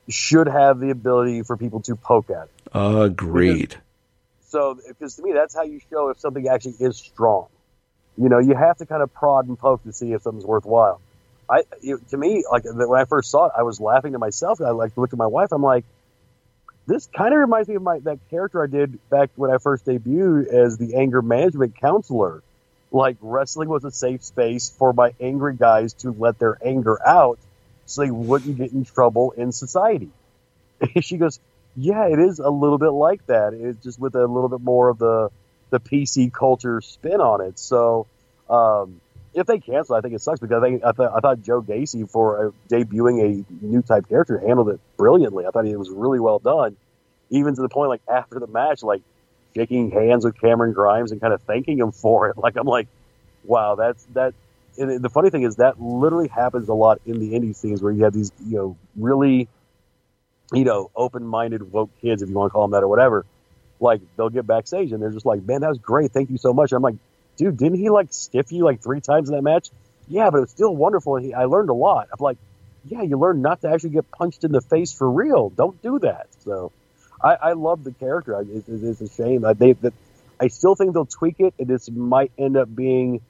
should 0.10 0.48
have 0.48 0.80
the 0.80 0.90
ability 0.90 1.44
for 1.44 1.58
people 1.58 1.82
to 1.82 1.96
poke 1.96 2.32
at 2.32 2.46
it. 2.48 2.72
Agreed. 2.74 3.76
So, 4.48 4.80
because 4.88 5.16
to 5.18 5.22
me, 5.22 5.34
that's 5.34 5.54
how 5.54 5.62
you 5.62 5.80
show 5.92 6.10
if 6.10 6.20
something 6.20 6.48
actually 6.48 6.78
is 6.80 6.98
strong. 6.98 7.50
You 8.18 8.30
know, 8.30 8.40
you 8.40 8.56
have 8.56 8.78
to 8.78 8.86
kind 8.86 9.04
of 9.04 9.14
prod 9.14 9.48
and 9.48 9.58
poke 9.58 9.84
to 9.84 9.94
see 9.94 10.12
if 10.14 10.24
something's 10.24 10.46
worthwhile. 10.46 11.02
I, 11.50 11.64
you, 11.82 12.02
to 12.10 12.18
me, 12.18 12.44
like 12.52 12.64
when 12.66 13.00
I 13.00 13.06
first 13.06 13.32
saw 13.32 13.46
it, 13.46 13.54
I 13.58 13.64
was 13.64 13.80
laughing 13.80 14.14
to 14.14 14.20
myself. 14.20 14.60
I 14.60 14.72
like 14.72 14.98
looked 14.98 15.14
at 15.14 15.20
my 15.20 15.28
wife. 15.28 15.52
I'm 15.52 15.62
like, 15.62 15.86
this 16.88 17.08
kind 17.16 17.34
of 17.34 17.40
reminds 17.40 17.70
me 17.70 17.76
of 17.76 17.82
my 17.82 18.00
that 18.00 18.20
character 18.30 18.64
I 18.64 18.68
did 18.68 18.98
back 19.10 19.30
when 19.36 19.52
I 19.52 19.58
first 19.58 19.86
debuted 19.86 20.48
as 20.48 20.78
the 20.78 20.96
anger 20.96 21.22
management 21.22 21.80
counselor. 21.80 22.44
Like 22.92 23.18
wrestling 23.22 23.70
was 23.70 23.84
a 23.84 23.92
safe 23.92 24.24
space 24.24 24.70
for 24.70 24.94
my 24.94 25.14
angry 25.20 25.56
guys 25.56 25.94
to 25.96 26.12
let 26.12 26.40
their 26.40 26.58
anger 26.66 26.98
out, 27.06 27.40
so 27.86 28.02
they 28.02 28.12
wouldn't 28.12 28.58
get 28.58 28.72
in 28.72 28.86
trouble 28.86 29.32
in 29.32 29.52
society. 29.52 30.10
she 31.02 31.18
goes, 31.18 31.40
"Yeah, 31.76 32.08
it 32.08 32.20
is 32.20 32.40
a 32.40 32.50
little 32.50 32.78
bit 32.78 32.92
like 32.92 33.26
that. 33.28 33.54
It's 33.54 33.84
just 33.84 34.00
with 34.00 34.16
a 34.16 34.26
little 34.26 34.50
bit 34.50 34.62
more 34.62 34.90
of 34.90 34.98
the 34.98 35.30
the 35.70 35.80
PC 35.80 36.32
culture 36.32 36.82
spin 36.82 37.22
on 37.22 37.42
it." 37.42 37.60
So, 37.60 38.08
um, 38.50 39.02
if 39.34 39.46
they 39.46 39.60
cancel, 39.60 39.96
I 39.96 40.02
think 40.02 40.14
it 40.16 40.22
sucks 40.22 40.40
because 40.40 40.64
I 40.64 40.68
I, 40.68 40.92
th- 40.92 41.10
I 41.16 41.20
thought 41.20 41.42
Joe 41.42 41.62
Gacy 41.62 42.10
for 42.10 42.48
uh, 42.48 42.52
debuting 42.70 43.22
a 43.22 43.66
new 43.66 43.82
type 43.82 44.10
character 44.10 44.40
handled 44.40 44.70
it 44.70 44.80
brilliantly. 44.98 45.46
I 45.46 45.52
thought 45.52 45.66
it 45.66 45.78
was 45.78 45.90
really 45.90 46.20
well 46.20 46.40
done, 46.40 46.76
even 47.30 47.56
to 47.56 47.62
the 47.62 47.70
point 47.70 47.90
like 47.90 48.02
after 48.08 48.40
the 48.40 48.48
match, 48.48 48.84
like 48.84 49.02
shaking 49.56 49.92
hands 49.92 50.26
with 50.26 50.40
Cameron 50.40 50.74
Grimes 50.74 51.12
and 51.12 51.20
kind 51.20 51.34
of 51.34 51.42
thanking 51.44 51.80
him 51.80 51.92
for 51.92 52.30
it. 52.30 52.38
Like 52.48 52.56
I'm 52.56 52.68
like, 52.68 52.88
wow, 53.44 53.76
that's 53.76 54.06
that. 54.14 54.34
And 54.78 55.02
the 55.02 55.10
funny 55.10 55.32
thing 55.32 55.44
is 55.44 55.56
that 55.56 55.82
literally 55.82 56.28
happens 56.28 56.70
a 56.70 56.74
lot 56.74 57.02
in 57.06 57.20
the 57.20 57.34
indie 57.34 57.56
scenes 57.56 57.82
where 57.82 57.92
you 57.92 58.04
have 58.04 58.14
these, 58.14 58.32
you 58.46 58.58
know, 58.58 58.78
really, 58.96 59.48
you 60.54 60.64
know, 60.64 60.92
open-minded 60.96 61.72
woke 61.72 61.90
kids, 62.00 62.22
if 62.22 62.30
you 62.30 62.36
want 62.36 62.52
to 62.52 62.54
call 62.54 62.62
them 62.64 62.72
that 62.72 62.84
or 62.84 62.88
whatever. 62.88 63.26
Like 63.80 64.02
they'll 64.16 64.30
get 64.30 64.48
backstage 64.48 64.92
and 64.92 65.02
they're 65.02 65.12
just 65.12 65.26
like, 65.26 65.44
man, 65.44 65.62
that 65.62 65.70
was 65.70 65.80
great. 65.80 66.12
Thank 66.12 66.30
you 66.30 66.38
so 66.38 66.54
much. 66.54 66.72
I'm 66.72 66.82
like, 66.82 66.96
dude, 67.38 67.58
didn't 67.58 67.78
he 67.78 67.90
like 67.90 68.08
stiff 68.12 68.52
you 68.52 68.64
like 68.64 68.82
three 68.82 69.02
times 69.02 69.30
in 69.30 69.36
that 69.36 69.44
match? 69.44 69.70
Yeah, 70.08 70.30
but 70.30 70.38
it 70.38 70.42
was 70.42 70.52
still 70.52 70.76
wonderful. 70.76 71.18
And 71.18 71.26
he, 71.26 71.34
I 71.34 71.46
learned 71.46 71.70
a 71.70 71.74
lot. 71.74 72.08
I'm 72.12 72.24
like, 72.24 72.38
yeah, 72.86 73.02
you 73.02 73.18
learn 73.18 73.42
not 73.42 73.62
to 73.62 73.70
actually 73.70 73.92
get 73.92 74.10
punched 74.12 74.44
in 74.44 74.52
the 74.52 74.62
face 74.62 74.94
for 74.94 75.10
real. 75.10 75.50
Don't 75.50 75.82
do 75.82 76.00
that. 76.00 76.28
So 76.44 76.72
I, 77.22 77.36
I 77.36 77.54
love 77.54 77.84
the 77.84 77.92
character. 77.92 78.36
I, 78.36 78.42
it, 78.42 78.68
it, 78.68 78.84
it's 78.84 79.02
a 79.02 79.10
shame. 79.10 79.46
I, 79.46 79.54
they, 79.54 79.74
that, 79.74 79.94
I 80.40 80.48
still 80.48 80.76
think 80.76 80.94
they'll 80.94 81.06
tweak 81.06 81.40
it, 81.40 81.54
and 81.60 81.68
this 81.68 81.90
might 81.90 82.32
end 82.38 82.58
up 82.58 82.74
being, 82.74 83.22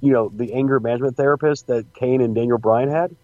you 0.00 0.12
know, 0.12 0.28
the 0.28 0.54
anger 0.54 0.80
management 0.80 1.16
therapist 1.16 1.66
that 1.66 1.92
Kane 1.94 2.20
and 2.20 2.34
Daniel 2.34 2.58
Bryan 2.58 2.88
had, 2.88 3.14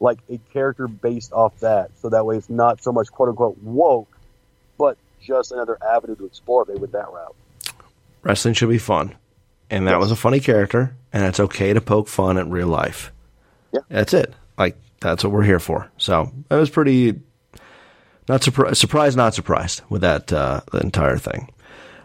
like 0.00 0.18
a 0.28 0.38
character 0.52 0.88
based 0.88 1.32
off 1.32 1.58
that. 1.60 1.90
So 2.00 2.10
that 2.10 2.26
way 2.26 2.36
it's 2.36 2.50
not 2.50 2.82
so 2.82 2.92
much 2.92 3.08
quote 3.10 3.30
unquote 3.30 3.58
woke, 3.58 4.08
just 5.20 5.52
another 5.52 5.78
avenue 5.86 6.16
to 6.16 6.24
explore 6.26 6.62
if 6.62 6.68
they 6.68 6.74
went 6.74 6.92
that 6.92 7.10
route. 7.12 7.36
Wrestling 8.22 8.54
should 8.54 8.68
be 8.68 8.78
fun. 8.78 9.14
and 9.70 9.86
that 9.88 9.98
was 9.98 10.10
a 10.10 10.16
funny 10.16 10.40
character, 10.40 10.94
and 11.12 11.24
it's 11.24 11.40
okay 11.40 11.72
to 11.72 11.80
poke 11.80 12.08
fun 12.08 12.38
at 12.38 12.46
real 12.48 12.68
life. 12.68 13.12
Yeah. 13.72 13.80
That's 13.88 14.14
it. 14.14 14.32
Like 14.58 14.76
that's 15.00 15.22
what 15.24 15.32
we're 15.32 15.42
here 15.42 15.58
for. 15.60 15.90
So 15.98 16.32
I 16.50 16.56
was 16.56 16.70
pretty 16.70 17.20
not 18.28 18.42
surprised, 18.42 18.76
surprised, 18.78 19.16
not 19.16 19.34
surprised 19.34 19.82
with 19.88 20.02
that 20.02 20.32
uh, 20.32 20.60
the 20.72 20.78
entire 20.78 21.18
thing. 21.18 21.50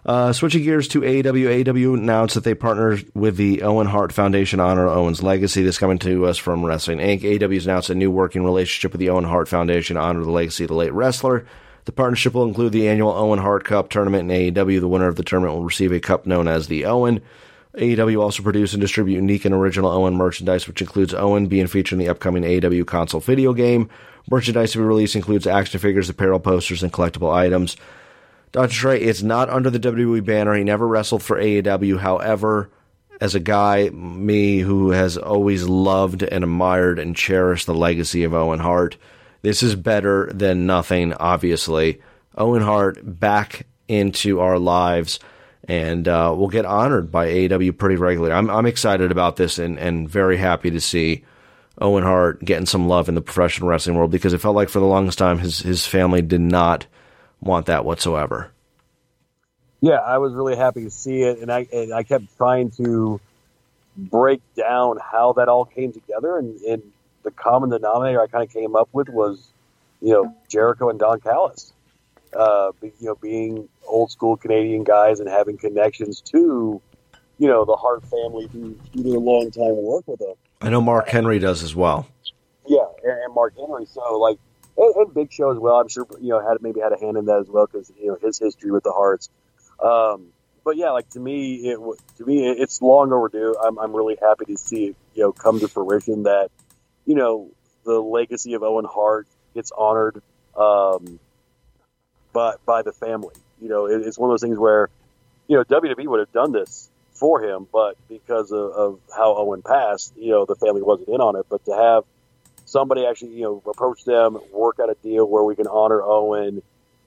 Uh, 0.03 0.33
switching 0.33 0.63
gears 0.63 0.87
to 0.87 1.01
AEW, 1.01 1.63
AEW 1.63 1.93
announced 1.95 2.33
that 2.33 2.43
they 2.43 2.55
partnered 2.55 3.05
with 3.13 3.37
the 3.37 3.61
Owen 3.61 3.85
Hart 3.85 4.11
Foundation 4.11 4.57
to 4.57 4.63
honor 4.65 4.87
Owen's 4.87 5.21
legacy. 5.21 5.61
This 5.61 5.77
coming 5.77 5.99
to 5.99 6.25
us 6.25 6.37
from 6.39 6.65
Wrestling 6.65 6.97
Inc. 6.97 7.21
AEW 7.21 7.63
announced 7.63 7.91
a 7.91 7.95
new 7.95 8.09
working 8.09 8.43
relationship 8.43 8.91
with 8.93 8.99
the 8.99 9.09
Owen 9.11 9.25
Hart 9.25 9.47
Foundation 9.47 9.95
to 9.97 10.01
honor 10.01 10.23
the 10.23 10.31
legacy 10.31 10.63
of 10.63 10.69
the 10.69 10.75
late 10.75 10.91
wrestler. 10.93 11.45
The 11.85 11.91
partnership 11.91 12.33
will 12.33 12.45
include 12.45 12.73
the 12.73 12.87
annual 12.87 13.11
Owen 13.11 13.39
Hart 13.39 13.63
Cup 13.63 13.89
tournament 13.89 14.29
in 14.31 14.53
AEW. 14.53 14.79
The 14.79 14.87
winner 14.87 15.07
of 15.07 15.15
the 15.15 15.23
tournament 15.23 15.55
will 15.55 15.63
receive 15.63 15.91
a 15.91 15.99
cup 15.99 16.25
known 16.25 16.47
as 16.47 16.67
the 16.67 16.85
Owen. 16.85 17.21
AEW 17.75 18.21
also 18.21 18.43
produce 18.43 18.73
and 18.73 18.81
distribute 18.81 19.15
unique 19.15 19.45
and 19.45 19.55
original 19.55 19.91
Owen 19.91 20.15
merchandise, 20.15 20.67
which 20.67 20.81
includes 20.81 21.13
Owen 21.13 21.47
being 21.47 21.67
featured 21.67 21.99
in 21.99 22.05
the 22.05 22.11
upcoming 22.11 22.43
AEW 22.43 22.85
console 22.85 23.21
video 23.21 23.53
game. 23.53 23.89
Merchandise 24.29 24.73
to 24.73 24.77
be 24.77 24.83
released 24.83 25.15
includes 25.15 25.47
action 25.47 25.79
figures, 25.79 26.09
apparel, 26.09 26.39
posters, 26.39 26.83
and 26.83 26.91
collectible 26.91 27.33
items. 27.33 27.77
Dr. 28.51 28.73
Trey, 28.73 29.01
it's 29.01 29.21
not 29.21 29.49
under 29.49 29.69
the 29.69 29.79
WWE 29.79 30.23
banner. 30.25 30.53
He 30.53 30.63
never 30.63 30.87
wrestled 30.87 31.23
for 31.23 31.37
AEW. 31.37 31.99
However, 31.99 32.69
as 33.21 33.33
a 33.33 33.39
guy, 33.39 33.89
me 33.89 34.59
who 34.59 34.91
has 34.91 35.17
always 35.17 35.69
loved 35.69 36.23
and 36.23 36.43
admired 36.43 36.99
and 36.99 37.15
cherished 37.15 37.65
the 37.65 37.73
legacy 37.73 38.23
of 38.23 38.33
Owen 38.33 38.59
Hart, 38.59 38.97
this 39.41 39.63
is 39.63 39.75
better 39.75 40.31
than 40.33 40.65
nothing, 40.65 41.13
obviously. 41.13 42.01
Owen 42.37 42.61
Hart 42.61 42.99
back 43.03 43.65
into 43.87 44.39
our 44.39 44.59
lives, 44.59 45.19
and 45.67 46.07
uh, 46.07 46.33
we'll 46.35 46.47
get 46.47 46.65
honored 46.65 47.11
by 47.11 47.27
AEW 47.27 47.77
pretty 47.77 47.95
regularly. 47.95 48.33
I'm, 48.33 48.49
I'm 48.49 48.65
excited 48.65 49.11
about 49.11 49.35
this 49.35 49.59
and, 49.59 49.77
and 49.79 50.09
very 50.09 50.37
happy 50.37 50.71
to 50.71 50.79
see 50.79 51.23
Owen 51.79 52.03
Hart 52.03 52.43
getting 52.43 52.65
some 52.65 52.87
love 52.87 53.09
in 53.09 53.15
the 53.15 53.21
professional 53.21 53.69
wrestling 53.69 53.97
world 53.97 54.11
because 54.11 54.33
it 54.33 54.39
felt 54.39 54.55
like 54.55 54.69
for 54.69 54.79
the 54.79 54.85
longest 54.85 55.17
time 55.17 55.39
his, 55.39 55.59
his 55.59 55.85
family 55.85 56.21
did 56.21 56.41
not 56.41 56.85
want 57.41 57.65
that 57.65 57.83
whatsoever. 57.83 58.51
Yeah, 59.81 59.95
I 59.95 60.19
was 60.19 60.33
really 60.33 60.55
happy 60.55 60.83
to 60.83 60.91
see 60.91 61.23
it, 61.23 61.39
and 61.39 61.51
I 61.51 61.67
and 61.73 61.91
I 61.91 62.03
kept 62.03 62.37
trying 62.37 62.69
to 62.71 63.19
break 63.97 64.41
down 64.55 64.99
how 65.01 65.33
that 65.33 65.49
all 65.49 65.65
came 65.65 65.91
together, 65.91 66.37
and, 66.37 66.59
and 66.61 66.83
the 67.23 67.31
common 67.31 67.69
denominator 67.69 68.21
I 68.21 68.27
kind 68.27 68.43
of 68.43 68.53
came 68.53 68.75
up 68.75 68.89
with 68.91 69.09
was, 69.09 69.51
you 70.01 70.13
know, 70.13 70.35
Jericho 70.47 70.89
and 70.89 70.99
Don 70.99 71.19
Callis, 71.19 71.73
uh, 72.37 72.71
you 72.81 72.93
know, 73.01 73.15
being 73.15 73.67
old 73.87 74.11
school 74.11 74.37
Canadian 74.37 74.83
guys 74.83 75.19
and 75.19 75.29
having 75.29 75.57
connections 75.57 76.21
to, 76.21 76.81
you 77.37 77.47
know, 77.47 77.65
the 77.65 77.75
Hart 77.75 78.03
family 78.03 78.47
who, 78.51 78.77
who 78.93 79.03
did 79.03 79.15
a 79.15 79.19
long 79.19 79.51
time 79.51 79.75
work 79.75 80.07
with 80.07 80.19
them. 80.19 80.33
I 80.61 80.69
know 80.69 80.81
Mark 80.81 81.09
Henry 81.09 81.39
does 81.39 81.63
as 81.63 81.75
well. 81.75 82.07
Yeah, 82.67 82.85
and, 83.03 83.23
and 83.23 83.33
Mark 83.33 83.55
Henry. 83.57 83.85
So 83.85 84.17
like, 84.17 84.37
and, 84.77 84.95
and 84.95 85.13
Big 85.13 85.31
Show 85.31 85.51
as 85.51 85.57
well. 85.57 85.75
I'm 85.75 85.89
sure 85.89 86.05
you 86.19 86.29
know 86.29 86.47
had 86.47 86.61
maybe 86.61 86.79
had 86.79 86.93
a 86.93 86.99
hand 86.99 87.17
in 87.17 87.25
that 87.25 87.39
as 87.39 87.47
well 87.49 87.65
because 87.65 87.91
you 87.99 88.07
know 88.07 88.17
his 88.21 88.39
history 88.39 88.71
with 88.71 88.83
the 88.83 88.91
Harts. 88.91 89.29
Um, 89.83 90.27
but 90.63 90.77
yeah, 90.77 90.91
like 90.91 91.09
to 91.11 91.19
me, 91.19 91.55
it 91.71 91.79
to 92.17 92.25
me 92.25 92.47
it's 92.47 92.81
long 92.81 93.11
overdue. 93.11 93.55
I'm 93.61 93.79
I'm 93.79 93.95
really 93.95 94.17
happy 94.21 94.45
to 94.45 94.57
see 94.57 94.85
it 94.85 94.95
you 95.15 95.23
know 95.23 95.31
come 95.31 95.59
to 95.59 95.67
fruition 95.67 96.23
that 96.23 96.49
you 97.11 97.17
know 97.17 97.49
the 97.83 97.99
legacy 97.99 98.53
of 98.53 98.63
Owen 98.63 98.85
Hart 98.85 99.27
gets 99.53 99.69
honored 99.77 100.21
um, 100.55 101.19
by 102.31 102.53
by 102.65 102.83
the 102.83 102.93
family. 102.93 103.35
You 103.61 103.67
know, 103.67 103.87
it, 103.87 104.07
it's 104.07 104.17
one 104.17 104.29
of 104.29 104.31
those 104.31 104.47
things 104.47 104.57
where 104.57 104.89
you 105.49 105.57
know 105.57 105.65
WWE 105.65 106.07
would 106.07 106.21
have 106.21 106.31
done 106.31 106.53
this 106.53 106.89
for 107.11 107.43
him, 107.43 107.67
but 107.69 107.97
because 108.07 108.53
of, 108.53 108.71
of 108.71 108.99
how 109.13 109.35
Owen 109.35 109.61
passed, 109.61 110.13
you 110.15 110.31
know, 110.31 110.45
the 110.45 110.55
family 110.55 110.81
wasn't 110.81 111.09
in 111.09 111.19
on 111.19 111.35
it. 111.35 111.47
But 111.49 111.65
to 111.65 111.73
have 111.73 112.05
somebody 112.63 113.05
actually, 113.05 113.33
you 113.35 113.41
know, 113.41 113.61
approach 113.65 114.05
them, 114.05 114.39
work 114.53 114.79
out 114.81 114.89
a 114.89 114.95
deal 115.03 115.27
where 115.27 115.43
we 115.43 115.57
can 115.57 115.67
honor 115.67 116.01
Owen 116.01 116.61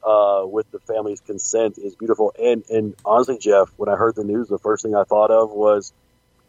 uh, 0.06 0.42
with 0.44 0.70
the 0.70 0.80
family's 0.80 1.22
consent 1.22 1.78
is 1.78 1.94
beautiful. 1.94 2.34
And 2.38 2.62
and 2.68 2.94
honestly, 3.06 3.38
Jeff, 3.38 3.70
when 3.78 3.88
I 3.88 3.96
heard 3.96 4.16
the 4.16 4.24
news, 4.24 4.48
the 4.48 4.58
first 4.58 4.82
thing 4.82 4.94
I 4.94 5.04
thought 5.04 5.30
of 5.30 5.50
was 5.50 5.94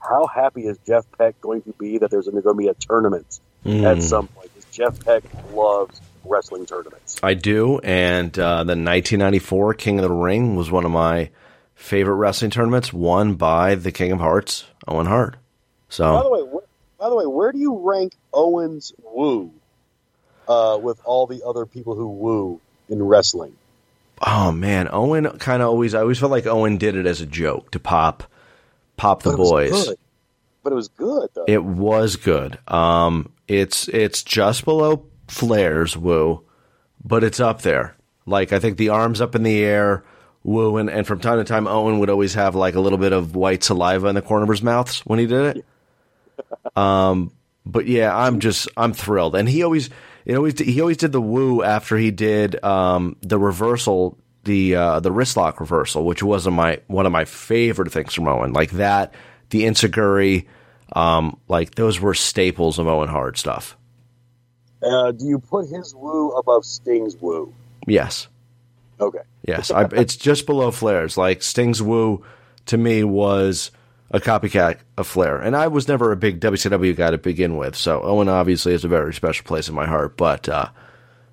how 0.08 0.28
happy 0.28 0.62
is 0.68 0.78
Jeff 0.86 1.06
Peck 1.18 1.39
going 1.41 1.62
to 1.64 1.74
be 1.80 1.97
that 1.99 2.12
there's 2.12 2.28
going 2.28 2.41
to 2.43 2.53
be 2.53 2.68
a 2.68 2.74
tournament 2.74 3.39
at 3.66 4.01
some 4.03 4.28
point? 4.28 4.51
'Cause 4.53 4.66
Jeff 4.72 5.03
Peck 5.06 5.24
loves 5.53 5.99
wrestling 6.24 6.66
tournaments. 6.66 7.18
I 7.24 7.34
do, 7.36 7.80
and 7.80 8.38
uh, 8.38 8.64
the 8.64 8.76
1994 8.76 9.74
King 9.76 9.99
of 9.99 10.03
the 10.03 10.12
Ring 10.12 10.56
was 10.56 10.70
one 10.72 10.86
of 10.86 10.91
my 10.91 11.30
favorite 11.76 12.16
wrestling 12.16 12.51
tournaments, 12.51 12.91
won 12.93 13.36
by 13.36 13.76
the 13.76 13.91
King 13.91 14.12
of 14.12 14.20
Hearts, 14.20 14.66
Owen 14.88 15.06
Hart. 15.08 15.36
So, 15.89 16.14
By 16.14 16.24
the 16.24 16.30
way, 16.32 16.41
wh- 16.41 16.99
by 16.99 17.10
the 17.10 17.16
way, 17.16 17.26
where 17.26 17.51
do 17.51 17.58
you 17.60 17.78
rank 17.78 18.14
Owen's 18.34 18.91
woo 19.03 19.51
uh, 20.47 20.80
with 20.82 20.99
all 21.06 21.28
the 21.28 21.43
other 21.45 21.66
people 21.66 21.95
who 21.95 22.08
woo 22.08 22.60
in 22.89 23.01
wrestling? 23.03 23.56
Oh 24.26 24.51
man, 24.51 24.88
Owen 24.91 25.30
kind 25.39 25.62
of 25.62 25.68
always. 25.70 25.93
I 25.93 25.99
always 25.99 26.20
felt 26.20 26.32
like 26.32 26.45
Owen 26.47 26.78
did 26.78 26.95
it 26.95 27.06
as 27.06 27.20
a 27.22 27.26
joke 27.26 27.72
to 27.72 27.80
pop, 27.80 28.24
pop 28.98 29.24
the 29.24 29.36
boys. 29.36 29.93
But 30.64 30.72
it 30.72 30.76
was 30.76 30.88
good 30.88 31.30
though. 31.34 31.46
It 31.48 31.64
was 31.64 32.16
good. 32.16 32.58
Um, 32.68 33.32
it's 33.48 33.88
it's 33.88 34.24
just 34.24 34.66
below 34.66 35.06
Flair's 35.28 35.96
woo, 35.96 36.43
but 37.04 37.24
it's 37.24 37.39
up 37.39 37.62
there. 37.62 37.96
Like 38.26 38.52
I 38.52 38.60
think 38.60 38.78
the 38.78 38.89
arms 38.89 39.22
up 39.22 39.36
in 39.36 39.43
the 39.43 39.64
air, 39.64 40.04
woo, 40.43 40.78
and, 40.78 40.89
and 40.89 41.06
from 41.06 41.20
time 41.20 41.38
to 41.38 41.43
time 41.43 41.68
Owen 41.68 42.00
would 42.00 42.10
always 42.10 42.34
have 42.34 42.56
like 42.56 42.76
a 42.76 42.80
little 42.80 42.98
bit 42.98 43.14
of 43.14 43.36
white 43.36 43.64
saliva 43.64 44.08
in 44.08 44.16
the 44.16 44.22
corner 44.22 44.43
of 44.43 44.50
his 44.50 44.64
mouth 44.64 44.98
when 45.06 45.20
he 45.20 45.28
did 45.28 45.58
it. 45.58 45.66
Um, 46.76 47.32
but 47.66 47.86
yeah, 47.88 48.16
I'm 48.16 48.39
just 48.39 48.68
I'm 48.76 48.93
thrilled, 48.93 49.36
and 49.36 49.48
he 49.48 49.64
always 49.64 49.89
it 50.26 50.36
always 50.36 50.58
he 50.58 50.82
always 50.82 50.98
did 50.98 51.12
the 51.12 51.22
woo 51.22 51.62
after 51.64 51.98
he 51.98 52.12
did 52.12 52.64
um, 52.64 53.16
the 53.22 53.38
reversal, 53.38 54.18
the 54.46 54.76
uh, 54.76 55.00
the 55.02 55.12
wrist 55.12 55.36
lock 55.38 55.60
reversal, 55.60 56.06
which 56.06 56.24
was 56.24 56.48
my 56.48 56.80
one 56.88 57.06
of 57.06 57.12
my 57.12 57.26
favorite 57.26 57.91
things 57.91 58.14
from 58.14 58.28
Owen. 58.28 58.54
Like 58.54 58.72
that, 58.72 59.14
the 59.50 59.64
enzuigiri, 59.64 60.46
um, 60.93 61.38
like 61.48 61.76
those 61.76 62.00
were 62.00 62.14
staples 62.14 62.80
of 62.80 62.88
Owen 62.88 63.10
Hart 63.10 63.38
stuff. 63.38 63.76
uh, 64.82 65.12
do 65.12 65.26
you 65.26 65.39
put 65.39 65.68
his 65.68 65.93
woo 65.96 66.32
above 66.32 66.64
Sting's 66.66 67.16
woo? 67.18 67.54
Yes, 67.88 68.28
Okay. 69.00 69.20
yes, 69.48 69.70
I, 69.72 69.84
it's 69.91 70.16
just 70.16 70.46
below 70.46 70.72
Flair's. 70.72 71.18
Like 71.18 71.43
Sting's 71.43 71.82
woo 71.82 72.24
to 72.68 72.78
me 72.78 73.04
was 73.04 73.72
a 74.12 74.20
copycat 74.20 74.78
of 74.98 75.08
Flair, 75.08 75.38
and 75.38 75.56
I 75.56 75.68
was 75.68 75.88
never 75.88 76.12
a 76.12 76.16
big 76.16 76.39
WCW 76.39 76.96
guy 76.96 77.12
to 77.12 77.18
begin 77.18 77.58
with. 77.58 77.76
So 77.76 78.02
Owen 78.04 78.30
obviously 78.30 78.72
has 78.72 78.86
a 78.86 78.88
very 78.88 79.14
special 79.14 79.43
place 79.46 79.68
in 79.68 79.76
my 79.76 79.86
heart, 79.86 80.18
but 80.18 80.48
uh, 80.48 80.70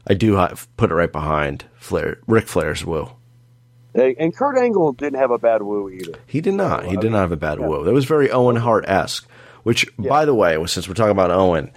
I 0.07 0.15
do 0.15 0.37
put 0.77 0.91
it 0.91 0.95
right 0.95 1.13
behind 1.13 1.65
Flair, 1.77 2.19
Ric 2.27 2.47
Flair's 2.49 2.85
woo. 2.85 3.11
And 3.95 4.35
Kurt 4.35 4.57
Angle 4.57 4.93
didn't 4.93 5.19
have 5.19 5.31
a 5.31 5.39
bad 5.39 5.63
woo 5.63 5.91
either. 5.91 6.15
He 6.27 6.41
did 6.41 6.55
not. 6.55 6.87
He 6.87 6.97
did 6.97 7.13
not 7.13 7.21
have 7.21 7.33
a 7.33 7.37
bad 7.37 7.61
woo. 7.61 7.85
That 7.85 7.93
was 7.93 8.07
very 8.07 8.31
Owen 8.31 8.57
Hart 8.57 8.85
esque. 8.89 9.29
Which, 9.65 9.87
by 9.97 10.25
the 10.25 10.35
way, 10.35 10.59
since 10.67 10.89
we're 10.89 10.95
talking 10.95 11.13
about 11.13 11.31
Owen, 11.31 11.71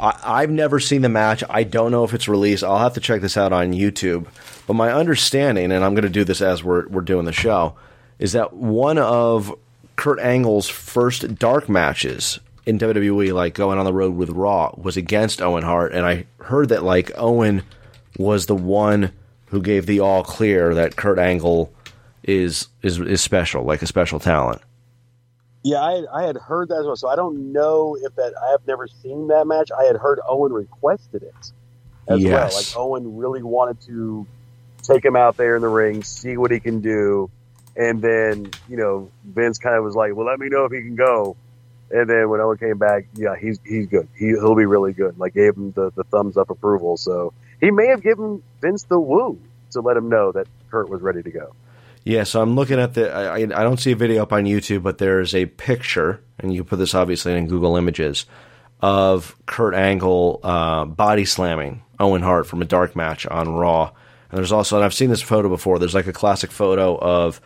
I, 0.00 0.18
I've 0.24 0.50
never 0.50 0.80
seen 0.80 1.02
the 1.02 1.08
match. 1.08 1.44
I 1.48 1.62
don't 1.62 1.92
know 1.92 2.02
if 2.02 2.12
it's 2.12 2.26
released. 2.26 2.64
I'll 2.64 2.78
have 2.78 2.94
to 2.94 3.00
check 3.00 3.20
this 3.20 3.36
out 3.36 3.52
on 3.52 3.72
YouTube. 3.72 4.26
But 4.66 4.74
my 4.74 4.92
understanding, 4.92 5.70
and 5.70 5.84
I'm 5.84 5.94
going 5.94 6.02
to 6.02 6.08
do 6.08 6.24
this 6.24 6.40
as 6.40 6.64
we're 6.64 6.88
we're 6.88 7.02
doing 7.02 7.26
the 7.26 7.32
show, 7.32 7.76
is 8.18 8.32
that 8.32 8.52
one 8.52 8.98
of 8.98 9.54
Kurt 9.94 10.18
Angle's 10.18 10.68
first 10.68 11.36
dark 11.36 11.68
matches 11.68 12.40
in 12.70 12.78
WWE, 12.78 13.34
like 13.34 13.52
going 13.54 13.78
on 13.78 13.84
the 13.84 13.92
road 13.92 14.14
with 14.14 14.30
Raw, 14.30 14.72
was 14.76 14.96
against 14.96 15.42
Owen 15.42 15.64
Hart, 15.64 15.92
and 15.92 16.06
I 16.06 16.24
heard 16.38 16.68
that 16.68 16.84
like 16.84 17.10
Owen 17.16 17.62
was 18.16 18.46
the 18.46 18.54
one 18.54 19.12
who 19.46 19.60
gave 19.60 19.86
the 19.86 19.98
all 20.00 20.22
clear 20.22 20.72
that 20.74 20.94
Kurt 20.94 21.18
Angle 21.18 21.72
is 22.22 22.68
is 22.82 23.00
is 23.00 23.20
special, 23.20 23.64
like 23.64 23.82
a 23.82 23.86
special 23.86 24.20
talent. 24.20 24.62
Yeah, 25.62 25.78
I, 25.80 26.04
I 26.14 26.22
had 26.26 26.36
heard 26.36 26.68
that 26.68 26.76
as 26.78 26.86
well. 26.86 26.96
So 26.96 27.08
I 27.08 27.16
don't 27.16 27.52
know 27.52 27.96
if 28.00 28.14
that. 28.14 28.32
I 28.40 28.50
have 28.52 28.64
never 28.66 28.86
seen 29.02 29.28
that 29.28 29.46
match. 29.46 29.70
I 29.76 29.84
had 29.84 29.96
heard 29.96 30.20
Owen 30.28 30.52
requested 30.52 31.22
it 31.24 31.34
as 32.08 32.20
Yes. 32.20 32.30
well. 32.76 32.86
Like 32.94 33.02
Owen 33.02 33.16
really 33.16 33.42
wanted 33.42 33.80
to 33.82 34.26
take 34.82 35.04
him 35.04 35.16
out 35.16 35.36
there 35.36 35.56
in 35.56 35.62
the 35.62 35.68
ring, 35.68 36.02
see 36.04 36.36
what 36.36 36.50
he 36.52 36.60
can 36.60 36.80
do, 36.80 37.30
and 37.76 38.00
then 38.00 38.50
you 38.68 38.76
know 38.76 39.10
Vince 39.24 39.58
kind 39.58 39.74
of 39.76 39.82
was 39.82 39.96
like, 39.96 40.14
"Well, 40.14 40.26
let 40.26 40.38
me 40.38 40.48
know 40.48 40.66
if 40.66 40.72
he 40.72 40.80
can 40.82 40.94
go." 40.94 41.36
And 41.90 42.08
then 42.08 42.28
when 42.28 42.40
Owen 42.40 42.56
came 42.56 42.78
back, 42.78 43.06
yeah, 43.14 43.34
he's 43.40 43.58
he's 43.64 43.86
good. 43.86 44.08
He, 44.16 44.28
he'll 44.28 44.54
be 44.54 44.66
really 44.66 44.92
good. 44.92 45.18
Like 45.18 45.34
gave 45.34 45.56
him 45.56 45.72
the, 45.72 45.90
the 45.90 46.04
thumbs 46.04 46.36
up 46.36 46.50
approval. 46.50 46.96
So 46.96 47.32
he 47.60 47.70
may 47.70 47.88
have 47.88 48.02
given 48.02 48.42
Vince 48.60 48.84
the 48.84 49.00
woo 49.00 49.40
to 49.72 49.80
let 49.80 49.96
him 49.96 50.08
know 50.08 50.32
that 50.32 50.46
Kurt 50.70 50.88
was 50.88 51.02
ready 51.02 51.22
to 51.22 51.30
go. 51.30 51.54
Yeah, 52.04 52.24
so 52.24 52.40
I'm 52.40 52.54
looking 52.54 52.78
at 52.78 52.94
the. 52.94 53.12
I, 53.12 53.36
I 53.36 53.46
don't 53.46 53.78
see 53.78 53.92
a 53.92 53.96
video 53.96 54.22
up 54.22 54.32
on 54.32 54.44
YouTube, 54.44 54.82
but 54.82 54.98
there's 54.98 55.34
a 55.34 55.46
picture, 55.46 56.22
and 56.38 56.52
you 56.52 56.62
can 56.62 56.68
put 56.68 56.78
this 56.78 56.94
obviously 56.94 57.36
in 57.36 57.46
Google 57.46 57.76
Images 57.76 58.24
of 58.80 59.36
Kurt 59.46 59.74
Angle 59.74 60.40
uh, 60.42 60.86
body 60.86 61.24
slamming 61.24 61.82
Owen 61.98 62.22
Hart 62.22 62.46
from 62.46 62.62
a 62.62 62.64
dark 62.64 62.96
match 62.96 63.26
on 63.26 63.50
Raw. 63.50 63.92
And 64.30 64.38
there's 64.38 64.52
also, 64.52 64.76
and 64.76 64.84
I've 64.84 64.94
seen 64.94 65.10
this 65.10 65.20
photo 65.20 65.48
before. 65.48 65.78
There's 65.78 65.94
like 65.94 66.06
a 66.06 66.12
classic 66.12 66.50
photo 66.50 66.96
of 66.96 67.40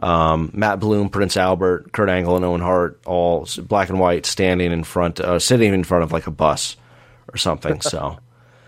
Um, 0.00 0.50
Matt 0.54 0.78
Bloom, 0.78 1.08
Prince 1.08 1.36
Albert, 1.36 1.92
Kurt 1.92 2.08
Angle, 2.08 2.36
and 2.36 2.44
Owen 2.44 2.60
Hart, 2.60 3.00
all 3.04 3.48
black 3.62 3.88
and 3.88 3.98
white, 3.98 4.26
standing 4.26 4.72
in 4.72 4.84
front, 4.84 5.20
uh, 5.20 5.38
sitting 5.38 5.74
in 5.74 5.84
front 5.84 6.04
of 6.04 6.12
like 6.12 6.26
a 6.26 6.30
bus 6.30 6.76
or 7.32 7.36
something. 7.36 7.80
So, 7.80 8.18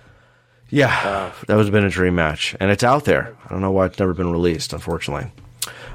yeah, 0.70 1.32
that 1.46 1.56
would 1.56 1.66
have 1.66 1.72
been 1.72 1.84
a 1.84 1.90
dream 1.90 2.16
match, 2.16 2.56
and 2.58 2.70
it's 2.70 2.82
out 2.82 3.04
there. 3.04 3.36
I 3.44 3.48
don't 3.48 3.60
know 3.60 3.70
why 3.70 3.86
it's 3.86 3.98
never 3.98 4.14
been 4.14 4.32
released, 4.32 4.72
unfortunately. 4.72 5.30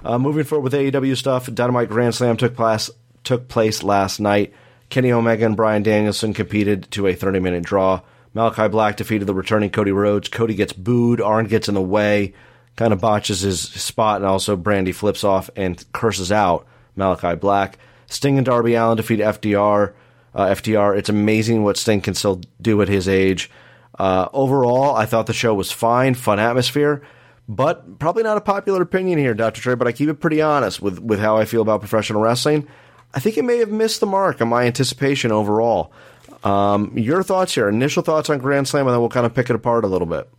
Uh, 0.05 0.19
moving 0.19 0.43
forward 0.43 0.63
with 0.63 0.73
AEW 0.73 1.17
stuff, 1.17 1.51
Dynamite 1.53 1.89
Grand 1.89 2.15
Slam 2.15 2.38
took 2.38 2.55
place 2.55 2.89
took 3.23 3.47
place 3.47 3.83
last 3.83 4.19
night. 4.19 4.53
Kenny 4.89 5.11
Omega 5.11 5.45
and 5.45 5.57
Bryan 5.57 5.83
Danielson 5.83 6.33
competed 6.33 6.89
to 6.91 7.07
a 7.07 7.13
30 7.13 7.39
minute 7.39 7.63
draw. 7.63 8.01
Malachi 8.33 8.67
Black 8.67 8.97
defeated 8.97 9.25
the 9.25 9.33
returning 9.33 9.69
Cody 9.69 9.91
Rhodes. 9.91 10.29
Cody 10.29 10.55
gets 10.55 10.73
booed. 10.73 11.21
Arn 11.21 11.47
gets 11.47 11.67
in 11.67 11.73
the 11.73 11.81
way, 11.81 12.33
kind 12.76 12.93
of 12.93 13.01
botches 13.01 13.41
his 13.41 13.61
spot, 13.61 14.17
and 14.17 14.26
also 14.26 14.57
Brandi 14.57 14.93
flips 14.93 15.23
off 15.23 15.49
and 15.55 15.84
curses 15.93 16.32
out 16.32 16.67
Malachi 16.95 17.36
Black. 17.36 17.78
Sting 18.07 18.38
and 18.38 18.45
Darby 18.45 18.76
Allin 18.76 18.97
defeat 18.97 19.19
FDR. 19.19 19.93
Uh, 20.34 20.47
FTR. 20.47 20.97
It's 20.97 21.07
amazing 21.07 21.63
what 21.63 21.78
Sting 21.78 22.01
can 22.01 22.13
still 22.13 22.41
do 22.61 22.82
at 22.82 22.89
his 22.89 23.07
age. 23.07 23.49
Uh, 23.97 24.28
overall, 24.34 24.93
I 24.93 25.05
thought 25.05 25.28
the 25.28 25.34
show 25.34 25.53
was 25.53 25.71
fine, 25.71 26.13
fun 26.13 26.39
atmosphere, 26.39 27.01
but 27.47 27.99
probably 27.99 28.23
not 28.23 28.36
a 28.36 28.41
popular 28.41 28.82
opinion 28.82 29.17
here, 29.17 29.34
Dr. 29.34 29.61
Trey. 29.61 29.76
But 29.76 29.88
I 29.88 29.93
keep 29.93 30.09
it 30.09 30.15
pretty 30.15 30.41
honest 30.41 30.82
with 30.82 30.99
with 30.99 31.19
how 31.19 31.38
I 31.38 31.45
feel 31.45 31.61
about 31.61 31.80
professional 31.80 32.21
wrestling. 32.21 32.67
I 33.13 33.21
think 33.21 33.38
it 33.38 33.45
may 33.45 33.59
have 33.59 33.71
missed 33.71 34.01
the 34.01 34.07
mark 34.07 34.41
on 34.41 34.49
my 34.49 34.65
anticipation 34.65 35.32
overall. 35.32 35.93
Um, 36.43 36.91
your 36.97 37.23
thoughts 37.23 37.55
here, 37.55 37.69
initial 37.69 38.03
thoughts 38.03 38.30
on 38.30 38.39
Grand 38.39 38.67
Slam, 38.67 38.88
and 38.88 38.93
then 38.93 38.99
we'll 38.99 39.09
kind 39.09 39.26
of 39.26 39.34
pick 39.34 39.49
it 39.49 39.55
apart 39.55 39.86
a 39.86 39.88
little 39.88 40.05
bit. 40.05 40.30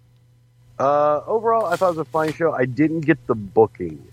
Uh, 0.78 1.20
overall, 1.26 1.66
I 1.66 1.76
thought 1.76 1.88
it 1.88 1.96
was 1.98 2.06
a 2.06 2.10
fine 2.10 2.32
show. 2.32 2.52
I 2.52 2.66
didn't 2.66 3.00
get 3.00 3.26
the 3.26 3.34
booking 3.34 4.06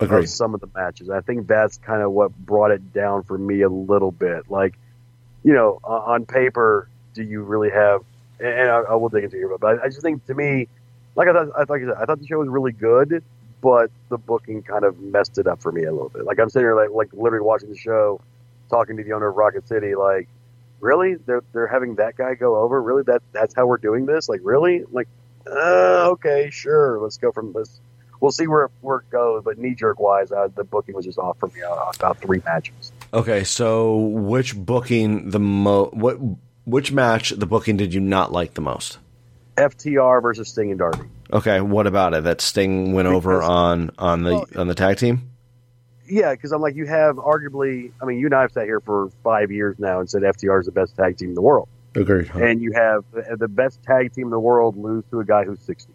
Agreed. 0.00 0.20
of 0.24 0.28
some 0.28 0.54
of 0.54 0.60
the 0.60 0.68
matches. 0.74 1.10
I 1.10 1.20
think 1.20 1.46
that's 1.46 1.76
kind 1.78 2.02
of 2.02 2.12
what 2.12 2.36
brought 2.36 2.70
it 2.70 2.92
down 2.94 3.22
for 3.24 3.36
me 3.36 3.60
a 3.62 3.68
little 3.68 4.10
bit. 4.12 4.50
Like, 4.50 4.78
you 5.44 5.52
know, 5.52 5.80
o- 5.84 5.92
on 5.92 6.24
paper, 6.24 6.88
do 7.14 7.22
you 7.22 7.42
really 7.42 7.70
have? 7.70 8.02
And 8.40 8.70
I, 8.70 8.78
I 8.78 8.94
will 8.94 9.08
dig 9.08 9.24
into 9.24 9.36
here, 9.36 9.56
but 9.58 9.80
I, 9.80 9.84
I 9.84 9.88
just 9.88 10.00
think 10.02 10.24
to 10.26 10.34
me, 10.34 10.68
like 11.14 11.28
I 11.28 11.32
thought, 11.32 11.48
I, 11.56 11.64
like 11.68 11.82
I 11.82 11.86
said, 11.86 11.94
I 12.00 12.04
thought 12.04 12.20
the 12.20 12.26
show 12.26 12.38
was 12.38 12.48
really 12.48 12.72
good, 12.72 13.22
but 13.60 13.90
the 14.08 14.16
booking 14.16 14.62
kind 14.62 14.84
of 14.84 14.98
messed 15.00 15.36
it 15.38 15.46
up 15.48 15.60
for 15.60 15.72
me 15.72 15.84
a 15.84 15.92
little 15.92 16.08
bit. 16.08 16.24
Like 16.24 16.38
I'm 16.38 16.48
sitting 16.48 16.64
here, 16.64 16.76
like, 16.76 16.90
like 16.90 17.08
literally 17.12 17.44
watching 17.44 17.68
the 17.68 17.76
show, 17.76 18.20
talking 18.70 18.96
to 18.96 19.02
the 19.02 19.12
owner 19.12 19.28
of 19.28 19.36
Rocket 19.36 19.66
City, 19.66 19.94
like, 19.96 20.28
really, 20.80 21.16
they're 21.16 21.42
they're 21.52 21.66
having 21.66 21.96
that 21.96 22.16
guy 22.16 22.34
go 22.34 22.56
over? 22.56 22.80
Really, 22.80 23.02
that 23.02 23.22
that's 23.32 23.54
how 23.54 23.66
we're 23.66 23.78
doing 23.78 24.06
this? 24.06 24.28
Like, 24.28 24.40
really? 24.44 24.84
Like, 24.92 25.08
uh, 25.50 26.10
okay, 26.12 26.50
sure, 26.50 27.00
let's 27.00 27.16
go 27.16 27.32
from 27.32 27.52
this. 27.52 27.80
We'll 28.20 28.32
see 28.32 28.46
where 28.46 28.70
where 28.80 28.98
it 28.98 29.10
goes, 29.10 29.44
but 29.44 29.58
knee 29.58 29.74
jerk 29.74 30.00
wise, 30.00 30.32
uh, 30.32 30.48
the 30.54 30.64
booking 30.64 30.94
was 30.94 31.04
just 31.04 31.18
off 31.18 31.38
for 31.38 31.46
me 31.48 31.62
uh, 31.62 31.92
about 31.96 32.18
three 32.18 32.42
matches. 32.44 32.92
Okay, 33.12 33.44
so 33.44 33.96
which 33.96 34.56
booking 34.56 35.30
the 35.30 35.38
mo 35.38 35.86
what 35.92 36.18
which 36.64 36.90
match 36.92 37.30
the 37.30 37.46
booking 37.46 37.76
did 37.76 37.94
you 37.94 38.00
not 38.00 38.32
like 38.32 38.54
the 38.54 38.60
most? 38.60 38.98
FTR 39.56 40.22
versus 40.22 40.48
Sting 40.48 40.70
and 40.70 40.78
Darby. 40.78 41.08
Okay, 41.32 41.60
what 41.60 41.86
about 41.86 42.14
it? 42.14 42.24
That 42.24 42.40
Sting 42.40 42.92
went 42.92 43.08
over 43.08 43.42
on 43.42 43.90
on 43.98 44.22
the 44.22 44.34
Well- 44.34 44.46
on 44.56 44.68
the 44.68 44.74
tag 44.74 44.98
team. 44.98 45.30
Yeah, 46.10 46.30
because 46.32 46.52
I'm 46.52 46.62
like, 46.62 46.74
you 46.74 46.86
have 46.86 47.16
arguably, 47.16 47.92
I 48.00 48.06
mean, 48.06 48.18
you 48.18 48.26
and 48.26 48.34
I 48.34 48.40
have 48.40 48.52
sat 48.52 48.64
here 48.64 48.80
for 48.80 49.10
five 49.22 49.50
years 49.50 49.78
now 49.78 50.00
and 50.00 50.08
said 50.08 50.22
FTR 50.22 50.60
is 50.60 50.64
the 50.64 50.72
best 50.72 50.96
tag 50.96 51.18
team 51.18 51.28
in 51.28 51.34
the 51.34 51.42
world. 51.42 51.68
Agreed. 52.00 52.30
and 52.34 52.60
you 52.60 52.72
have 52.72 53.04
the, 53.12 53.36
the 53.36 53.48
best 53.48 53.82
tag 53.82 54.12
team 54.12 54.24
in 54.24 54.30
the 54.30 54.38
world 54.38 54.76
lose 54.76 55.04
to 55.10 55.20
a 55.20 55.24
guy 55.24 55.44
who's 55.44 55.60
60. 55.60 55.92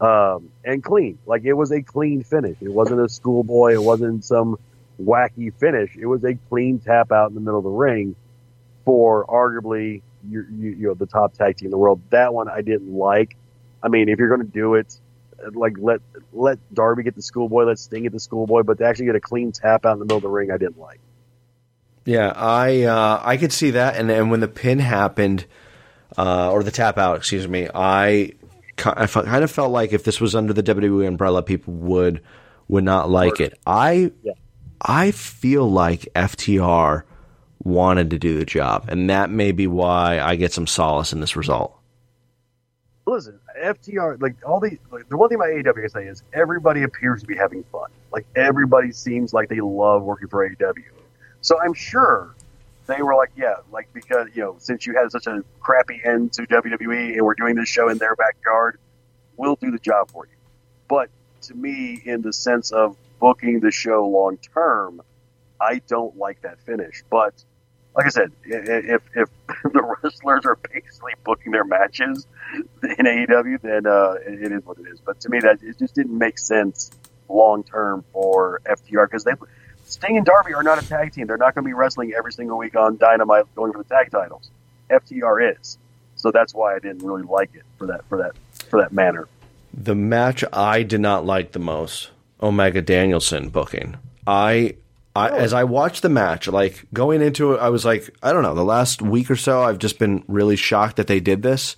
Um, 0.00 0.50
and 0.64 0.82
clean. 0.82 1.18
Like 1.26 1.44
it 1.44 1.52
was 1.52 1.72
a 1.72 1.82
clean 1.82 2.22
finish. 2.22 2.56
It 2.60 2.72
wasn't 2.72 3.00
a 3.02 3.08
schoolboy. 3.08 3.74
It 3.74 3.82
wasn't 3.82 4.24
some 4.24 4.58
wacky 5.02 5.52
finish. 5.52 5.94
It 5.96 6.06
was 6.06 6.24
a 6.24 6.34
clean 6.48 6.78
tap 6.78 7.12
out 7.12 7.28
in 7.28 7.34
the 7.34 7.40
middle 7.40 7.58
of 7.58 7.64
the 7.64 7.70
ring 7.70 8.16
for 8.84 9.26
arguably 9.26 10.02
you, 10.28 10.46
you, 10.50 10.70
you 10.70 10.88
know 10.88 10.94
the 10.94 11.06
top 11.06 11.34
tag 11.34 11.56
team 11.58 11.66
in 11.66 11.70
the 11.70 11.78
world. 11.78 12.00
That 12.10 12.32
one 12.32 12.48
I 12.48 12.62
didn't 12.62 12.92
like. 12.92 13.36
I 13.82 13.88
mean, 13.88 14.08
if 14.08 14.18
you're 14.18 14.28
going 14.28 14.46
to 14.46 14.52
do 14.52 14.74
it, 14.74 14.98
like 15.52 15.74
let 15.78 16.00
let 16.32 16.58
Darby 16.74 17.02
get 17.02 17.14
the 17.14 17.22
schoolboy, 17.22 17.64
let 17.64 17.78
Sting 17.78 18.02
get 18.02 18.12
the 18.12 18.20
schoolboy, 18.20 18.62
but 18.62 18.78
to 18.78 18.84
actually 18.84 19.06
get 19.06 19.16
a 19.16 19.20
clean 19.20 19.52
tap 19.52 19.86
out 19.86 19.94
in 19.94 19.98
the 19.98 20.04
middle 20.04 20.18
of 20.18 20.22
the 20.22 20.28
ring, 20.28 20.50
I 20.50 20.58
didn't 20.58 20.78
like. 20.78 21.00
Yeah, 22.04 22.32
I 22.34 22.82
uh, 22.84 23.20
I 23.22 23.36
could 23.36 23.52
see 23.52 23.72
that, 23.72 23.96
and 23.96 24.10
and 24.10 24.30
when 24.30 24.40
the 24.40 24.48
pin 24.48 24.78
happened, 24.78 25.46
uh, 26.16 26.50
or 26.50 26.62
the 26.62 26.70
tap 26.70 26.98
out, 26.98 27.16
excuse 27.16 27.46
me, 27.46 27.68
I 27.74 28.32
I 28.84 29.06
kind 29.06 29.44
of 29.44 29.50
felt 29.50 29.70
like 29.70 29.92
if 29.92 30.04
this 30.04 30.20
was 30.20 30.34
under 30.34 30.52
the 30.52 30.62
WWE 30.62 31.06
umbrella, 31.06 31.42
people 31.42 31.74
would 31.74 32.22
would 32.68 32.84
not 32.84 33.10
like 33.10 33.40
it. 33.40 33.58
I 33.66 34.12
Yeah. 34.22 34.32
I 34.80 35.10
feel 35.10 35.70
like 35.70 36.08
FTR 36.14 37.02
wanted 37.62 38.10
to 38.10 38.18
do 38.18 38.38
the 38.38 38.46
job, 38.46 38.86
and 38.88 39.10
that 39.10 39.30
may 39.30 39.52
be 39.52 39.66
why 39.66 40.20
I 40.20 40.36
get 40.36 40.52
some 40.52 40.66
solace 40.66 41.12
in 41.12 41.20
this 41.20 41.36
result. 41.36 41.76
listen, 43.06 43.38
FTR, 43.62 44.22
like 44.22 44.36
all 44.46 44.60
the, 44.60 44.78
like, 44.90 45.08
the 45.08 45.16
one 45.16 45.28
thing 45.28 45.36
about 45.36 45.48
AEW 45.48 45.78
I 45.78 45.80
can 45.80 45.88
say 45.90 46.06
is 46.06 46.22
everybody 46.32 46.84
appears 46.84 47.20
to 47.20 47.26
be 47.26 47.36
having 47.36 47.64
fun. 47.64 47.90
Like 48.12 48.26
everybody 48.36 48.92
seems 48.92 49.34
like 49.34 49.48
they 49.48 49.60
love 49.60 50.02
working 50.02 50.28
for 50.28 50.48
AEW. 50.48 50.99
So 51.40 51.60
I'm 51.60 51.74
sure 51.74 52.34
they 52.86 53.02
were 53.02 53.14
like, 53.14 53.30
yeah, 53.36 53.56
like 53.70 53.88
because 53.92 54.28
you 54.34 54.42
know, 54.42 54.56
since 54.58 54.86
you 54.86 54.94
had 54.94 55.10
such 55.10 55.26
a 55.26 55.42
crappy 55.60 56.00
end 56.04 56.32
to 56.34 56.42
WWE 56.42 57.12
and 57.14 57.22
we're 57.22 57.34
doing 57.34 57.54
this 57.54 57.68
show 57.68 57.88
in 57.88 57.98
their 57.98 58.16
backyard, 58.16 58.78
we'll 59.36 59.56
do 59.56 59.70
the 59.70 59.78
job 59.78 60.10
for 60.10 60.26
you. 60.26 60.36
But 60.88 61.08
to 61.42 61.54
me, 61.54 62.00
in 62.04 62.22
the 62.22 62.32
sense 62.32 62.72
of 62.72 62.96
booking 63.18 63.60
the 63.60 63.70
show 63.70 64.06
long 64.06 64.38
term, 64.38 65.02
I 65.60 65.80
don't 65.86 66.16
like 66.16 66.42
that 66.42 66.60
finish. 66.60 67.02
But 67.10 67.34
like 67.94 68.06
I 68.06 68.10
said, 68.10 68.32
if 68.44 69.02
if 69.14 69.28
the 69.72 69.96
wrestlers 70.02 70.46
are 70.46 70.58
basically 70.72 71.12
booking 71.24 71.52
their 71.52 71.64
matches 71.64 72.26
in 72.54 73.06
AEW, 73.06 73.60
then 73.62 73.86
uh, 73.86 74.14
it 74.26 74.52
is 74.52 74.64
what 74.64 74.78
it 74.78 74.86
is. 74.92 75.00
But 75.00 75.20
to 75.20 75.28
me, 75.28 75.40
that 75.40 75.62
it 75.62 75.78
just 75.78 75.94
didn't 75.94 76.16
make 76.16 76.38
sense 76.38 76.90
long 77.28 77.62
term 77.62 78.04
for 78.12 78.60
FTR 78.66 79.06
because 79.06 79.24
they 79.24 79.32
Sting 79.90 80.16
and 80.16 80.24
Darby 80.24 80.54
are 80.54 80.62
not 80.62 80.82
a 80.82 80.86
tag 80.86 81.12
team. 81.12 81.26
They're 81.26 81.36
not 81.36 81.54
going 81.54 81.64
to 81.64 81.68
be 81.68 81.74
wrestling 81.74 82.12
every 82.16 82.32
single 82.32 82.58
week 82.58 82.76
on 82.76 82.96
Dynamite 82.96 83.52
going 83.54 83.72
for 83.72 83.78
the 83.78 83.88
tag 83.88 84.10
titles. 84.10 84.50
FTR 84.90 85.56
is, 85.58 85.78
so 86.16 86.30
that's 86.30 86.54
why 86.54 86.74
I 86.74 86.78
didn't 86.78 87.04
really 87.04 87.22
like 87.22 87.54
it 87.54 87.62
for 87.78 87.86
that 87.88 88.04
for 88.08 88.18
that 88.18 88.32
for 88.68 88.80
that 88.80 88.92
manner. 88.92 89.28
The 89.72 89.94
match 89.94 90.44
I 90.52 90.82
did 90.82 91.00
not 91.00 91.24
like 91.24 91.52
the 91.52 91.58
most, 91.58 92.10
Omega 92.42 92.82
Danielson 92.82 93.50
booking. 93.50 93.96
I, 94.26 94.76
I 95.14 95.30
as 95.30 95.52
I 95.52 95.64
watched 95.64 96.02
the 96.02 96.08
match, 96.08 96.48
like 96.48 96.86
going 96.92 97.22
into 97.22 97.54
it, 97.54 97.58
I 97.58 97.68
was 97.68 97.84
like, 97.84 98.10
I 98.22 98.32
don't 98.32 98.42
know. 98.42 98.54
The 98.54 98.64
last 98.64 99.02
week 99.02 99.30
or 99.30 99.36
so, 99.36 99.62
I've 99.62 99.78
just 99.78 99.98
been 99.98 100.24
really 100.26 100.56
shocked 100.56 100.96
that 100.96 101.06
they 101.06 101.20
did 101.20 101.42
this 101.42 101.76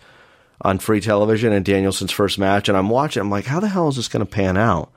on 0.62 0.78
free 0.78 1.00
television 1.00 1.52
in 1.52 1.62
Danielson's 1.62 2.12
first 2.12 2.38
match, 2.38 2.68
and 2.68 2.78
I'm 2.78 2.88
watching. 2.88 3.20
I'm 3.20 3.30
like, 3.30 3.46
how 3.46 3.60
the 3.60 3.68
hell 3.68 3.88
is 3.88 3.96
this 3.96 4.08
going 4.08 4.24
to 4.24 4.30
pan 4.30 4.56
out? 4.56 4.90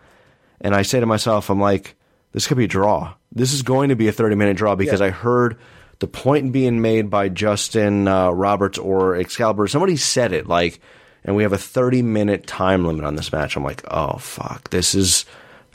And 0.61 0.74
I 0.74 0.84
say 0.84 0.99
to 0.99 1.05
myself, 1.05 1.49
I'm 1.49 1.59
like, 1.59 1.95
this 2.36 2.47
could 2.47 2.57
be 2.57 2.65
a 2.65 2.67
draw. 2.67 3.13
This 3.31 3.53
is 3.53 3.61
going 3.61 3.88
to 3.89 3.95
be 3.95 4.09
a 4.09 4.11
30 4.11 4.36
minute 4.36 4.57
draw 4.57 4.75
because 4.75 4.99
I 4.99 5.09
heard 5.09 5.57
the 5.99 6.07
point 6.07 6.51
being 6.51 6.81
made 6.81 7.09
by 7.09 7.29
Justin 7.29 8.09
uh, 8.09 8.29
Roberts 8.31 8.77
or 8.77 9.15
Excalibur. 9.15 9.69
Somebody 9.69 9.95
said 9.95 10.33
it 10.33 10.45
like, 10.45 10.81
and 11.23 11.38
we 11.38 11.43
have 11.43 11.53
a 11.53 11.57
30 11.57 12.01
minute 12.01 12.45
time 12.45 12.83
limit 12.86 13.05
on 13.05 13.15
this 13.15 13.31
match. 13.31 13.55
I'm 13.55 13.63
like, 13.63 13.83
oh 13.89 14.17
fuck, 14.17 14.69
this 14.69 14.93
is 14.93 15.25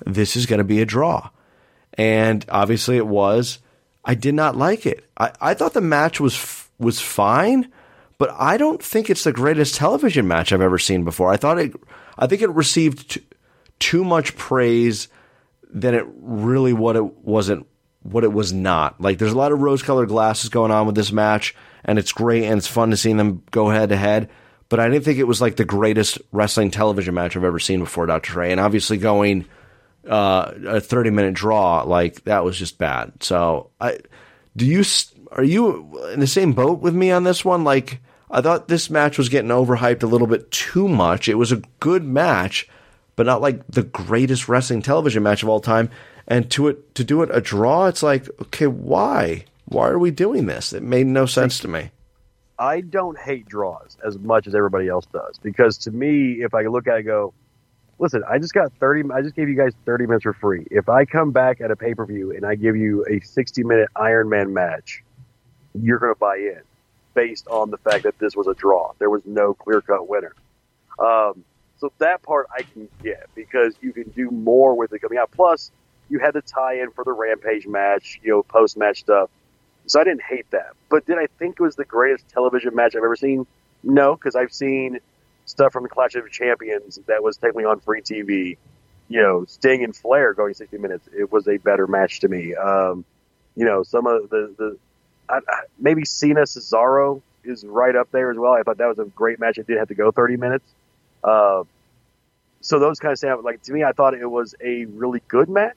this 0.05 0.37
is 0.37 0.45
going 0.45 0.59
to 0.59 0.65
be 0.65 0.83
a 0.83 0.87
draw, 0.87 1.31
and 1.95 2.45
obviously 2.51 2.99
it 2.99 3.07
was. 3.07 3.59
I 4.05 4.15
did 4.15 4.35
not 4.35 4.55
like 4.55 4.85
it. 4.85 5.09
I, 5.17 5.33
I 5.41 5.55
thought 5.55 5.73
the 5.73 5.81
match 5.81 6.21
was 6.21 6.35
f- 6.35 6.71
was 6.79 7.01
fine, 7.01 7.73
but 8.19 8.35
I 8.39 8.59
don't 8.59 8.83
think 8.83 9.09
it's 9.09 9.25
the 9.25 9.33
greatest 9.33 9.77
television 9.77 10.29
match 10.29 10.53
I've 10.53 10.61
ever 10.61 10.79
seen 10.79 11.05
before. 11.05 11.33
I 11.33 11.39
thought 11.39 11.59
it. 11.59 11.73
I 12.19 12.27
think 12.27 12.43
it 12.43 12.51
received 12.51 13.13
t- 13.13 13.27
too 13.79 14.05
much 14.05 14.37
praise 14.37 15.09
than 15.73 15.95
it 15.95 16.05
really 16.17 16.73
what 16.73 16.97
it 16.97 17.05
wasn't 17.05 17.67
what 18.03 18.25
it 18.25 18.33
was 18.33 18.53
not. 18.53 19.01
Like 19.01 19.19
there's 19.19 19.33
a 19.33 19.39
lot 19.39 19.53
of 19.53 19.61
rose 19.61 19.83
colored 19.83 20.09
glasses 20.09 20.49
going 20.49 20.71
on 20.71 20.87
with 20.87 20.95
this 20.95 21.13
match 21.13 21.55
and 21.85 21.99
it's 21.99 22.13
great 22.13 22.45
and 22.45 22.59
it's 22.59 22.67
fun 22.67 22.91
to 22.91 22.97
see 22.97 23.13
them 23.13 23.43
go 23.51 23.69
head 23.69 23.91
to 23.91 23.97
head. 23.97 24.31
But 24.69 24.81
I 24.81 24.89
didn't 24.89 25.05
think 25.05 25.19
it 25.19 25.25
was 25.25 25.41
like 25.41 25.57
the 25.57 25.65
greatest 25.65 26.19
wrestling 26.33 26.71
television 26.71 27.15
match 27.15 27.37
I've 27.37 27.45
ever 27.45 27.59
seen 27.59 27.81
before, 27.81 28.07
Dr. 28.07 28.33
Trey. 28.33 28.53
And 28.53 28.61
obviously 28.61 28.99
going 28.99 29.47
uh, 30.09 30.53
a 30.67 30.81
30 30.81 31.11
minute 31.11 31.35
draw, 31.35 31.83
like 31.83 32.25
that 32.25 32.45
was 32.45 32.57
just 32.57 32.79
bad. 32.79 33.13
So 33.21 33.71
I 33.81 33.99
do 34.57 34.67
you 34.67 34.85
are 35.33 35.45
you 35.45 36.09
in 36.13 36.21
the 36.21 36.27
same 36.27 36.53
boat 36.53 36.81
with 36.81 36.95
me 36.95 37.11
on 37.11 37.25
this 37.25 37.45
one? 37.45 37.65
Like 37.65 38.01
I 38.31 38.41
thought 38.41 38.69
this 38.69 38.91
match 38.91 39.19
was 39.19 39.29
getting 39.29 39.51
overhyped 39.51 40.03
a 40.03 40.07
little 40.07 40.27
bit 40.27 40.51
too 40.51 40.89
much. 40.89 41.29
It 41.29 41.35
was 41.35 41.53
a 41.53 41.63
good 41.81 42.05
match, 42.05 42.69
but 43.21 43.27
not 43.27 43.43
like 43.43 43.67
the 43.67 43.83
greatest 43.83 44.49
wrestling 44.49 44.81
television 44.81 45.23
match 45.23 45.43
of 45.43 45.49
all 45.51 45.61
time. 45.61 45.91
And 46.27 46.51
to 46.53 46.69
it 46.69 46.95
to 46.95 47.05
do 47.05 47.21
it 47.21 47.29
a 47.31 47.43
draw, 47.43 47.85
it's 47.85 48.03
like, 48.03 48.27
okay, 48.41 48.67
why? 48.67 49.45
Why 49.67 49.89
are 49.89 49.99
we 49.99 50.11
doing 50.11 50.47
this? 50.47 50.73
It 50.73 50.83
made 50.83 51.07
no 51.07 51.27
sense 51.27 51.59
to 51.59 51.69
me. 51.69 51.91
I 52.59 52.81
don't 52.81 53.19
hate 53.19 53.47
draws 53.47 53.99
as 54.03 54.19
much 54.19 54.47
as 54.47 54.55
everybody 54.55 54.89
else 54.89 55.05
does 55.13 55.39
because 55.43 55.77
to 55.81 55.91
me, 55.91 56.43
if 56.43 56.55
I 56.55 56.63
look 56.63 56.87
at 56.87 56.95
it, 56.95 56.97
and 57.01 57.07
go, 57.09 57.35
listen, 57.99 58.23
I 58.27 58.39
just 58.39 58.55
got 58.55 58.73
30, 58.81 59.13
I 59.13 59.21
just 59.21 59.37
gave 59.37 59.51
you 59.51 59.55
guys 59.55 59.75
30 59.85 60.07
minutes 60.07 60.23
for 60.23 60.33
free. 60.33 60.67
If 60.71 60.89
I 60.89 61.05
come 61.05 61.31
back 61.31 61.61
at 61.61 61.71
a 61.71 61.77
pay 61.77 61.93
per 61.93 62.07
view 62.07 62.35
and 62.35 62.47
I 62.47 62.55
give 62.55 62.75
you 62.75 63.05
a 63.05 63.21
60 63.21 63.65
minute 63.65 63.91
Iron 63.97 64.31
Man 64.31 64.55
match, 64.55 65.05
you're 65.75 65.99
going 65.99 66.15
to 66.15 66.19
buy 66.19 66.37
in 66.37 66.63
based 67.13 67.49
on 67.49 67.71
the 67.71 67.77
fact 67.77 68.05
that 68.05 68.19
this 68.19 68.35
was 68.35 68.47
a 68.47 68.55
draw. 68.55 68.93
There 68.99 69.11
was 69.11 69.21
no 69.27 69.53
clear 69.53 69.83
cut 69.83 70.09
winner. 70.09 70.35
Um, 70.99 71.45
so 71.81 71.91
that 71.99 72.23
part 72.23 72.47
I 72.55 72.63
can 72.63 72.89
get 73.03 73.29
because 73.35 73.75
you 73.81 73.93
can 73.93 74.11
do 74.11 74.31
more 74.31 74.75
with 74.75 74.93
it 74.93 75.01
coming 75.01 75.19
out. 75.19 75.31
Plus, 75.33 75.71
you 76.11 76.19
had 76.19 76.35
the 76.35 76.43
tie 76.43 76.81
in 76.83 76.91
for 76.91 77.05
the 77.05 77.13
Rampage 77.13 77.67
match, 77.67 78.21
you 78.23 78.31
know, 78.31 78.43
post 78.43 78.77
match 78.77 79.01
stuff. 79.01 79.31
So 79.87 80.01
I 80.01 80.05
didn't 80.05 80.23
hate 80.23 80.51
that. 80.51 80.73
But 80.91 81.07
did 81.07 81.19
I 81.19 81.27
think 81.39 81.57
it 81.59 81.63
was 81.63 81.77
the 81.77 81.85
greatest 81.85 82.29
television 82.29 82.75
match 82.75 82.95
I've 82.95 83.03
ever 83.03 83.17
seen? 83.17 83.47
No, 83.83 84.15
because 84.15 84.37
I've 84.37 84.53
seen 84.53 85.01
stuff 85.47 85.73
from 85.73 85.85
the 85.85 85.89
Clash 85.89 86.15
of 86.15 86.31
Champions 86.31 86.99
that 87.07 87.23
was 87.23 87.39
technically 87.39 87.65
on 87.65 87.81
free 87.81 88.03
TV. 88.03 88.59
You 89.09 89.23
know, 89.23 89.45
Sting 89.47 89.83
and 89.83 89.97
Flair 89.97 90.35
going 90.35 90.55
60 90.55 90.77
minutes. 90.79 91.09
It 91.17 91.33
was 91.33 91.49
a 91.49 91.57
better 91.57 91.87
match 91.87 92.21
to 92.21 92.29
me. 92.29 92.55
Um, 92.55 93.05
you 93.57 93.65
know, 93.65 93.83
some 93.83 94.07
of 94.07 94.29
the, 94.31 94.55
the 94.57 94.77
I, 95.29 95.39
I, 95.39 95.63
maybe 95.79 96.05
Cena 96.05 96.43
Cesaro 96.43 97.23
is 97.43 97.65
right 97.65 97.97
up 97.97 98.11
there 98.13 98.31
as 98.31 98.37
well. 98.37 98.53
I 98.53 98.63
thought 98.63 98.79
that 98.79 98.87
was 98.87 98.99
a 98.99 99.07
great 99.07 99.41
match. 99.41 99.59
It 99.59 99.67
did 99.67 99.79
have 99.79 99.89
to 99.89 99.95
go 99.95 100.11
30 100.11 100.37
minutes. 100.37 100.65
Uh, 101.23 101.65
so 102.61 102.79
those 102.79 102.99
kind 102.99 103.13
of 103.13 103.19
stand 103.19 103.43
like 103.43 103.63
to 103.63 103.73
me. 103.73 103.85
I 103.85 103.93
thought 103.93 104.15
it 104.15 104.31
was 104.31 104.55
a 104.61 104.85
really 104.87 105.23
good 105.29 105.49
match. 105.49 105.77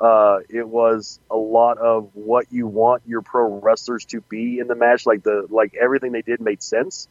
Uh, 0.00 0.38
it 0.48 0.66
was 0.66 1.18
a 1.30 1.36
lot 1.36 1.78
of 1.78 2.10
what 2.14 2.46
you 2.52 2.66
want 2.66 3.02
your 3.06 3.20
pro 3.20 3.58
wrestlers 3.60 4.04
to 4.06 4.20
be 4.22 4.58
in 4.58 4.68
the 4.68 4.74
match. 4.74 5.06
Like 5.06 5.22
the 5.22 5.46
like 5.48 5.74
everything 5.74 6.12
they 6.12 6.22
did 6.22 6.40
made 6.40 6.62
sense. 6.62 7.08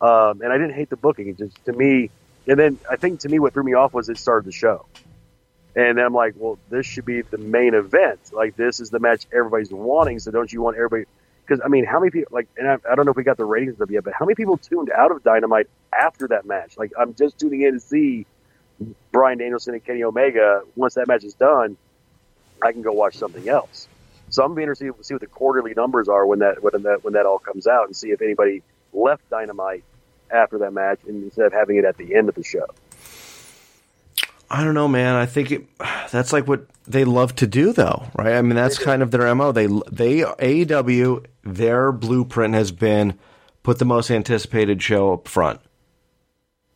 Um, 0.00 0.40
and 0.40 0.52
I 0.52 0.56
didn't 0.56 0.74
hate 0.74 0.90
the 0.90 0.96
booking. 0.96 1.28
It 1.28 1.38
just 1.38 1.64
to 1.66 1.72
me, 1.72 2.10
and 2.46 2.58
then 2.58 2.78
I 2.90 2.96
think 2.96 3.20
to 3.20 3.28
me 3.28 3.38
what 3.38 3.52
threw 3.52 3.62
me 3.62 3.74
off 3.74 3.92
was 3.92 4.08
it 4.08 4.18
started 4.18 4.46
the 4.46 4.52
show. 4.52 4.86
And 5.76 5.98
then 5.98 6.04
I'm 6.04 6.14
like, 6.14 6.34
well, 6.36 6.58
this 6.68 6.84
should 6.86 7.04
be 7.04 7.22
the 7.22 7.38
main 7.38 7.74
event. 7.74 8.18
Like 8.32 8.56
this 8.56 8.80
is 8.80 8.90
the 8.90 8.98
match 8.98 9.26
everybody's 9.32 9.72
wanting. 9.72 10.18
So 10.18 10.30
don't 10.30 10.52
you 10.52 10.62
want 10.62 10.76
everybody? 10.76 11.04
Because 11.50 11.64
I 11.64 11.68
mean, 11.68 11.84
how 11.84 11.98
many 11.98 12.12
people 12.12 12.32
like? 12.32 12.46
And 12.56 12.68
I, 12.68 12.76
I 12.88 12.94
don't 12.94 13.06
know 13.06 13.10
if 13.10 13.16
we 13.16 13.24
got 13.24 13.36
the 13.36 13.44
ratings 13.44 13.80
of 13.80 13.90
yet, 13.90 14.04
but 14.04 14.12
how 14.16 14.24
many 14.24 14.36
people 14.36 14.56
tuned 14.56 14.88
out 14.96 15.10
of 15.10 15.24
Dynamite 15.24 15.68
after 15.92 16.28
that 16.28 16.46
match? 16.46 16.78
Like 16.78 16.92
I'm 16.96 17.12
just 17.14 17.40
tuning 17.40 17.62
in 17.62 17.74
to 17.74 17.80
see 17.80 18.24
Bryan 19.10 19.38
Danielson 19.38 19.74
and 19.74 19.84
Kenny 19.84 20.04
Omega. 20.04 20.62
Once 20.76 20.94
that 20.94 21.08
match 21.08 21.24
is 21.24 21.34
done, 21.34 21.76
I 22.62 22.70
can 22.70 22.82
go 22.82 22.92
watch 22.92 23.16
something 23.16 23.48
else. 23.48 23.88
So 24.28 24.44
I'm 24.44 24.54
being 24.54 24.66
interested 24.66 24.96
to 24.96 25.02
see 25.02 25.14
what 25.14 25.22
the 25.22 25.26
quarterly 25.26 25.74
numbers 25.74 26.08
are 26.08 26.24
when 26.24 26.38
that 26.38 26.62
when 26.62 26.84
that 26.84 27.02
when 27.02 27.14
that 27.14 27.26
all 27.26 27.40
comes 27.40 27.66
out, 27.66 27.86
and 27.86 27.96
see 27.96 28.10
if 28.10 28.22
anybody 28.22 28.62
left 28.92 29.28
Dynamite 29.28 29.82
after 30.30 30.58
that 30.58 30.72
match 30.72 31.00
instead 31.08 31.46
of 31.46 31.52
having 31.52 31.78
it 31.78 31.84
at 31.84 31.96
the 31.96 32.14
end 32.14 32.28
of 32.28 32.36
the 32.36 32.44
show. 32.44 32.66
I 34.48 34.62
don't 34.62 34.74
know, 34.74 34.88
man. 34.88 35.14
I 35.14 35.26
think 35.26 35.50
it, 35.52 35.66
that's 36.10 36.32
like 36.32 36.48
what 36.48 36.66
they 36.86 37.04
love 37.04 37.36
to 37.36 37.46
do, 37.46 37.72
though, 37.72 38.04
right? 38.16 38.34
I 38.34 38.42
mean, 38.42 38.56
that's 38.56 38.78
kind 38.78 39.02
of 39.02 39.10
their 39.10 39.32
mo. 39.34 39.52
They 39.52 39.66
they 39.66 40.20
AEW 40.20 41.24
their 41.42 41.92
blueprint 41.92 42.54
has 42.54 42.72
been 42.72 43.18
put 43.62 43.78
the 43.78 43.84
most 43.84 44.10
anticipated 44.10 44.82
show 44.82 45.12
up 45.12 45.28
front. 45.28 45.60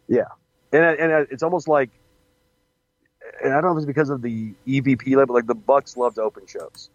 Yeah, 0.09 0.25
and 0.73 0.85
and 0.85 1.27
it's 1.31 1.43
almost 1.43 1.69
like, 1.69 1.91
and 3.43 3.53
I 3.53 3.61
don't 3.61 3.71
know 3.71 3.73
if 3.73 3.79
it's 3.79 3.87
because 3.87 4.11
of 4.11 4.23
the 4.23 4.53
EVP 4.67 5.17
level, 5.17 5.35
like 5.35 5.47
the 5.47 5.55
Bucks 5.55 5.97
love 5.97 6.15
to 6.15 6.23
open 6.23 6.47
shows, 6.47 6.91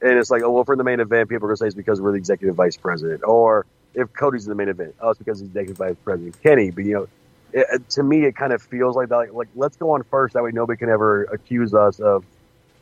and 0.00 0.18
it's 0.18 0.30
like, 0.30 0.42
oh 0.42 0.50
well, 0.50 0.64
for 0.64 0.76
the 0.76 0.84
main 0.84 1.00
event, 1.00 1.28
people 1.28 1.46
are 1.46 1.50
gonna 1.50 1.58
say 1.58 1.66
it's 1.66 1.74
because 1.74 2.00
we're 2.00 2.12
the 2.12 2.18
executive 2.18 2.56
vice 2.56 2.76
president, 2.76 3.22
or 3.24 3.66
if 3.94 4.12
Cody's 4.12 4.44
in 4.44 4.50
the 4.50 4.54
main 4.54 4.68
event, 4.68 4.94
oh, 5.00 5.10
it's 5.10 5.18
because 5.18 5.40
he's 5.40 5.48
executive 5.48 5.76
vice 5.76 5.96
president 6.04 6.40
Kenny, 6.42 6.70
but 6.70 6.84
you 6.84 6.94
know 6.94 7.08
it, 7.52 7.88
to 7.90 8.02
me, 8.02 8.24
it 8.24 8.36
kind 8.36 8.52
of 8.52 8.62
feels 8.62 8.96
like 8.96 9.08
that. 9.08 9.16
Like, 9.16 9.32
like, 9.32 9.48
let's 9.54 9.76
go 9.76 9.90
on 9.92 10.02
first. 10.04 10.34
That 10.34 10.42
way, 10.42 10.50
nobody 10.52 10.78
can 10.78 10.88
ever 10.88 11.24
accuse 11.24 11.74
us 11.74 12.00
of 12.00 12.24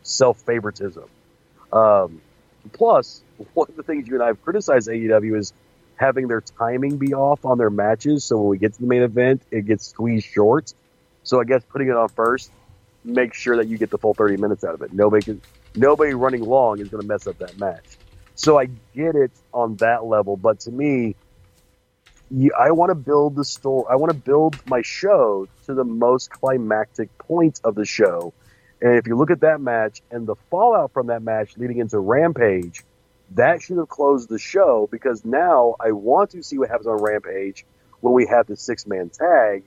self 0.02 0.38
favoritism. 0.40 1.04
Um, 1.72 2.20
plus, 2.72 3.22
one 3.54 3.68
of 3.68 3.76
the 3.76 3.82
things 3.82 4.08
you 4.08 4.14
and 4.14 4.22
I 4.22 4.28
have 4.28 4.42
criticized 4.42 4.88
AEW 4.88 5.38
is 5.38 5.52
having 5.96 6.28
their 6.28 6.40
timing 6.40 6.98
be 6.98 7.14
off 7.14 7.44
on 7.44 7.58
their 7.58 7.70
matches. 7.70 8.24
So 8.24 8.38
when 8.38 8.48
we 8.48 8.58
get 8.58 8.74
to 8.74 8.80
the 8.80 8.86
main 8.86 9.02
event, 9.02 9.42
it 9.50 9.66
gets 9.66 9.86
squeezed 9.86 10.26
short. 10.26 10.74
So 11.22 11.40
I 11.40 11.44
guess 11.44 11.62
putting 11.68 11.88
it 11.88 11.96
on 11.96 12.08
first 12.08 12.50
makes 13.04 13.38
sure 13.38 13.56
that 13.56 13.68
you 13.68 13.78
get 13.78 13.90
the 13.90 13.98
full 13.98 14.14
30 14.14 14.36
minutes 14.36 14.64
out 14.64 14.74
of 14.74 14.82
it. 14.82 14.92
Nobody 14.92 15.24
can, 15.24 15.40
nobody 15.74 16.14
running 16.14 16.42
long 16.42 16.80
is 16.80 16.88
going 16.88 17.02
to 17.02 17.08
mess 17.08 17.26
up 17.26 17.38
that 17.38 17.58
match. 17.58 17.84
So 18.34 18.58
I 18.58 18.66
get 18.94 19.14
it 19.14 19.30
on 19.54 19.76
that 19.76 20.04
level, 20.04 20.36
but 20.36 20.60
to 20.60 20.70
me, 20.70 21.16
I 22.58 22.72
want 22.72 22.90
to 22.90 22.94
build 22.94 23.36
the 23.36 23.44
story. 23.44 23.86
I 23.88 23.96
want 23.96 24.12
to 24.12 24.18
build 24.18 24.60
my 24.66 24.82
show 24.82 25.48
to 25.66 25.74
the 25.74 25.84
most 25.84 26.30
climactic 26.30 27.16
point 27.18 27.60
of 27.64 27.76
the 27.76 27.84
show. 27.84 28.34
And 28.80 28.96
if 28.96 29.06
you 29.06 29.16
look 29.16 29.30
at 29.30 29.40
that 29.40 29.60
match 29.60 30.02
and 30.10 30.26
the 30.26 30.36
fallout 30.50 30.92
from 30.92 31.06
that 31.06 31.22
match 31.22 31.56
leading 31.56 31.78
into 31.78 31.98
Rampage, 31.98 32.82
that 33.32 33.62
should 33.62 33.78
have 33.78 33.88
closed 33.88 34.28
the 34.28 34.38
show 34.38 34.88
because 34.90 35.24
now 35.24 35.76
I 35.80 35.92
want 35.92 36.30
to 36.30 36.42
see 36.42 36.58
what 36.58 36.68
happens 36.68 36.86
on 36.86 37.02
Rampage 37.02 37.64
when 38.00 38.14
we 38.14 38.26
have 38.26 38.46
the 38.46 38.56
six 38.56 38.86
man 38.86 39.08
tag. 39.08 39.64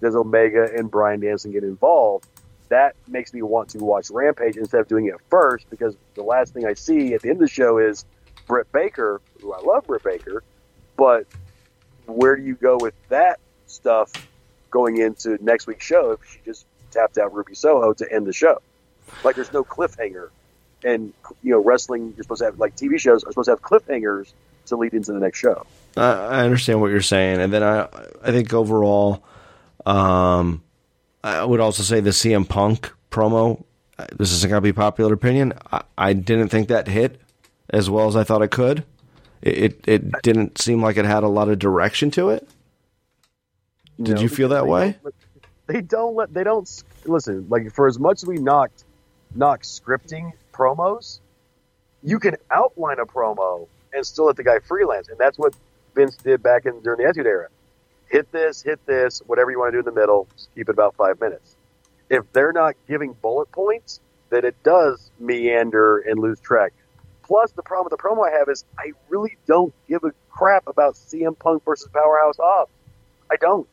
Does 0.00 0.14
Omega 0.14 0.68
and 0.76 0.90
Bryan 0.90 1.20
Danielson 1.20 1.52
get 1.52 1.64
involved? 1.64 2.26
That 2.68 2.94
makes 3.06 3.32
me 3.32 3.42
want 3.42 3.70
to 3.70 3.78
watch 3.78 4.10
Rampage 4.10 4.56
instead 4.56 4.80
of 4.80 4.88
doing 4.88 5.06
it 5.06 5.14
first 5.30 5.68
because 5.70 5.96
the 6.14 6.22
last 6.22 6.52
thing 6.52 6.66
I 6.66 6.74
see 6.74 7.14
at 7.14 7.22
the 7.22 7.30
end 7.30 7.36
of 7.36 7.48
the 7.48 7.48
show 7.48 7.78
is 7.78 8.04
Britt 8.46 8.70
Baker, 8.72 9.20
who 9.40 9.52
I 9.52 9.60
love 9.60 9.86
Britt 9.86 10.02
Baker, 10.02 10.42
but 10.96 11.26
where 12.06 12.36
do 12.36 12.42
you 12.42 12.54
go 12.54 12.76
with 12.78 12.94
that 13.08 13.40
stuff 13.66 14.12
going 14.70 14.98
into 14.98 15.42
next 15.42 15.66
week's 15.66 15.84
show 15.84 16.12
if 16.12 16.20
she 16.30 16.40
just 16.44 16.66
tapped 16.90 17.18
out 17.18 17.34
Ruby 17.34 17.54
Soho 17.54 17.92
to 17.94 18.12
end 18.12 18.26
the 18.26 18.32
show? 18.32 18.60
Like 19.24 19.36
there's 19.36 19.52
no 19.52 19.64
cliffhanger. 19.64 20.30
And 20.84 21.12
you 21.42 21.52
know, 21.52 21.62
wrestling 21.62 22.14
you're 22.16 22.22
supposed 22.22 22.40
to 22.40 22.46
have 22.46 22.58
like 22.58 22.76
TV 22.76 22.98
shows 22.98 23.24
are 23.24 23.30
supposed 23.30 23.46
to 23.46 23.52
have 23.52 23.62
cliffhangers 23.62 24.32
to 24.66 24.76
lead 24.76 24.94
into 24.94 25.12
the 25.12 25.18
next 25.18 25.38
show. 25.38 25.66
I 25.96 26.44
understand 26.44 26.80
what 26.80 26.90
you're 26.90 27.00
saying, 27.00 27.40
and 27.40 27.52
then 27.52 27.62
I 27.64 27.88
I 28.22 28.30
think 28.30 28.54
overall, 28.54 29.24
um, 29.84 30.62
I 31.24 31.44
would 31.44 31.58
also 31.58 31.82
say 31.82 32.00
the 32.00 32.10
CM 32.10 32.48
Punk 32.48 32.92
promo. 33.10 33.64
This 34.16 34.30
isn't 34.30 34.48
going 34.48 34.62
to 34.62 34.64
be 34.64 34.72
popular 34.72 35.12
opinion. 35.12 35.54
I, 35.72 35.82
I 35.96 36.12
didn't 36.12 36.50
think 36.50 36.68
that 36.68 36.86
hit 36.86 37.20
as 37.70 37.90
well 37.90 38.06
as 38.06 38.14
I 38.14 38.22
thought 38.24 38.42
it 38.42 38.50
could. 38.50 38.84
It, 39.40 39.80
it, 39.86 40.22
didn't 40.22 40.58
seem 40.58 40.82
like 40.82 40.96
it 40.96 41.04
had 41.04 41.22
a 41.22 41.28
lot 41.28 41.48
of 41.48 41.58
direction 41.58 42.10
to 42.12 42.30
it. 42.30 42.48
Did 44.00 44.16
no, 44.16 44.22
you 44.22 44.28
feel 44.28 44.48
that 44.50 44.66
way? 44.66 44.96
They 45.68 45.82
don't 45.82 46.16
let 46.16 46.32
they 46.32 46.44
don't 46.44 46.68
listen. 47.04 47.46
Like 47.48 47.72
for 47.72 47.86
as 47.86 47.98
much 47.98 48.22
as 48.22 48.26
we 48.26 48.38
knocked 48.38 48.84
knock 49.34 49.62
scripting 49.62 50.32
promos, 50.52 51.20
you 52.02 52.18
can 52.18 52.36
outline 52.50 52.98
a 52.98 53.04
promo 53.06 53.68
and 53.92 54.04
still 54.04 54.24
let 54.24 54.36
the 54.36 54.44
guy 54.44 54.60
freelance, 54.60 55.08
and 55.08 55.18
that's 55.18 55.38
what 55.38 55.54
Vince 55.94 56.16
did 56.16 56.42
back 56.42 56.64
in 56.64 56.80
during 56.80 56.98
the 56.98 57.04
Attitude 57.04 57.26
Era. 57.26 57.48
Hit 58.08 58.32
this, 58.32 58.62
hit 58.62 58.84
this, 58.86 59.20
whatever 59.26 59.50
you 59.50 59.58
want 59.58 59.68
to 59.68 59.72
do 59.72 59.78
in 59.80 59.94
the 59.94 60.00
middle. 60.00 60.26
Just 60.34 60.48
keep 60.54 60.70
it 60.70 60.72
about 60.72 60.94
five 60.96 61.20
minutes. 61.20 61.54
If 62.08 62.24
they're 62.32 62.54
not 62.54 62.74
giving 62.88 63.12
bullet 63.12 63.52
points, 63.52 64.00
then 64.30 64.46
it 64.46 64.56
does 64.62 65.10
meander 65.18 65.98
and 65.98 66.18
lose 66.18 66.40
track. 66.40 66.72
Plus, 67.24 67.52
the 67.52 67.62
problem 67.62 67.90
with 67.90 68.00
the 68.00 68.02
promo 68.02 68.26
I 68.26 68.38
have 68.38 68.48
is 68.48 68.64
I 68.78 68.92
really 69.10 69.36
don't 69.46 69.74
give 69.86 70.02
a 70.04 70.12
crap 70.30 70.66
about 70.66 70.94
CM 70.94 71.38
Punk 71.38 71.62
versus 71.66 71.90
Powerhouse 71.92 72.38
Hobbs. 72.40 72.72
I 73.30 73.36
don't. 73.36 73.68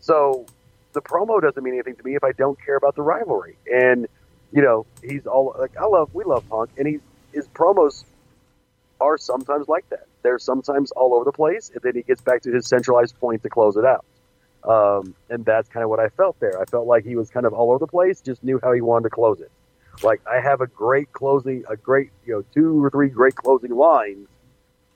So 0.00 0.46
the 0.98 1.08
promo 1.08 1.40
doesn't 1.40 1.62
mean 1.62 1.74
anything 1.74 1.94
to 1.94 2.04
me 2.04 2.16
if 2.16 2.24
I 2.24 2.32
don't 2.32 2.58
care 2.64 2.76
about 2.76 2.96
the 2.96 3.02
rivalry. 3.02 3.56
And 3.72 4.08
you 4.52 4.62
know, 4.62 4.86
he's 5.02 5.26
all 5.26 5.54
like 5.58 5.76
I 5.76 5.86
love, 5.86 6.10
we 6.12 6.24
love 6.24 6.48
Punk, 6.48 6.70
and 6.76 6.88
he 6.88 6.98
his 7.32 7.46
promos 7.48 8.04
are 9.00 9.16
sometimes 9.16 9.68
like 9.68 9.88
that. 9.90 10.06
They're 10.22 10.40
sometimes 10.40 10.90
all 10.92 11.14
over 11.14 11.24
the 11.24 11.32
place, 11.32 11.70
and 11.72 11.80
then 11.82 11.94
he 11.94 12.02
gets 12.02 12.20
back 12.20 12.42
to 12.42 12.52
his 12.52 12.66
centralized 12.66 13.18
point 13.20 13.42
to 13.44 13.48
close 13.48 13.76
it 13.76 13.84
out. 13.84 14.04
Um, 14.64 15.14
and 15.30 15.44
that's 15.44 15.68
kind 15.68 15.84
of 15.84 15.90
what 15.90 16.00
I 16.00 16.08
felt 16.08 16.40
there. 16.40 16.60
I 16.60 16.64
felt 16.64 16.88
like 16.88 17.04
he 17.04 17.14
was 17.14 17.30
kind 17.30 17.46
of 17.46 17.52
all 17.52 17.70
over 17.70 17.78
the 17.78 17.86
place, 17.86 18.20
just 18.20 18.42
knew 18.42 18.58
how 18.60 18.72
he 18.72 18.80
wanted 18.80 19.04
to 19.04 19.10
close 19.10 19.40
it. 19.40 19.52
Like 20.02 20.20
I 20.26 20.40
have 20.40 20.60
a 20.60 20.66
great 20.66 21.12
closing, 21.12 21.62
a 21.68 21.76
great, 21.76 22.10
you 22.26 22.34
know, 22.34 22.44
two 22.52 22.82
or 22.82 22.90
three 22.90 23.08
great 23.08 23.36
closing 23.36 23.70
lines. 23.70 24.26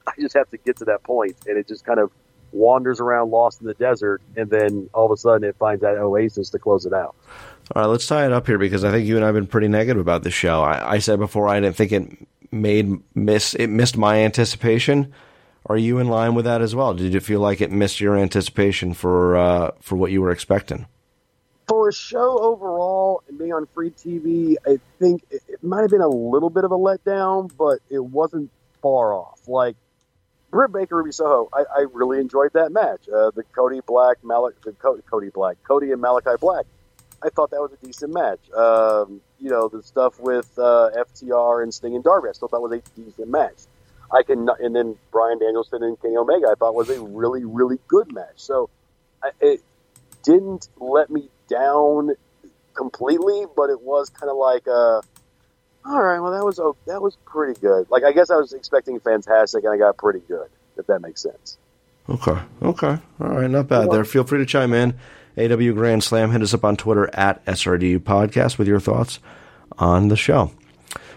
I 0.05 0.13
just 0.21 0.35
have 0.35 0.51
to 0.51 0.57
get 0.57 0.79
to 0.79 0.87
that 0.87 1.05
point, 1.05 1.37
and 1.47 1.57
it 1.57 1.69
just 1.69 1.85
kind 1.85 2.01
of 2.01 2.11
wanders 2.53 3.01
around 3.01 3.31
lost 3.31 3.61
in 3.61 3.67
the 3.67 3.75
desert, 3.75 4.23
and 4.37 4.51
then 4.51 4.89
all 4.95 5.07
of 5.07 5.11
a 5.11 5.17
sudden 5.17 5.49
it 5.49 5.57
finds 5.57 5.83
that 5.83 5.97
oasis 5.97 6.51
to 6.51 6.59
close 6.59 6.87
it 6.87 6.93
out. 6.93 7.15
All 7.75 7.83
right, 7.83 7.89
let's 7.89 8.07
tie 8.07 8.27
it 8.27 8.33
up 8.33 8.47
here 8.47 8.59
because 8.59 8.85
I 8.85 8.91
think 8.91 9.07
you 9.07 9.17
and 9.17 9.25
I 9.25 9.29
have 9.29 9.35
been 9.35 9.47
pretty 9.47 9.69
negative 9.69 10.01
about 10.01 10.23
this 10.23 10.35
show. 10.35 10.63
I, 10.63 10.95
I 10.95 10.99
said 10.99 11.19
before 11.19 11.49
I 11.49 11.61
didn't 11.61 11.77
think 11.77 11.93
it 11.93 12.29
made 12.51 13.01
miss 13.15 13.55
it 13.55 13.69
missed 13.69 13.97
my 13.97 14.19
anticipation. 14.19 15.13
Are 15.67 15.77
you 15.77 15.99
in 15.99 16.09
line 16.09 16.35
with 16.35 16.45
that 16.45 16.61
as 16.61 16.75
well? 16.75 16.93
Did 16.93 17.15
you 17.15 17.21
feel 17.21 17.41
like 17.41 17.61
it 17.61 17.71
missed 17.71 18.01
your 18.01 18.17
anticipation 18.17 18.95
for 18.95 19.37
uh, 19.37 19.71
for 19.81 19.97
what 19.97 20.11
you 20.11 20.21
were 20.21 20.33
expecting? 20.33 20.87
for 21.73 21.89
a 21.89 21.93
show 21.93 22.39
overall 22.39 23.23
and 23.29 23.39
being 23.39 23.53
on 23.53 23.67
free 23.75 23.91
TV, 23.91 24.57
I 24.67 24.79
think 24.99 25.25
it, 25.31 25.43
it 25.49 25.65
might 25.65 25.81
have 25.81 25.91
been 25.91 26.03
a 26.03 26.09
little 26.09 26.51
bit 26.51 26.65
of 26.65 26.73
a 26.73 26.77
letdown, 26.77 27.51
but 27.57 27.79
it 27.89 28.05
wasn't 28.05 28.51
far 28.83 29.15
off. 29.15 29.41
Like 29.49 29.77
Britt 30.53 30.71
Baker, 30.71 30.99
Ruby 30.99 31.13
Soho, 31.13 31.49
I, 31.53 31.65
I 31.79 31.87
really 31.93 32.21
enjoyed 32.21 32.53
that 32.53 32.73
match. 32.73 33.09
Uh, 33.09 33.31
the 33.35 33.43
Cody 33.57 33.81
Black, 33.87 34.19
the 34.23 34.75
Cody, 34.79 35.03
Cody 35.11 35.31
Black, 35.31 35.57
Cody 35.67 35.91
and 35.93 36.01
Malachi 36.01 36.37
Black. 36.39 36.67
I 37.25 37.31
thought 37.31 37.51
that 37.53 37.61
was 37.61 37.73
a 37.73 37.87
decent 37.87 38.13
match. 38.13 38.39
Um, 38.53 39.23
you 39.41 39.49
know, 39.49 39.69
the 39.69 39.83
stuff 39.83 40.21
with 40.21 40.51
uh, 40.59 40.91
FTR 40.95 41.63
and 41.63 41.73
Sting 41.73 41.95
and 41.95 42.05
Darby, 42.05 42.29
I 42.29 42.33
still 42.33 42.49
thought 42.49 42.61
was 42.61 42.73
a 42.73 43.01
decent 43.01 43.29
match. 43.29 43.57
I 44.13 44.23
can, 44.25 44.47
and 44.61 44.77
then 44.77 44.97
Bryan 45.11 45.39
Danielson 45.39 45.83
and 45.83 45.99
Kenny 46.03 46.17
Omega, 46.19 46.49
I 46.51 46.55
thought 46.55 46.75
was 46.75 46.91
a 46.91 47.01
really, 47.01 47.47
really 47.47 47.79
good 47.89 48.13
match. 48.13 48.37
So 48.37 48.69
I, 49.25 49.31
it 49.41 49.63
didn't 50.23 50.69
let 50.79 51.09
me 51.09 51.31
down 51.49 52.11
completely, 52.75 53.47
but 53.57 53.71
it 53.71 53.81
was 53.81 54.11
kind 54.11 54.31
of 54.31 54.37
like, 54.37 54.69
uh, 54.69 55.01
all 55.85 56.03
right, 56.03 56.21
well 56.21 56.33
that 56.33 56.45
was 56.45 56.59
oh, 56.59 56.77
that 56.87 57.03
was 57.03 57.17
pretty 57.25 57.59
good. 57.61 57.91
Like 57.91 58.05
I 58.05 58.13
guess 58.13 58.31
I 58.31 58.37
was 58.37 58.53
expecting 58.53 59.01
fantastic, 59.01 59.65
and 59.65 59.73
I 59.73 59.77
got 59.77 59.97
pretty 59.97 60.21
good. 60.21 60.49
If 60.77 60.87
that 60.87 61.01
makes 61.01 61.23
sense. 61.23 61.59
Okay. 62.09 62.39
Okay. 62.63 62.99
All 63.21 63.29
right. 63.29 63.51
Not 63.51 63.69
bad 63.69 63.91
there. 63.91 64.05
Feel 64.05 64.25
free 64.25 64.39
to 64.39 64.47
chime 64.47 64.73
in. 64.73 64.95
AW 65.37 65.73
Grand 65.73 66.03
Slam. 66.03 66.31
Hit 66.31 66.43
us 66.43 66.55
up 66.55 66.65
on 66.65 66.77
Twitter 66.77 67.09
at 67.15 67.45
SRTU 67.47 67.99
Podcast 68.01 68.59
with 68.59 68.69
your 68.69 68.81
thoughts 68.81 69.19
on 69.79 70.09
the 70.09 70.17
show. 70.17 70.51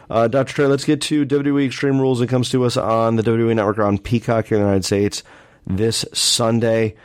Uh, 0.09 0.27
Dr. 0.27 0.53
Trey, 0.53 0.65
let's 0.67 0.85
get 0.85 1.01
to 1.01 1.25
WWE 1.25 1.65
Extreme 1.65 1.99
Rules. 1.99 2.21
It 2.21 2.27
comes 2.27 2.49
to 2.51 2.63
us 2.63 2.77
on 2.77 3.15
the 3.15 3.23
WWE 3.23 3.55
Network 3.55 3.79
on 3.79 3.97
Peacock 3.97 4.45
here 4.45 4.57
in 4.57 4.63
the 4.63 4.67
United 4.67 4.85
States 4.85 5.23
this 5.65 6.05
Sunday. 6.13 6.95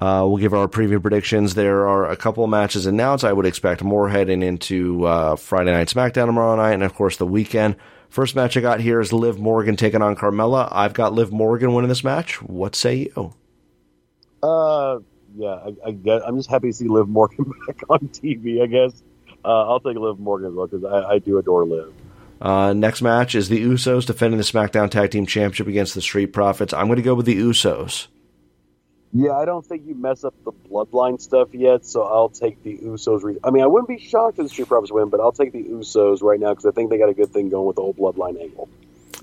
Uh, 0.00 0.24
we'll 0.26 0.38
give 0.38 0.54
our 0.54 0.66
preview 0.66 1.00
predictions. 1.00 1.54
There 1.54 1.86
are 1.86 2.10
a 2.10 2.16
couple 2.16 2.42
of 2.42 2.48
matches 2.48 2.86
announced. 2.86 3.22
I 3.22 3.32
would 3.34 3.44
expect 3.44 3.82
more 3.82 4.08
heading 4.08 4.42
into 4.42 5.04
uh, 5.04 5.36
Friday 5.36 5.72
Night 5.72 5.88
SmackDown 5.88 6.26
tomorrow 6.26 6.56
night, 6.56 6.72
and 6.72 6.82
of 6.82 6.94
course 6.94 7.18
the 7.18 7.26
weekend. 7.26 7.76
First 8.08 8.34
match 8.34 8.56
I 8.56 8.60
got 8.60 8.80
here 8.80 9.00
is 9.00 9.12
Liv 9.12 9.38
Morgan 9.38 9.76
taking 9.76 10.02
on 10.02 10.16
Carmella. 10.16 10.68
I've 10.72 10.94
got 10.94 11.12
Liv 11.12 11.30
Morgan 11.30 11.74
winning 11.74 11.90
this 11.90 12.02
match. 12.02 12.40
What 12.42 12.74
say 12.74 13.10
you? 13.14 13.34
Uh, 14.42 15.00
yeah, 15.36 15.48
I, 15.48 15.74
I 15.86 15.90
guess, 15.92 16.22
I'm 16.26 16.36
just 16.36 16.50
happy 16.50 16.68
to 16.68 16.72
see 16.72 16.88
Liv 16.88 17.06
Morgan 17.06 17.44
back 17.66 17.82
on 17.90 18.00
TV. 18.08 18.62
I 18.62 18.66
guess 18.66 19.02
uh, 19.44 19.68
I'll 19.68 19.80
take 19.80 19.96
Liv 19.96 20.18
Morgan 20.18 20.48
as 20.48 20.54
well 20.54 20.66
because 20.66 20.84
I, 20.84 21.10
I 21.10 21.18
do 21.18 21.36
adore 21.38 21.66
Liv. 21.66 21.92
Uh, 22.40 22.72
next 22.72 23.02
match 23.02 23.34
is 23.34 23.50
the 23.50 23.62
Usos 23.62 24.06
defending 24.06 24.38
the 24.38 24.44
SmackDown 24.44 24.90
Tag 24.90 25.10
Team 25.10 25.26
Championship 25.26 25.66
against 25.66 25.94
the 25.94 26.00
Street 26.00 26.28
Profits. 26.28 26.72
I'm 26.72 26.86
going 26.86 26.96
to 26.96 27.02
go 27.02 27.14
with 27.14 27.26
the 27.26 27.38
Usos. 27.38 28.06
Yeah, 29.12 29.32
I 29.32 29.44
don't 29.44 29.66
think 29.66 29.86
you 29.86 29.96
mess 29.96 30.22
up 30.22 30.34
the 30.44 30.52
bloodline 30.52 31.20
stuff 31.20 31.52
yet, 31.52 31.84
so 31.84 32.02
I'll 32.02 32.28
take 32.28 32.62
the 32.62 32.78
Usos. 32.78 33.24
Re- 33.24 33.38
I 33.42 33.50
mean, 33.50 33.64
I 33.64 33.66
wouldn't 33.66 33.88
be 33.88 33.98
shocked 33.98 34.38
if 34.38 34.44
the 34.44 34.48
Street 34.48 34.68
Profits 34.68 34.92
win, 34.92 35.08
but 35.08 35.20
I'll 35.20 35.32
take 35.32 35.52
the 35.52 35.64
Usos 35.64 36.22
right 36.22 36.38
now 36.38 36.50
because 36.50 36.66
I 36.66 36.70
think 36.70 36.90
they 36.90 36.98
got 36.98 37.08
a 37.08 37.14
good 37.14 37.30
thing 37.30 37.48
going 37.48 37.66
with 37.66 37.76
the 37.76 37.82
whole 37.82 37.94
bloodline 37.94 38.40
angle. 38.40 38.68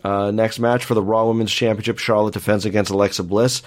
Uh, 0.03 0.31
next 0.31 0.59
match 0.59 0.83
for 0.83 0.93
the 0.93 1.01
Raw 1.01 1.25
Women's 1.27 1.51
Championship, 1.51 1.99
Charlotte 1.99 2.33
defends 2.33 2.65
against 2.65 2.91
Alexa 2.91 3.23
Bliss. 3.23 3.61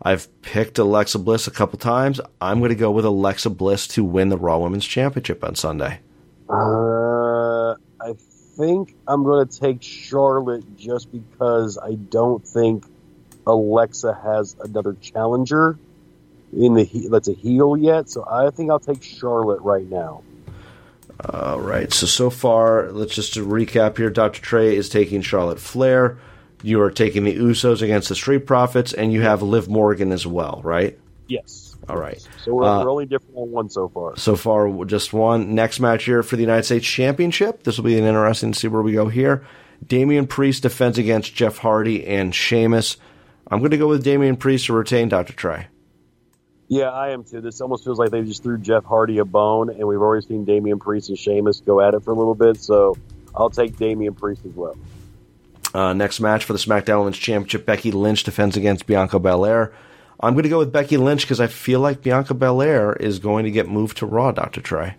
I've 0.00 0.28
picked 0.42 0.78
Alexa 0.78 1.18
Bliss 1.18 1.46
a 1.46 1.50
couple 1.50 1.78
times. 1.78 2.20
I'm 2.40 2.58
going 2.60 2.70
to 2.70 2.76
go 2.76 2.90
with 2.90 3.04
Alexa 3.04 3.50
Bliss 3.50 3.88
to 3.88 4.04
win 4.04 4.28
the 4.28 4.38
Raw 4.38 4.58
Women's 4.58 4.86
Championship 4.86 5.42
on 5.42 5.56
Sunday. 5.56 6.00
Uh, 6.48 7.72
I 8.00 8.14
think 8.56 8.94
I'm 9.08 9.24
going 9.24 9.46
to 9.46 9.60
take 9.60 9.82
Charlotte 9.82 10.76
just 10.76 11.10
because 11.10 11.78
I 11.78 11.94
don't 11.94 12.46
think 12.46 12.84
Alexa 13.46 14.18
has 14.24 14.56
another 14.60 14.96
challenger 15.00 15.78
in 16.56 16.74
the 16.74 16.84
he- 16.84 17.08
that's 17.08 17.28
a 17.28 17.32
heel 17.34 17.76
yet. 17.76 18.08
So 18.10 18.24
I 18.30 18.50
think 18.50 18.70
I'll 18.70 18.78
take 18.80 19.02
Charlotte 19.02 19.60
right 19.62 19.88
now. 19.88 20.22
All 21.32 21.60
right. 21.60 21.92
So 21.92 22.06
so 22.06 22.30
far, 22.30 22.90
let's 22.90 23.14
just 23.14 23.34
recap 23.34 23.96
here. 23.96 24.10
Dr. 24.10 24.40
Trey 24.40 24.76
is 24.76 24.88
taking 24.88 25.20
Charlotte 25.22 25.60
Flair. 25.60 26.18
You 26.62 26.80
are 26.80 26.90
taking 26.90 27.24
the 27.24 27.36
Usos 27.36 27.82
against 27.82 28.08
the 28.08 28.14
Street 28.14 28.46
Profits, 28.46 28.92
and 28.92 29.12
you 29.12 29.20
have 29.22 29.42
Liv 29.42 29.68
Morgan 29.68 30.12
as 30.12 30.26
well, 30.26 30.60
right? 30.64 30.98
Yes. 31.28 31.76
All 31.88 31.98
right. 31.98 32.18
So 32.42 32.54
we're, 32.54 32.64
Uh, 32.64 32.82
we're 32.82 32.90
only 32.90 33.04
different 33.06 33.36
on 33.36 33.50
one 33.50 33.68
so 33.68 33.88
far. 33.88 34.16
So 34.16 34.34
far, 34.36 34.72
just 34.86 35.12
one. 35.12 35.54
Next 35.54 35.78
match 35.80 36.04
here 36.04 36.22
for 36.22 36.36
the 36.36 36.42
United 36.42 36.64
States 36.64 36.86
Championship. 36.86 37.62
This 37.64 37.76
will 37.76 37.84
be 37.84 37.98
an 37.98 38.04
interesting 38.04 38.52
to 38.52 38.58
see 38.58 38.68
where 38.68 38.80
we 38.82 38.92
go 38.92 39.08
here. 39.08 39.44
Damian 39.86 40.26
Priest 40.26 40.62
defends 40.62 40.96
against 40.96 41.34
Jeff 41.34 41.58
Hardy 41.58 42.06
and 42.06 42.34
Sheamus. 42.34 42.96
I'm 43.50 43.58
going 43.58 43.72
to 43.72 43.78
go 43.78 43.88
with 43.88 44.04
Damian 44.04 44.36
Priest 44.36 44.66
to 44.66 44.72
retain 44.72 45.08
Dr. 45.08 45.32
Trey. 45.32 45.66
Yeah, 46.68 46.90
I 46.90 47.10
am 47.10 47.24
too. 47.24 47.40
This 47.40 47.60
almost 47.60 47.84
feels 47.84 47.98
like 47.98 48.10
they 48.10 48.22
just 48.22 48.42
threw 48.42 48.58
Jeff 48.58 48.84
Hardy 48.84 49.18
a 49.18 49.24
bone, 49.24 49.68
and 49.68 49.86
we've 49.86 50.00
already 50.00 50.26
seen 50.26 50.44
Damian 50.44 50.78
Priest 50.78 51.10
and 51.10 51.18
Sheamus 51.18 51.60
go 51.60 51.80
at 51.80 51.94
it 51.94 52.02
for 52.02 52.12
a 52.12 52.14
little 52.14 52.34
bit. 52.34 52.56
So 52.56 52.96
I'll 53.34 53.50
take 53.50 53.76
Damian 53.76 54.14
Priest 54.14 54.42
as 54.46 54.52
well. 54.54 54.76
Uh, 55.74 55.92
next 55.92 56.20
match 56.20 56.44
for 56.44 56.52
the 56.52 56.58
SmackDown 56.58 56.98
Women's 56.98 57.18
Championship, 57.18 57.66
Becky 57.66 57.90
Lynch 57.90 58.22
defends 58.22 58.56
against 58.56 58.86
Bianca 58.86 59.18
Belair. 59.18 59.72
I'm 60.20 60.34
going 60.34 60.44
to 60.44 60.48
go 60.48 60.58
with 60.58 60.72
Becky 60.72 60.96
Lynch 60.96 61.22
because 61.22 61.40
I 61.40 61.48
feel 61.48 61.80
like 61.80 62.02
Bianca 62.02 62.32
Belair 62.32 62.92
is 62.94 63.18
going 63.18 63.44
to 63.44 63.50
get 63.50 63.68
moved 63.68 63.98
to 63.98 64.06
Raw, 64.06 64.30
Dr. 64.30 64.60
Trey. 64.60 64.94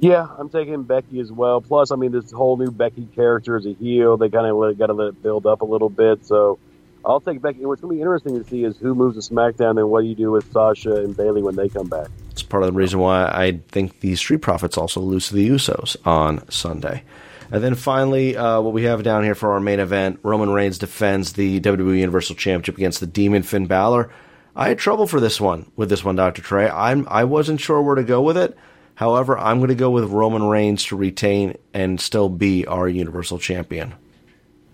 Yeah, 0.00 0.26
I'm 0.36 0.48
taking 0.48 0.82
Becky 0.82 1.20
as 1.20 1.32
well. 1.32 1.60
Plus, 1.60 1.90
I 1.90 1.96
mean, 1.96 2.12
this 2.12 2.30
whole 2.30 2.56
new 2.56 2.70
Becky 2.70 3.06
character 3.14 3.56
is 3.56 3.66
a 3.66 3.72
heel, 3.72 4.16
they 4.16 4.28
kind 4.28 4.46
of 4.46 4.78
got 4.78 4.88
to 4.88 4.92
let 4.92 5.08
it 5.08 5.22
build 5.22 5.46
up 5.46 5.62
a 5.62 5.64
little 5.64 5.88
bit. 5.88 6.26
So 6.26 6.58
I'll 7.04 7.20
take 7.20 7.40
Becky. 7.40 7.64
What's 7.64 7.80
going 7.80 7.92
to 7.92 7.96
be 7.96 8.00
interesting 8.00 8.42
to 8.42 8.48
see 8.48 8.64
is 8.64 8.76
who 8.76 8.94
moves 8.94 9.14
to 9.14 9.34
SmackDown 9.34 9.78
and 9.78 9.90
what 9.90 10.02
do 10.02 10.08
you 10.08 10.14
do 10.14 10.30
with 10.30 10.52
Sasha 10.52 10.96
and 10.96 11.16
Bayley 11.16 11.42
when 11.42 11.56
they 11.56 11.68
come 11.68 11.88
back. 11.88 12.08
It's 12.30 12.42
part 12.42 12.62
of 12.62 12.68
the 12.68 12.78
reason 12.78 12.98
why 12.98 13.24
I 13.24 13.60
think 13.68 14.00
the 14.00 14.14
Street 14.16 14.42
Profits 14.42 14.76
also 14.76 15.00
lose 15.00 15.28
to 15.28 15.34
the 15.34 15.48
Usos 15.48 15.96
on 16.06 16.48
Sunday. 16.50 17.04
And 17.50 17.64
then 17.64 17.74
finally, 17.74 18.36
uh, 18.36 18.60
what 18.60 18.74
we 18.74 18.82
have 18.84 19.02
down 19.02 19.24
here 19.24 19.34
for 19.34 19.52
our 19.52 19.60
main 19.60 19.80
event 19.80 20.20
Roman 20.22 20.50
Reigns 20.50 20.78
defends 20.78 21.32
the 21.32 21.60
WWE 21.60 21.98
Universal 21.98 22.36
Championship 22.36 22.76
against 22.76 23.00
the 23.00 23.06
Demon 23.06 23.42
Finn 23.42 23.66
Balor. 23.66 24.10
I 24.54 24.68
had 24.68 24.78
trouble 24.78 25.06
for 25.06 25.20
this 25.20 25.40
one 25.40 25.70
with 25.76 25.88
this 25.88 26.04
one, 26.04 26.16
Dr. 26.16 26.42
Trey. 26.42 26.68
I'm, 26.68 27.06
I 27.08 27.24
wasn't 27.24 27.60
sure 27.60 27.80
where 27.80 27.94
to 27.94 28.02
go 28.02 28.20
with 28.20 28.36
it. 28.36 28.56
However, 28.96 29.38
I'm 29.38 29.58
going 29.58 29.68
to 29.68 29.76
go 29.76 29.90
with 29.90 30.10
Roman 30.10 30.42
Reigns 30.42 30.84
to 30.86 30.96
retain 30.96 31.56
and 31.72 32.00
still 32.00 32.28
be 32.28 32.66
our 32.66 32.88
Universal 32.88 33.38
Champion. 33.38 33.94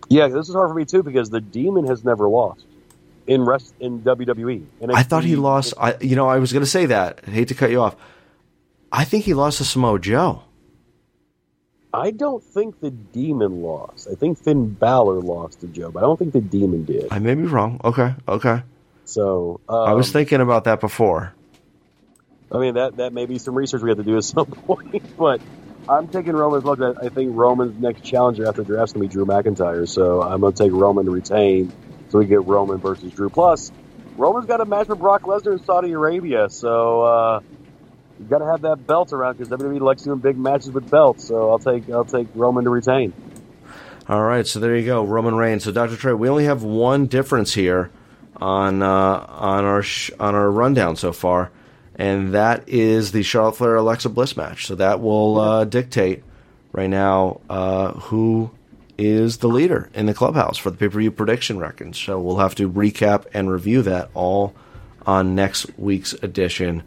Yeah, 0.08 0.28
this 0.28 0.48
is 0.48 0.54
hard 0.54 0.68
for 0.68 0.74
me 0.74 0.84
too 0.84 1.02
because 1.02 1.30
the 1.30 1.40
Demon 1.40 1.86
has 1.86 2.04
never 2.04 2.28
lost 2.28 2.64
in 3.26 3.42
rest 3.44 3.74
in 3.80 4.00
WWE. 4.02 4.66
I 4.92 5.02
thought 5.02 5.24
he 5.24 5.36
lost. 5.36 5.74
I, 5.78 5.96
you 6.00 6.16
know, 6.16 6.28
I 6.28 6.38
was 6.38 6.52
going 6.52 6.64
to 6.64 6.70
say 6.70 6.86
that. 6.86 7.20
I 7.26 7.30
hate 7.30 7.48
to 7.48 7.54
cut 7.54 7.70
you 7.70 7.80
off. 7.80 7.96
I 8.92 9.04
think 9.04 9.24
he 9.24 9.34
lost 9.34 9.58
to 9.58 9.64
Samoa 9.64 9.98
Joe. 9.98 10.42
I 11.92 12.10
don't 12.10 12.42
think 12.42 12.80
the 12.80 12.90
Demon 12.90 13.62
lost. 13.62 14.08
I 14.10 14.16
think 14.16 14.38
Finn 14.38 14.70
Balor 14.70 15.20
lost 15.20 15.60
to 15.60 15.68
Joe, 15.68 15.90
but 15.90 16.00
I 16.00 16.02
don't 16.02 16.18
think 16.18 16.32
the 16.32 16.40
Demon 16.40 16.84
did. 16.84 17.06
I 17.10 17.20
may 17.20 17.34
be 17.34 17.44
wrong. 17.44 17.80
Okay, 17.84 18.14
okay. 18.26 18.62
So 19.04 19.60
um, 19.68 19.88
I 19.88 19.92
was 19.92 20.10
thinking 20.10 20.40
about 20.40 20.64
that 20.64 20.80
before. 20.80 21.34
I 22.50 22.58
mean, 22.58 22.74
that 22.74 22.96
that 22.96 23.12
may 23.12 23.26
be 23.26 23.38
some 23.38 23.54
research 23.54 23.82
we 23.82 23.90
have 23.90 23.98
to 23.98 24.04
do 24.04 24.16
at 24.16 24.24
some 24.24 24.46
point, 24.66 25.16
but 25.16 25.40
I'm 25.88 26.08
taking 26.08 26.32
Roman. 26.34 26.62
'cause 26.62 26.80
I 26.80 27.06
I 27.06 27.08
think 27.08 27.32
Roman's 27.34 27.80
next 27.80 28.02
challenger 28.02 28.46
after 28.46 28.62
draft's 28.62 28.92
to 28.94 28.98
be 28.98 29.08
Drew 29.08 29.26
McIntyre. 29.26 29.86
So 29.88 30.22
I'm 30.22 30.40
to 30.40 30.52
take 30.52 30.72
Roman 30.72 31.04
to 31.06 31.10
retain 31.10 31.72
so 32.08 32.18
we 32.18 32.26
get 32.26 32.44
Roman 32.46 32.78
versus 32.78 33.12
Drew. 33.12 33.28
Plus, 33.28 33.70
Roman's 34.16 34.46
got 34.46 34.60
a 34.60 34.64
match 34.64 34.88
with 34.88 34.98
Brock 35.00 35.22
Lesnar 35.22 35.52
in 35.58 35.64
Saudi 35.64 35.92
Arabia. 35.92 36.48
So 36.48 37.02
uh, 37.02 37.40
you've 38.18 38.30
got 38.30 38.38
to 38.38 38.46
have 38.46 38.62
that 38.62 38.86
belt 38.86 39.12
around 39.12 39.36
because 39.38 39.48
WWE 39.48 39.80
likes 39.80 40.02
doing 40.02 40.18
big 40.20 40.38
matches 40.38 40.70
with 40.70 40.88
belts. 40.90 41.24
So 41.26 41.50
I'll 41.50 41.58
take 41.58 41.90
I'll 41.90 42.04
take 42.04 42.28
Roman 42.34 42.64
to 42.64 42.70
retain. 42.70 43.12
All 44.08 44.22
right, 44.22 44.46
so 44.46 44.60
there 44.60 44.76
you 44.76 44.84
go, 44.84 45.02
Roman 45.02 45.34
Reigns. 45.34 45.64
So 45.64 45.72
Dr. 45.72 45.96
Trey, 45.96 46.12
we 46.12 46.28
only 46.28 46.44
have 46.44 46.62
one 46.62 47.06
difference 47.06 47.54
here 47.54 47.90
on 48.36 48.82
uh, 48.82 48.86
on 49.28 49.64
our 49.64 49.82
sh- 49.82 50.10
on 50.20 50.34
our 50.34 50.50
rundown 50.50 50.96
so 50.96 51.10
far, 51.12 51.50
and 51.96 52.34
that 52.34 52.68
is 52.68 53.12
the 53.12 53.22
Charlotte 53.22 53.56
Flair 53.56 53.76
Alexa 53.76 54.08
Bliss 54.08 54.36
match. 54.36 54.66
So 54.66 54.74
that 54.76 55.00
will 55.00 55.38
uh, 55.38 55.64
dictate 55.64 56.22
right 56.72 56.90
now 56.90 57.40
uh, 57.48 57.92
who 57.92 58.50
is 58.96 59.38
the 59.38 59.48
leader 59.48 59.90
in 59.94 60.06
the 60.06 60.14
clubhouse 60.14 60.56
for 60.56 60.70
the 60.70 60.76
pay 60.76 60.88
per 60.88 60.98
view 60.98 61.10
prediction 61.10 61.58
records. 61.58 61.98
So 61.98 62.20
we'll 62.20 62.38
have 62.38 62.54
to 62.56 62.70
recap 62.70 63.26
and 63.32 63.50
review 63.50 63.82
that 63.82 64.10
all 64.14 64.54
on 65.06 65.34
next 65.34 65.66
week's 65.78 66.12
edition 66.14 66.82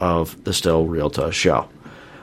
of 0.00 0.42
the 0.44 0.52
Still 0.52 0.86
Real 0.86 1.10
to 1.10 1.26
Us 1.26 1.34
show. 1.34 1.68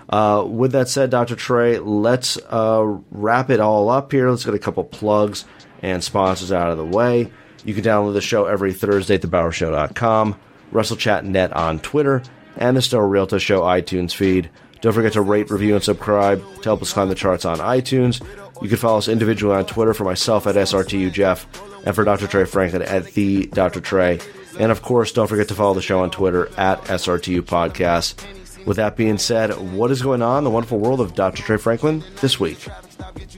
Uh, 0.09 0.45
with 0.47 0.73
that 0.73 0.89
said, 0.89 1.09
Dr. 1.09 1.35
Trey, 1.35 1.79
let's 1.79 2.37
uh, 2.49 2.99
wrap 3.09 3.49
it 3.49 3.59
all 3.59 3.89
up 3.89 4.11
here. 4.11 4.29
Let's 4.29 4.45
get 4.45 4.53
a 4.53 4.59
couple 4.59 4.83
plugs 4.83 5.45
and 5.81 6.03
sponsors 6.03 6.51
out 6.51 6.69
of 6.69 6.77
the 6.77 6.85
way. 6.85 7.31
You 7.65 7.73
can 7.73 7.83
download 7.83 8.13
the 8.13 8.21
show 8.21 8.45
every 8.45 8.73
Thursday 8.73 9.15
at 9.15 9.21
thebowershow.com, 9.21 10.39
WrestleChat.net 10.73 11.53
on 11.53 11.79
Twitter, 11.79 12.23
and 12.57 12.75
the 12.75 12.81
Still 12.81 13.01
Real 13.01 13.27
to 13.27 13.37
Us 13.37 13.41
Show 13.41 13.61
iTunes 13.61 14.13
feed. 14.13 14.49
Don't 14.81 14.93
forget 14.93 15.13
to 15.13 15.21
rate, 15.21 15.49
review, 15.49 15.75
and 15.75 15.83
subscribe 15.83 16.43
to 16.57 16.63
help 16.63 16.81
us 16.81 16.91
climb 16.91 17.07
the 17.07 17.15
charts 17.15 17.45
on 17.45 17.59
iTunes. 17.59 18.21
You 18.61 18.67
can 18.67 18.77
follow 18.77 18.97
us 18.97 19.07
individually 19.07 19.55
on 19.55 19.65
Twitter 19.65 19.93
for 19.93 20.03
myself 20.03 20.45
at 20.45 20.55
SRTU 20.55 21.11
Jeff 21.11 21.47
and 21.85 21.95
for 21.95 22.03
Dr. 22.03 22.27
Trey 22.27 22.45
Franklin 22.45 22.81
at 22.81 23.05
the 23.13 23.47
Dr. 23.47 23.79
Trey. 23.79 24.19
And 24.59 24.71
of 24.71 24.81
course, 24.81 25.11
don't 25.11 25.27
forget 25.27 25.47
to 25.47 25.55
follow 25.55 25.73
the 25.73 25.81
show 25.81 26.01
on 26.01 26.11
Twitter 26.11 26.47
at 26.57 26.81
SRTU 26.83 27.41
Podcast. 27.41 28.23
With 28.65 28.77
that 28.77 28.95
being 28.95 29.17
said, 29.17 29.51
what 29.73 29.91
is 29.91 30.01
going 30.01 30.21
on 30.21 30.39
in 30.39 30.43
the 30.43 30.49
wonderful 30.49 30.79
world 30.79 31.01
of 31.01 31.15
Dr. 31.15 31.43
Trey 31.43 31.57
Franklin 31.57 32.03
this 32.21 32.39
week? 32.39 32.59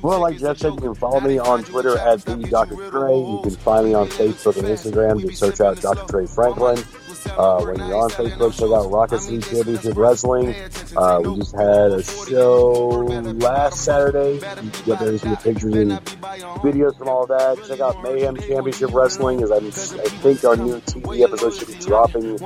Well, 0.01 0.19
like 0.19 0.37
Jeff 0.37 0.57
said, 0.57 0.73
you 0.73 0.79
can 0.79 0.95
follow 0.95 1.19
me 1.19 1.39
on 1.39 1.63
Twitter 1.63 1.97
at 1.97 2.21
the 2.21 2.35
Dr. 2.35 2.75
Trey. 2.89 3.17
You 3.17 3.39
can 3.41 3.55
find 3.55 3.87
me 3.87 3.93
on 3.93 4.07
Facebook 4.07 4.57
and 4.57 4.67
Instagram. 4.67 5.21
Just 5.21 5.39
search 5.39 5.61
out 5.61 5.81
Dr. 5.81 6.11
Trey 6.11 6.27
Franklin. 6.27 6.83
Uh, 7.27 7.63
when 7.63 7.77
you're 7.77 7.97
on 7.97 8.09
Facebook, 8.09 8.53
check 8.53 8.71
out 8.71 8.91
Rocket 8.91 9.19
City 9.19 9.39
Championship 9.39 9.97
Wrestling. 9.97 10.55
Uh, 10.95 11.19
we 11.23 11.37
just 11.37 11.55
had 11.55 11.91
a 11.91 12.03
show 12.03 12.89
last 13.37 13.83
Saturday. 13.83 14.35
You 14.35 14.39
can 14.39 14.69
get 14.85 14.99
there 14.99 15.09
and 15.09 15.21
see 15.21 15.29
the 15.29 15.37
pictures 15.37 15.73
and 15.75 15.91
videos 16.61 16.97
from 16.97 17.09
all 17.09 17.25
that. 17.27 17.57
Check 17.67 17.79
out 17.79 18.01
Mayhem 18.03 18.37
Championship 18.37 18.93
Wrestling, 18.93 19.41
as 19.43 19.51
I'm, 19.51 19.67
I 19.67 20.09
think 20.21 20.43
our 20.43 20.55
new 20.55 20.79
TV 20.81 21.23
episode 21.23 21.53
should 21.53 21.67
be 21.67 21.75
dropping 21.75 22.37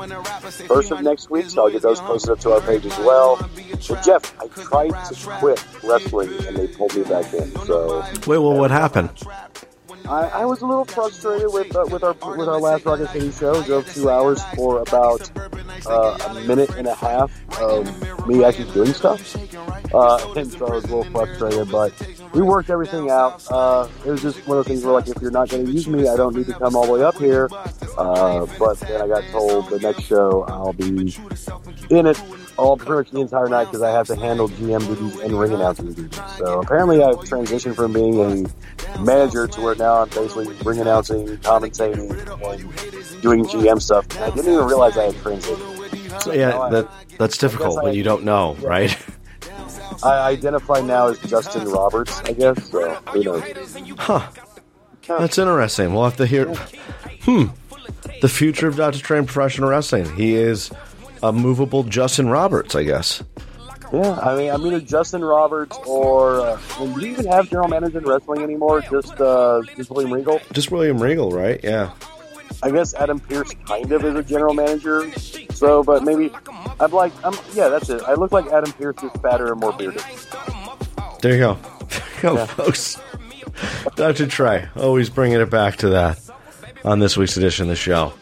first 0.68 0.92
of 0.92 1.02
next 1.02 1.30
week, 1.30 1.50
so 1.50 1.66
I'll 1.66 1.72
get 1.72 1.82
those 1.82 2.00
posted 2.00 2.32
up 2.32 2.40
to 2.40 2.52
our 2.54 2.62
page 2.62 2.86
as 2.86 2.98
well. 3.00 3.38
But 3.88 4.04
Jeff, 4.04 4.34
I 4.42 4.48
tried 4.48 4.90
to 5.06 5.30
quit 5.40 5.66
wrestling 5.84 6.30
and 6.48 6.58
they 6.58 6.68
pulled 6.68 6.96
me 6.96 7.04
back 7.04 7.34
in. 7.34 7.52
So 7.66 8.00
Wait, 8.28 8.38
well, 8.40 8.58
what 8.58 8.72
happened? 8.72 9.10
I, 10.10 10.42
I 10.42 10.46
was 10.46 10.62
a 10.62 10.66
little 10.66 10.86
frustrated 10.86 11.54
with 11.54 11.76
uh, 11.76 11.86
with 11.92 12.04
our 12.04 12.14
with 12.36 12.50
our 12.50 12.60
last 12.60 12.84
Rocket 12.84 13.10
City 13.10 13.32
show. 13.32 13.62
Drove 13.62 13.88
two 13.94 14.10
hours 14.10 14.44
for 14.56 14.82
about 14.82 15.30
uh, 15.86 16.18
a 16.30 16.34
minute 16.46 16.72
and 16.76 16.88
a 16.88 16.96
half 16.96 17.32
of 17.60 18.28
me 18.28 18.44
actually 18.44 18.72
doing 18.74 18.92
stuff, 18.92 19.36
uh, 19.94 20.34
and 20.36 20.52
so 20.52 20.66
I 20.66 20.72
was 20.72 20.84
a 20.86 20.96
little 20.96 21.04
frustrated. 21.12 21.72
But 21.72 21.94
we 22.34 22.42
worked 22.42 22.72
everything 22.72 23.12
out. 23.12 23.46
Uh, 23.52 23.88
it 24.04 24.10
was 24.10 24.24
just 24.24 24.48
one 24.48 24.58
of 24.58 24.66
those 24.66 24.72
things 24.74 24.84
where, 24.84 24.94
like, 24.94 25.08
if 25.08 25.22
you're 25.22 25.30
not 25.30 25.50
going 25.50 25.68
to 25.68 25.72
use 25.72 25.88
me, 25.88 26.08
I 26.08 26.16
don't 26.16 26.36
need 26.36 26.48
to 26.48 26.54
come 26.54 26.76
all 26.76 26.88
the 26.88 26.94
way 26.94 27.04
up 27.04 27.18
here. 27.18 27.48
Uh, 27.96 28.48
but 28.58 28.80
then 28.80 29.02
I 29.04 29.08
got 29.08 29.24
told 29.26 29.70
the 29.70 29.80
next 29.80 30.04
show 30.06 30.44
I'll 30.48 30.74
be 30.74 30.88
in 31.92 32.08
it 32.08 32.20
all 32.60 32.78
pretty 32.78 32.92
much 32.94 33.12
the 33.12 33.20
entire 33.22 33.48
night 33.48 33.66
because 33.66 33.82
I 33.82 33.92
have 33.92 34.08
to 34.08 34.16
handle 34.16 34.50
GM 34.50 34.86
duties 34.88 35.20
and 35.22 35.40
ring 35.40 35.54
announcing 35.54 35.94
duties. 35.94 36.20
So 36.38 36.60
apparently 36.62 37.02
I've 37.04 37.16
transitioned 37.18 37.76
from 37.76 37.94
being 37.94 38.20
a 38.20 39.00
manager 39.00 39.48
to 39.48 39.62
where 39.62 39.76
now 39.76 40.02
I'm 40.04 40.10
basically 40.10 40.48
ring 40.64 40.80
announcing, 40.80 41.28
commentating, 41.38 42.10
and 42.12 43.22
doing 43.22 43.46
GM 43.46 43.82
stuff. 43.82 44.06
And 44.16 44.26
I 44.26 44.30
didn't 44.32 44.54
even 44.54 44.66
realize 44.66 44.98
I 44.98 45.06
had 45.06 45.16
transitioned. 45.16 46.22
So 46.22 46.34
Yeah, 46.34 46.60
I- 46.60 46.70
that 46.72 46.88
that's 47.18 47.38
difficult 47.38 47.80
I- 47.80 47.84
when 47.84 47.94
you 47.94 48.04
don't 48.04 48.24
know, 48.24 48.56
right? 48.62 48.96
I 50.04 50.30
identify 50.30 50.80
now 50.82 51.08
as 51.08 51.20
Justin 51.20 51.68
Roberts, 51.70 52.20
I 52.26 52.32
guess. 52.34 52.70
So 52.72 52.94
who 53.10 53.24
knows? 53.24 53.44
Huh. 53.98 54.28
That's 55.08 55.38
interesting. 55.38 55.94
We'll 55.94 56.04
have 56.06 56.18
to 56.18 56.26
hear. 56.26 56.46
Hmm. 57.24 57.46
The 58.22 58.30
future 58.30 58.68
of 58.68 58.76
Dr. 58.78 59.00
Train 59.00 59.26
Professional 59.26 59.70
Wrestling. 59.70 60.14
He 60.16 60.36
is 60.36 60.72
a 61.24 61.32
movable 61.34 61.84
Justin 61.84 62.30
Roberts, 62.30 62.76
I 62.76 62.84
guess. 62.84 63.24
Yeah, 63.92 64.20
I 64.20 64.36
mean, 64.38 64.52
I'm 64.52 64.66
either 64.68 64.80
Justin 64.82 65.24
Roberts 65.26 65.76
or 65.88 66.42
uh, 66.42 66.60
do 66.78 66.86
you 67.02 67.08
even 67.14 67.26
have 67.26 67.50
general 67.50 67.68
manager 67.70 67.98
in 67.98 68.06
wrestling 68.06 68.44
anymore? 68.44 68.82
Just 68.82 69.20
uh, 69.20 69.62
just 69.76 69.90
William 69.90 70.14
Regal. 70.14 70.40
Just 70.54 70.70
William 70.72 71.02
Regal, 71.02 71.32
right? 71.32 71.60
Yeah. 71.64 71.92
I 72.62 72.70
guess 72.72 72.94
Adam 72.94 73.20
Pearce 73.20 73.52
kind 73.66 73.92
of 73.92 74.04
is 74.04 74.16
a 74.16 74.22
general 74.24 74.54
manager. 74.54 75.10
So, 75.52 75.82
but 75.82 76.04
maybe 76.04 76.30
I'm 76.80 76.92
like, 76.92 77.14
I'm 77.26 77.34
yeah, 77.54 77.70
that's 77.70 77.90
it. 77.90 78.04
I 78.04 78.14
look 78.14 78.32
like 78.32 78.46
Adam 78.48 78.72
Pearce, 78.74 78.96
just 79.02 79.16
fatter 79.22 79.52
and 79.52 79.60
more 79.60 79.74
bearded. 79.74 80.04
There 81.22 81.34
you 81.34 81.40
go. 81.40 81.58
There 81.90 82.02
you 82.18 82.22
go, 82.22 82.34
Yeah. 82.36 82.46
folks. 82.46 83.02
Dr. 83.96 84.28
Trey, 84.28 84.68
always 84.76 85.10
bringing 85.10 85.40
it 85.40 85.50
back 85.50 85.78
to 85.78 85.90
that 85.90 86.20
on 86.86 87.00
this 87.00 87.18
week's 87.18 87.38
edition 87.38 87.64
of 87.64 87.70
the 87.70 87.76
show. 87.76 88.14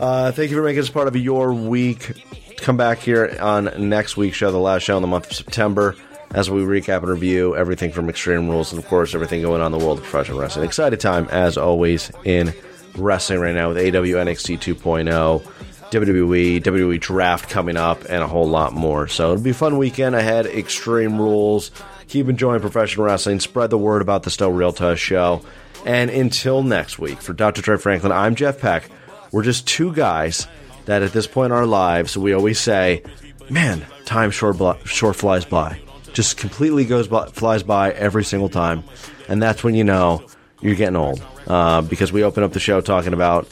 Uh, 0.00 0.32
thank 0.32 0.50
you 0.50 0.56
for 0.56 0.62
making 0.62 0.80
us 0.80 0.88
part 0.88 1.08
of 1.08 1.14
your 1.14 1.52
week. 1.52 2.24
Come 2.56 2.78
back 2.78 3.00
here 3.00 3.36
on 3.38 3.70
next 3.76 4.16
week's 4.16 4.34
show, 4.34 4.50
the 4.50 4.56
last 4.56 4.82
show 4.82 4.96
in 4.96 5.02
the 5.02 5.08
month 5.08 5.26
of 5.30 5.36
September, 5.36 5.94
as 6.30 6.48
we 6.48 6.62
recap 6.62 7.00
and 7.00 7.08
review 7.08 7.54
everything 7.54 7.92
from 7.92 8.08
Extreme 8.08 8.48
Rules 8.48 8.72
and, 8.72 8.82
of 8.82 8.88
course, 8.88 9.14
everything 9.14 9.42
going 9.42 9.60
on 9.60 9.74
in 9.74 9.78
the 9.78 9.84
world 9.84 9.98
of 9.98 10.04
professional 10.04 10.40
wrestling. 10.40 10.64
Excited 10.64 11.00
time, 11.00 11.28
as 11.30 11.58
always, 11.58 12.10
in 12.24 12.54
wrestling 12.96 13.40
right 13.40 13.54
now 13.54 13.68
with 13.68 13.76
AW 13.76 14.16
NXT 14.16 14.58
2.0, 14.58 15.42
WWE, 15.90 16.62
WWE 16.62 17.00
Draft 17.00 17.50
coming 17.50 17.76
up, 17.76 18.02
and 18.08 18.22
a 18.22 18.26
whole 18.26 18.48
lot 18.48 18.72
more. 18.72 19.06
So 19.06 19.32
it'll 19.32 19.44
be 19.44 19.50
a 19.50 19.54
fun 19.54 19.76
weekend 19.76 20.14
ahead. 20.14 20.46
Extreme 20.46 21.20
Rules. 21.20 21.70
Keep 22.08 22.30
enjoying 22.30 22.62
professional 22.62 23.04
wrestling. 23.04 23.38
Spread 23.38 23.68
the 23.68 23.76
word 23.76 24.00
about 24.00 24.22
the 24.22 24.30
Still 24.30 24.50
Real 24.50 24.74
Us 24.80 24.98
show. 24.98 25.42
And 25.84 26.08
until 26.10 26.62
next 26.62 26.98
week, 26.98 27.20
for 27.20 27.34
Dr. 27.34 27.60
Trey 27.60 27.76
Franklin, 27.76 28.12
I'm 28.12 28.34
Jeff 28.34 28.60
Peck. 28.60 28.88
We're 29.32 29.42
just 29.42 29.66
two 29.66 29.92
guys 29.94 30.46
that 30.86 31.02
at 31.02 31.12
this 31.12 31.26
point 31.26 31.52
in 31.52 31.58
our 31.58 31.66
lives, 31.66 32.16
we 32.16 32.32
always 32.32 32.58
say, 32.58 33.02
man, 33.48 33.84
time 34.04 34.30
sure, 34.30 34.52
bl- 34.52 34.72
flies 34.72 35.44
by. 35.44 35.80
Just 36.12 36.36
completely 36.36 36.84
goes 36.84 37.06
by, 37.08 37.26
flies 37.26 37.62
by 37.62 37.92
every 37.92 38.24
single 38.24 38.48
time. 38.48 38.82
And 39.28 39.40
that's 39.42 39.62
when 39.62 39.74
you 39.74 39.84
know 39.84 40.24
you're 40.60 40.74
getting 40.74 40.96
old. 40.96 41.24
Uh, 41.46 41.82
because 41.82 42.12
we 42.12 42.22
open 42.22 42.42
up 42.42 42.52
the 42.52 42.60
show 42.60 42.80
talking 42.80 43.12
about 43.12 43.48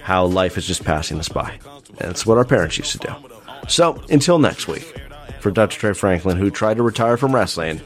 how 0.00 0.24
life 0.26 0.56
is 0.56 0.66
just 0.66 0.84
passing 0.84 1.18
us 1.18 1.28
by. 1.28 1.58
It's 1.98 2.24
what 2.24 2.38
our 2.38 2.44
parents 2.44 2.78
used 2.78 2.92
to 2.92 2.98
do. 2.98 3.14
So 3.68 4.00
until 4.10 4.38
next 4.38 4.68
week, 4.68 5.00
for 5.40 5.50
Dr. 5.50 5.78
Trey 5.78 5.92
Franklin, 5.92 6.36
who 6.36 6.50
tried 6.50 6.76
to 6.76 6.82
retire 6.82 7.16
from 7.16 7.34
wrestling, 7.34 7.80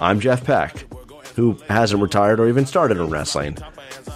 I'm 0.00 0.20
Jeff 0.20 0.44
Peck, 0.44 0.84
who 1.36 1.56
hasn't 1.68 2.02
retired 2.02 2.40
or 2.40 2.48
even 2.48 2.66
started 2.66 2.98
in 2.98 3.08
wrestling. 3.10 3.58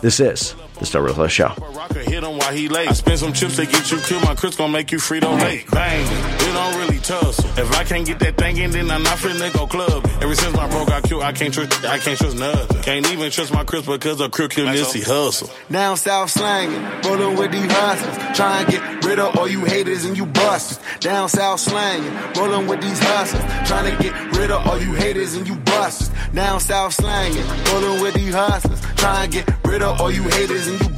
This 0.00 0.20
is 0.20 0.54
the 0.78 0.86
Star 0.86 1.02
Ruthless 1.02 1.32
Show. 1.32 1.48
Hit 1.94 2.22
him 2.22 2.38
while 2.38 2.52
he 2.52 2.68
late. 2.68 2.88
I 2.88 2.92
spend 2.92 3.18
some 3.18 3.32
chips 3.32 3.56
to 3.56 3.66
get 3.66 3.90
you 3.90 3.98
killed. 3.98 4.24
My 4.24 4.34
Chris 4.34 4.56
gon' 4.56 4.72
make 4.72 4.92
you 4.92 4.98
Frito 4.98 5.40
late. 5.40 5.70
Bang, 5.70 6.06
it 6.06 6.52
don't 6.52 6.76
really 6.78 6.98
tussle. 6.98 7.44
If 7.58 7.72
I 7.72 7.84
can't 7.84 8.06
get 8.06 8.18
that 8.20 8.36
thing 8.36 8.56
in, 8.58 8.70
then 8.70 8.90
I'm 8.90 9.02
not 9.02 9.18
finna 9.18 9.52
go 9.52 9.66
club. 9.66 10.06
Ever 10.20 10.34
since 10.34 10.56
my 10.56 10.68
bro 10.68 10.84
got 10.86 11.02
killed, 11.04 11.22
I 11.22 11.32
can't 11.32 11.52
trust, 11.52 11.84
I 11.84 11.98
can't 11.98 12.18
trust 12.18 12.36
nothing. 12.36 12.82
Can't 12.82 13.10
even 13.12 13.30
trust 13.30 13.52
my 13.52 13.64
Chris 13.64 13.86
because 13.86 14.20
of 14.20 14.30
crookedness 14.30 14.92
he 14.92 15.00
hustle. 15.00 15.50
Down 15.70 15.96
south 15.96 16.30
slanging, 16.30 16.82
rolling 17.02 17.36
with 17.36 17.52
these 17.52 17.70
hustlers. 17.70 18.36
Try 18.36 18.60
and 18.60 18.70
get 18.70 19.04
rid 19.04 19.18
of 19.18 19.36
all 19.36 19.48
you 19.48 19.64
haters 19.64 20.04
and 20.04 20.16
you 20.16 20.26
busters. 20.26 20.80
Down 21.00 21.28
south 21.28 21.60
slanging, 21.60 22.12
rolling 22.36 22.66
with 22.66 22.80
these 22.80 22.98
hustlers. 22.98 23.68
Trying 23.68 23.96
to 23.96 24.02
get 24.02 24.36
rid 24.36 24.50
of 24.50 24.66
all 24.66 24.80
you 24.80 24.94
haters 24.94 25.34
and 25.34 25.46
you 25.46 25.56
busters. 25.56 26.10
Down 26.32 26.60
south 26.60 26.94
slanging, 26.94 27.46
rolling 27.72 28.02
with 28.02 28.14
these 28.14 28.34
hustlers. 28.34 28.80
Trying 28.96 29.30
to 29.30 29.36
get 29.38 29.63
rid 29.74 29.82
of 29.82 30.00
all 30.00 30.10
you 30.10 30.22
haters 30.22 30.68
and 30.68 30.80
you. 30.80 30.88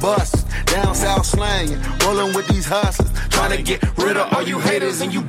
Down 0.65 0.93
south 0.93 1.35
rolling 2.03 2.35
with 2.35 2.47
these 2.47 2.67
hustlers. 2.67 3.11
Trying 3.29 3.57
to 3.57 3.63
get 3.63 3.97
rid 3.97 4.17
of 4.17 4.31
all 4.33 4.43
you 4.43 4.59
haters 4.59 5.01
and 5.01 5.11
you. 5.11 5.23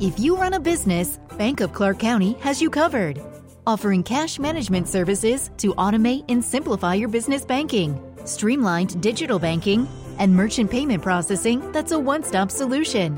If 0.00 0.18
you 0.18 0.36
run 0.36 0.54
a 0.54 0.60
business, 0.60 1.20
Bank 1.38 1.60
of 1.60 1.72
Clark 1.72 2.00
County 2.00 2.32
has 2.40 2.60
you 2.60 2.70
covered. 2.70 3.20
Offering 3.64 4.02
cash 4.02 4.40
management 4.40 4.88
services 4.88 5.50
to 5.58 5.72
automate 5.74 6.24
and 6.28 6.44
simplify 6.44 6.94
your 6.94 7.08
business 7.08 7.44
banking, 7.44 8.00
streamlined 8.24 9.00
digital 9.00 9.38
banking, 9.38 9.86
and 10.18 10.34
merchant 10.34 10.70
payment 10.72 11.02
processing 11.02 11.70
that's 11.70 11.92
a 11.92 11.98
one 11.98 12.24
stop 12.24 12.50
solution. 12.50 13.16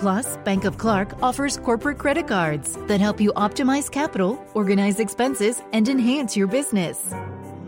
Plus, 0.00 0.36
Bank 0.38 0.64
of 0.64 0.76
Clark 0.76 1.22
offers 1.22 1.56
corporate 1.56 1.96
credit 1.96 2.28
cards 2.28 2.76
that 2.86 3.00
help 3.00 3.18
you 3.20 3.32
optimize 3.32 3.90
capital, 3.90 4.38
organize 4.54 5.00
expenses, 5.00 5.62
and 5.72 5.88
enhance 5.88 6.36
your 6.36 6.46
business. 6.46 7.12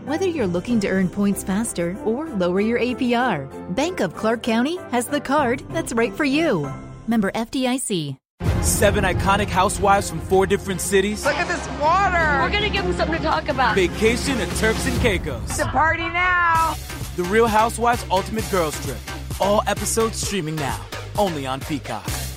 Whether 0.05 0.27
you're 0.27 0.47
looking 0.47 0.79
to 0.81 0.87
earn 0.89 1.09
points 1.09 1.43
faster 1.43 1.95
or 2.05 2.29
lower 2.29 2.61
your 2.61 2.79
APR, 2.79 3.47
Bank 3.75 3.99
of 3.99 4.15
Clark 4.15 4.43
County 4.43 4.77
has 4.91 5.07
the 5.07 5.19
card 5.19 5.63
that's 5.71 5.93
right 5.93 6.13
for 6.13 6.25
you. 6.25 6.71
Member 7.07 7.31
FDIC. 7.31 8.15
Seven 8.61 9.03
iconic 9.05 9.47
housewives 9.47 10.09
from 10.09 10.19
four 10.19 10.45
different 10.45 10.81
cities. 10.81 11.25
Look 11.25 11.35
at 11.35 11.47
this 11.47 11.65
water. 11.79 12.41
We're 12.43 12.51
gonna 12.51 12.69
give 12.69 12.83
them 12.83 12.93
something 12.93 13.17
to 13.17 13.23
talk 13.23 13.47
about. 13.47 13.73
Vacation 13.73 14.37
at 14.39 14.49
Turks 14.57 14.85
and 14.85 14.99
Caicos. 15.01 15.49
It's 15.49 15.59
a 15.59 15.65
party 15.65 16.03
now. 16.09 16.75
The 17.15 17.23
Real 17.23 17.47
Housewives 17.47 18.05
Ultimate 18.11 18.49
Girls 18.51 18.79
Trip. 18.85 18.97
All 19.39 19.63
episodes 19.67 20.17
streaming 20.17 20.55
now, 20.57 20.79
only 21.19 21.45
on 21.45 21.59
Peacock. 21.59 22.28